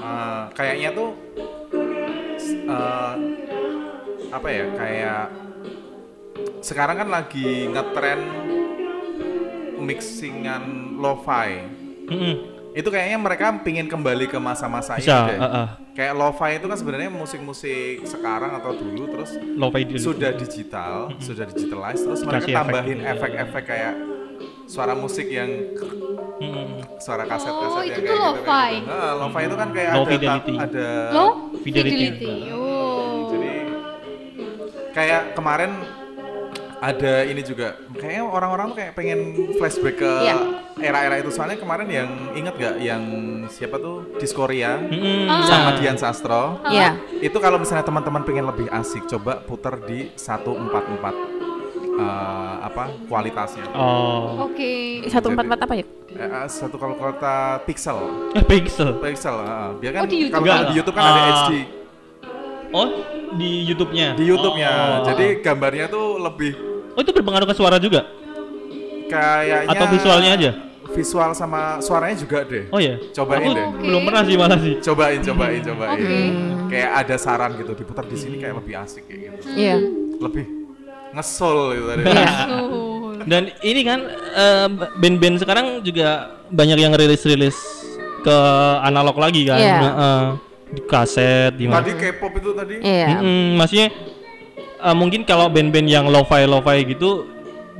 Eh, 0.00 0.42
kayaknya 0.56 0.96
tuh 0.96 1.12
eh, 2.64 3.14
apa 4.32 4.48
ya 4.48 4.64
kayak 4.72 5.24
sekarang 6.64 6.96
kan 7.04 7.08
lagi 7.12 7.68
ngetren 7.70 8.20
mixingan 9.76 10.96
lo-fi 10.98 11.62
Mm-mm. 12.10 12.55
Itu 12.76 12.84
kayaknya 12.86 13.16
mereka 13.16 13.56
pingin 13.58 13.88
kembali 13.88 14.28
ke 14.28 14.36
masa-masa 14.38 15.00
Bisa, 15.00 15.26
deh. 15.26 15.34
uh, 15.34 15.46
uh. 15.46 15.66
kayak 15.90 16.12
lo-fi 16.12 16.50
itu 16.54 16.66
kan 16.66 16.76
sebenarnya 16.76 17.08
musik-musik 17.08 18.04
sekarang 18.04 18.52
atau 18.52 18.70
dulu 18.70 19.08
terus 19.10 19.32
Lo-fi 19.56 19.80
dulu. 19.82 19.96
sudah 19.96 20.30
digital, 20.30 21.08
sudah 21.18 21.44
digitalize 21.46 22.04
terus 22.04 22.20
mereka 22.20 22.44
Kasih 22.44 22.52
tambahin 22.54 23.00
efek-efek 23.00 23.64
kayak 23.64 23.94
suara 24.66 24.92
musik 24.92 25.24
yang 25.26 25.48
Mm-mm. 26.36 26.84
suara 26.98 27.24
kaset-kaset 27.24 27.72
Oh, 27.72 27.80
yang 27.80 27.88
itu 27.88 27.96
kayak 27.96 28.04
tuh 28.04 28.12
gitu, 28.12 28.28
lo-fi. 28.28 28.44
kayak 28.44 28.72
gitu. 28.76 28.92
Nah, 28.92 29.12
lo-fi 29.16 29.40
itu 29.40 29.56
kan 29.56 29.68
kayak 29.72 29.90
Low 29.90 30.02
ada 30.02 30.12
fidelity. 30.12 30.54
ada 30.58 30.88
Low 31.10 31.30
Fidelity. 31.56 31.96
fidelity. 31.96 32.34
Oh. 32.52 33.16
jadi 33.26 33.50
kayak 34.92 35.22
kemarin 35.32 35.72
ada 36.78 37.12
ini 37.24 37.40
juga 37.40 37.68
kayaknya 37.90 38.22
orang-orang 38.22 38.66
tuh 38.68 38.76
kayak 38.76 38.92
pengen 38.92 39.18
flashback 39.56 39.96
ke 39.96 40.12
Iya. 40.22 40.36
Era-era 40.76 41.16
itu 41.16 41.30
soalnya 41.30 41.56
kemarin 41.56 41.88
yang 41.88 42.08
inget 42.32 42.54
gak 42.54 42.76
yang 42.78 43.02
siapa 43.48 43.76
tuh 43.76 44.12
Diskoria 44.16 44.76
Mm-mm. 44.78 45.24
sama 45.42 45.72
Nah, 45.72 45.74
Dian 45.74 45.96
Sastro 45.96 46.60
Iya. 46.66 47.00
itu 47.18 47.36
kalau 47.36 47.56
misalnya 47.56 47.80
teman-teman 47.82 48.20
pengen 48.22 48.44
lebih 48.44 48.68
asik 48.70 49.08
coba 49.08 49.40
puter 49.40 49.72
di 49.82 50.12
144 50.12 51.16
eh, 51.96 52.54
apa 52.60 52.92
kualitasnya 53.06 53.64
Oh, 53.72 54.44
Oke. 54.44 55.00
Satu 55.06 55.32
empat 55.32 55.44
empat 55.46 55.60
apa 55.64 55.74
ya? 55.74 55.84
Eh, 56.12 56.46
satu 56.46 56.76
kalau 56.76 56.92
kualitas 56.94 57.64
pixel 57.64 57.96
eh, 58.32 58.44
pixel. 58.44 59.00
pixel 59.00 59.36
eh, 59.38 59.68
biar 59.80 59.92
kan 59.94 60.02
Oh, 60.04 60.08
di 60.08 60.18
YouTube 60.22 60.44
kalau 60.44 60.64
di 60.66 60.74
YouTube 60.76 60.94
kan 60.94 61.04
ada 61.04 61.20
Ah. 61.22 61.28
HD 61.42 61.52
Oh, 62.68 62.88
di 63.32 63.50
YouTube-nya. 63.64 64.12
di 64.12 64.24
YouTube-nya 64.26 64.70
Oh. 65.00 65.04
jadi 65.06 65.40
gambarnya 65.40 65.86
tuh 65.88 66.20
lebih 66.20 66.52
Oh, 66.92 67.00
itu 67.00 67.10
berpengaruh 67.10 67.48
ke 67.48 67.54
suara 67.54 67.76
juga 67.78 68.04
kayaknya 69.06 69.70
atau 69.70 69.86
visualnya 69.88 70.30
aja? 70.34 70.50
Visual 70.96 71.30
sama 71.30 71.60
suaranya 71.78 72.16
juga 72.16 72.40
deh 72.42 72.64
Oh 72.68 72.80
ya. 72.80 72.96
Cobain 73.12 73.38
Aku 73.38 73.52
deh. 73.52 73.66
belum 73.78 74.02
pernah 74.02 74.22
sih 74.22 74.34
malah 74.34 74.58
sih. 74.58 74.74
cobain 74.80 75.20
cobain 75.20 75.60
cobain 75.60 75.92
Oke. 75.92 76.16
kayak 76.68 76.90
ada 76.96 77.16
saran 77.16 77.52
gitu 77.54 77.72
diputar 77.72 78.02
di 78.02 78.16
sini 78.16 78.36
kayak 78.36 78.56
lebih 78.56 78.74
asik 78.74 79.04
kayak 79.04 79.20
gitu 79.36 79.46
Iya. 79.52 79.76
lebih 80.18 80.44
ngesol 81.12 81.58
gitu 81.72 81.86
tadi 81.86 82.02
Oh. 82.48 83.12
Dan 83.30 83.42
ini 83.60 83.80
kan 83.82 84.00
eh, 84.32 84.68
band-band 84.94 85.36
sekarang 85.38 85.66
juga 85.80 86.08
banyak 86.46 86.78
yang 86.78 86.92
rilis-rilis 86.92 87.58
ke 88.20 88.36
analog 88.80 89.16
lagi 89.16 89.42
kan. 89.44 89.58
Iya. 89.58 89.76
Heeh. 89.78 90.20
di 90.66 90.82
kaset 90.82 91.54
di 91.54 91.66
mana. 91.66 91.78
tadi 91.78 91.94
K-pop 91.94 92.32
itu 92.34 92.50
tadi 92.52 92.74
Iya. 92.80 93.06
Mm-mm, 93.16 93.54
maksudnya 93.54 93.86
eh, 94.78 94.94
mungkin 94.94 95.22
kalau 95.22 95.46
band-band 95.46 95.86
yang 95.86 96.06
lo-fi 96.06 96.42
lo-fi 96.42 96.82
gitu 96.84 97.22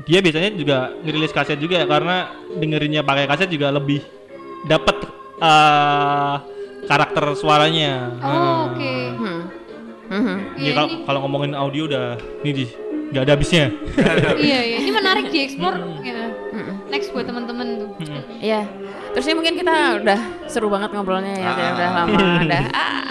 dia 0.06 0.18
biasanya 0.18 0.50
juga 0.54 0.76
ngerilis 0.96 1.30
kaset 1.30 1.58
juga 1.58 1.82
karena 1.82 2.16
dengerinnya 2.52 3.02
pakai 3.02 3.26
kaset 3.26 3.48
juga 3.48 3.68
lebih 3.68 4.00
dapat 4.64 4.96
eh, 5.36 6.34
karakter 6.84 7.34
suaranya. 7.34 8.14
Oh, 8.16 8.30
Nah, 8.30 8.54
oke. 8.68 8.94
Hmm. 9.12 9.40
Mhm. 10.06 10.36
ini 10.54 10.62
Iya, 10.62 10.72
kalau 10.72 10.88
kalau 11.02 11.18
ngomongin 11.20 11.52
audio 11.52 11.84
udah 11.84 12.14
ini 12.40 12.52
di 12.54 12.64
nggak 13.06 13.22
ada 13.22 13.32
habisnya. 13.34 13.66
Iya, 14.38 14.60
iya. 14.64 14.76
Ini 14.78 14.90
menarik 14.92 15.26
dieksplor 15.28 15.74
ya. 16.00 16.30
Mm-mm. 16.52 16.74
Next 16.86 17.10
buat 17.10 17.26
teman-teman 17.26 17.66
tuh. 17.76 17.90
Iya. 18.38 18.70
Terus 19.10 19.26
ini 19.26 19.34
mungkin 19.34 19.54
kita 19.56 19.74
udah 20.00 20.18
seru 20.46 20.68
banget 20.68 20.90
ngobrolnya 20.90 21.34
ya, 21.34 21.50
kayak 21.50 21.72
udah 21.74 21.88
lama, 21.92 22.18
udah 22.46 22.62
ah, 22.70 23.02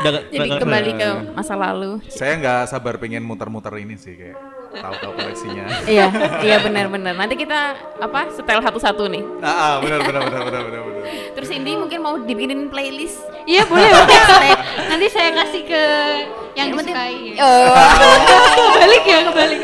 Udah 0.00 0.12
jadi 0.28 0.48
udah- 0.48 0.60
kembali 0.60 0.90
ke 0.94 1.08
masa 1.32 1.54
lalu. 1.54 2.02
saya 2.08 2.36
nggak 2.36 2.60
sabar 2.66 2.98
pengen 2.98 3.22
muter-muter 3.22 3.72
ini 3.76 3.94
sih 3.94 4.14
kayak 4.14 4.36
tahu-tahu 4.76 5.12
koleksinya 5.14 5.64
iya, 5.84 6.06
iya 6.40 6.56
benar-benar. 6.58 7.14
Nanti 7.14 7.34
kita 7.36 7.58
apa 7.96 8.26
setel 8.28 8.58
satu-satu 8.58 9.06
nih. 9.06 9.22
ah, 9.38 9.48
ah, 9.48 9.74
benar 9.78 10.00
benar 10.00 10.22
benar 10.24 10.42
benar 10.42 10.62
benar 10.62 10.82
benar 10.82 11.02
Terus 11.34 11.50
ini 11.50 11.74
mungkin 11.74 11.98
mau 12.00 12.14
dibikinin 12.16 12.66
playlist. 12.66 13.20
Iya, 13.44 13.66
boleh, 13.70 13.86
boleh. 13.86 14.50
Nanti 14.86 15.06
saya 15.08 15.30
kasih 15.34 15.62
ke 15.64 15.82
yang 16.54 16.70
Yang 16.70 16.76
penting- 16.80 16.96
disukai. 16.96 17.34
ya. 17.34 17.44
Oh, 17.44 17.74
Kebalik 18.74 19.04
ya, 19.04 19.18
kebalik. 19.24 19.60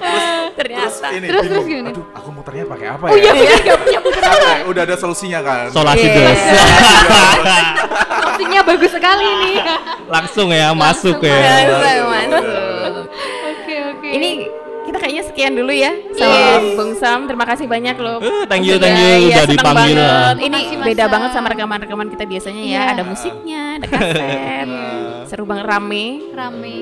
terus 0.00 0.24
ternyata. 0.52 1.06
ini 1.12 1.26
Terus- 1.26 1.46
terus 1.46 1.64
gimana? 1.64 1.88
aduh 1.90 2.04
aku 2.10 2.28
muternya 2.32 2.64
pakai 2.66 2.86
apa 2.88 3.04
Oh 3.04 3.14
iya, 3.14 3.30
ya 3.30 3.32
bener 3.36 3.60
gak 3.62 3.78
punya 3.78 4.00
udah 4.70 4.82
ada 4.82 4.96
solusinya 4.96 5.40
kan 5.40 5.64
Solasi 5.70 6.02
Iya. 6.02 6.14
dos. 6.16 6.40
Opsinya 8.20 8.60
bagus 8.64 8.90
sekali 8.90 9.26
nih. 9.40 9.56
Langsung 10.06 10.48
ya 10.50 10.68
masuk 10.72 11.16
Masuk, 11.16 11.28
ya. 11.28 11.38
masuk. 12.02 12.44
Sekian 15.40 15.56
dulu 15.56 15.72
ya 15.72 15.88
sama 16.12 16.36
Yes. 16.36 16.76
Bung 16.76 16.92
Sam. 16.94 17.24
Terima 17.24 17.48
kasih 17.48 17.64
banyak 17.64 17.96
loh. 17.96 18.20
Eh, 18.20 18.44
thank 18.44 18.60
you, 18.62 18.76
Sudah- 18.76 18.92
thank 18.92 19.00
you, 19.00 19.08
iya, 19.08 19.36
udah 19.40 19.46
dipanggil. 19.48 19.96
banget. 19.96 20.36
Ini 20.36 20.58
Makasih, 20.60 20.76
beda 20.84 21.00
Sam. 21.00 21.12
banget 21.16 21.30
sama 21.32 21.46
rekaman-rekaman 21.48 22.08
kita 22.12 22.24
biasanya 22.28 22.60
ya. 22.60 22.68
Iya. 22.68 22.82
Ada 22.92 23.02
musiknya, 23.08 23.62
ada 23.80 23.86
kaset. 23.88 24.68
Seru 25.32 25.44
banget 25.48 25.64
rame. 25.64 26.04
rame. 26.30 26.76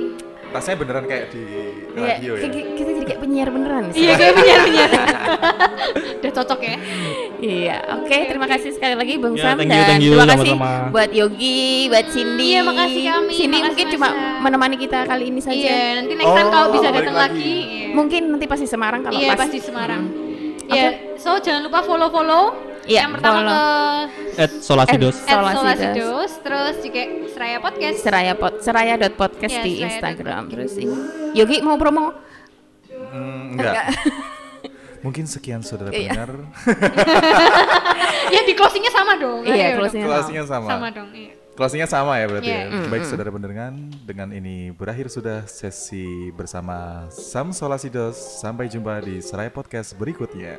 Rasanya 0.48 0.76
beneran 0.78 1.04
kayak 1.04 1.24
di 1.28 1.42
Iya, 1.90 2.00
radio 2.14 2.32
ya 2.32 2.42
kita, 2.42 2.56
kita 2.72 2.90
jadi 2.94 3.06
kayak 3.06 3.20
penyiar 3.20 3.48
beneran. 3.48 3.82
sih. 3.90 4.00
Iya, 4.00 4.12
kayak 4.14 4.32
penyiar 4.34 4.60
penyiar. 4.62 4.90
Udah 6.18 6.32
cocok 6.34 6.60
ya. 6.60 6.76
Iya, 7.38 7.76
oke. 7.94 8.16
terima 8.26 8.46
kasih 8.46 8.70
sekali 8.72 8.94
lagi 8.94 9.12
Bung 9.16 9.34
Ya, 9.34 9.42
Sam 9.44 9.56
thank 9.56 9.68
you, 9.68 9.74
dan 9.74 9.86
thank 9.86 10.02
you, 10.02 10.10
terima 10.12 10.26
kasih 10.26 10.50
sama-sama. 10.52 10.90
buat 10.90 11.10
Yogi, 11.12 11.62
buat 11.86 12.06
Cindy. 12.08 12.48
Iya, 12.48 12.60
makasih 12.62 13.02
kami, 13.04 13.32
Cindy 13.32 13.56
makasih, 13.56 13.68
mungkin 13.68 13.86
Mas 13.86 13.94
cuma 13.94 14.08
menemani 14.40 14.76
kita 14.76 14.98
kali 15.04 15.24
ini 15.26 15.40
saja. 15.40 15.58
Iya, 15.58 15.82
nanti 15.96 16.12
next 16.14 16.32
time 16.32 16.44
Oh, 16.44 16.52
kalau 16.52 16.68
bisa 16.72 16.88
datang 16.90 17.14
lagi. 17.14 17.34
lagi. 17.34 17.54
iya. 17.54 17.94
Mungkin 17.94 18.22
nanti 18.28 18.46
pasti 18.46 18.66
Semarang 18.66 19.00
kalau 19.00 19.14
Iya, 19.14 19.28
pas. 19.30 19.38
pasti 19.42 19.58
Semarang. 19.58 20.02
Hmm. 20.04 20.68
Iya, 20.68 20.88
so 21.16 21.30
jangan 21.38 21.62
lupa 21.62 21.80
follow-follow. 21.80 22.67
Iya, 22.88 23.04
Yang 23.04 23.12
pertama 23.14 23.38
follow. 23.38 24.00
ke 24.08 24.40
At 24.40 24.52
Solasi 24.58 24.96
dos. 24.96 25.12
At- 25.14 25.20
at 25.20 25.28
Solasi 25.28 25.56
Solasidos, 25.58 26.30
terus 26.40 26.74
juga 26.80 27.02
Seraya 27.28 27.58
Podcast. 27.60 27.96
Seraya 28.00 28.32
pot, 28.32 28.54
seraya.podcast 28.58 29.54
Iya, 29.54 29.62
di 29.62 29.72
seraya 29.74 29.86
Instagram. 29.86 30.42
Terus 30.48 30.72
ini. 30.74 30.96
Yogi 31.32 31.56
mau 31.60 31.76
promo? 31.76 32.16
Hmm, 32.88 33.54
enggak 33.54 33.74
mungkin 35.04 35.24
sekian 35.24 35.62
saudara 35.62 35.88
Iya. 35.88 36.10
pendengar 36.10 36.30
ya 38.34 38.40
di 38.42 38.52
closingnya 38.52 38.90
sama 38.90 39.14
dong. 39.14 39.46
Iya, 39.46 39.54
Ayo 39.54 39.76
closingnya 39.78 40.06
closingnya 40.08 40.44
sama 40.44 40.66
Sama 40.68 40.88
dong. 40.90 41.08
Iya. 41.14 41.32
closingnya 41.54 41.86
sama 41.86 42.12
ya 42.16 42.26
berarti 42.26 42.50
Iya. 42.50 42.62
ya 42.66 42.86
baik 42.86 43.04
saudara 43.04 43.30
pendengar 43.30 43.72
dengan 44.02 44.28
ini 44.30 44.70
berakhir 44.70 45.06
sudah 45.08 45.42
sesi 45.44 46.30
bersama 46.30 47.06
Sam 47.08 47.50
Solasidos 47.50 48.14
sampai 48.38 48.66
jumpa 48.66 48.98
di 49.00 49.18
Seraya 49.18 49.48
Podcast 49.48 49.94
berikutnya 49.94 50.58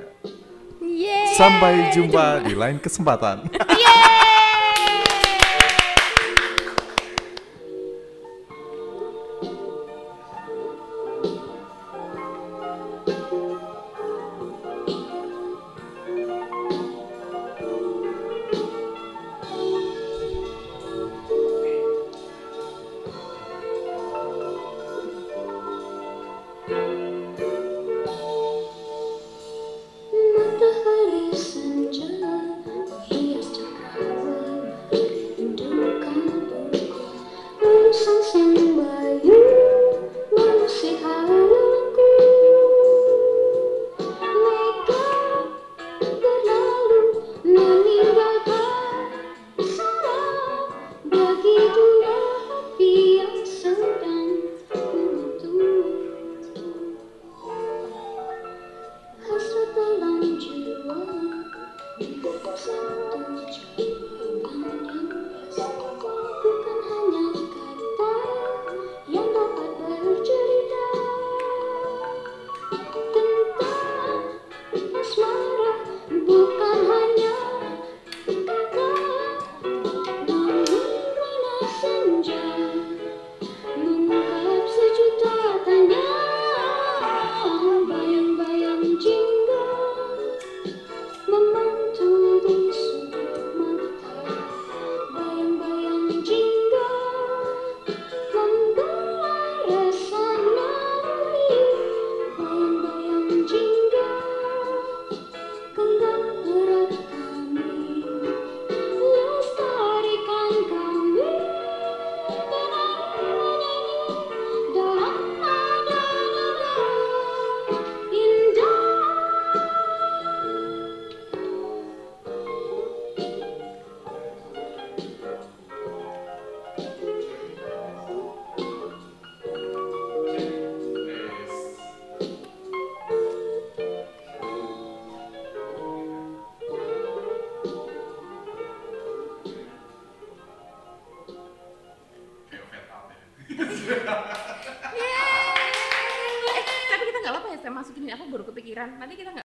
Yeay. 1.00 1.32
sampai 1.40 1.96
jumpa 1.96 2.44
di 2.44 2.52
lain 2.60 2.76
kesempatan 2.76 3.48
Matahari 3.48 4.29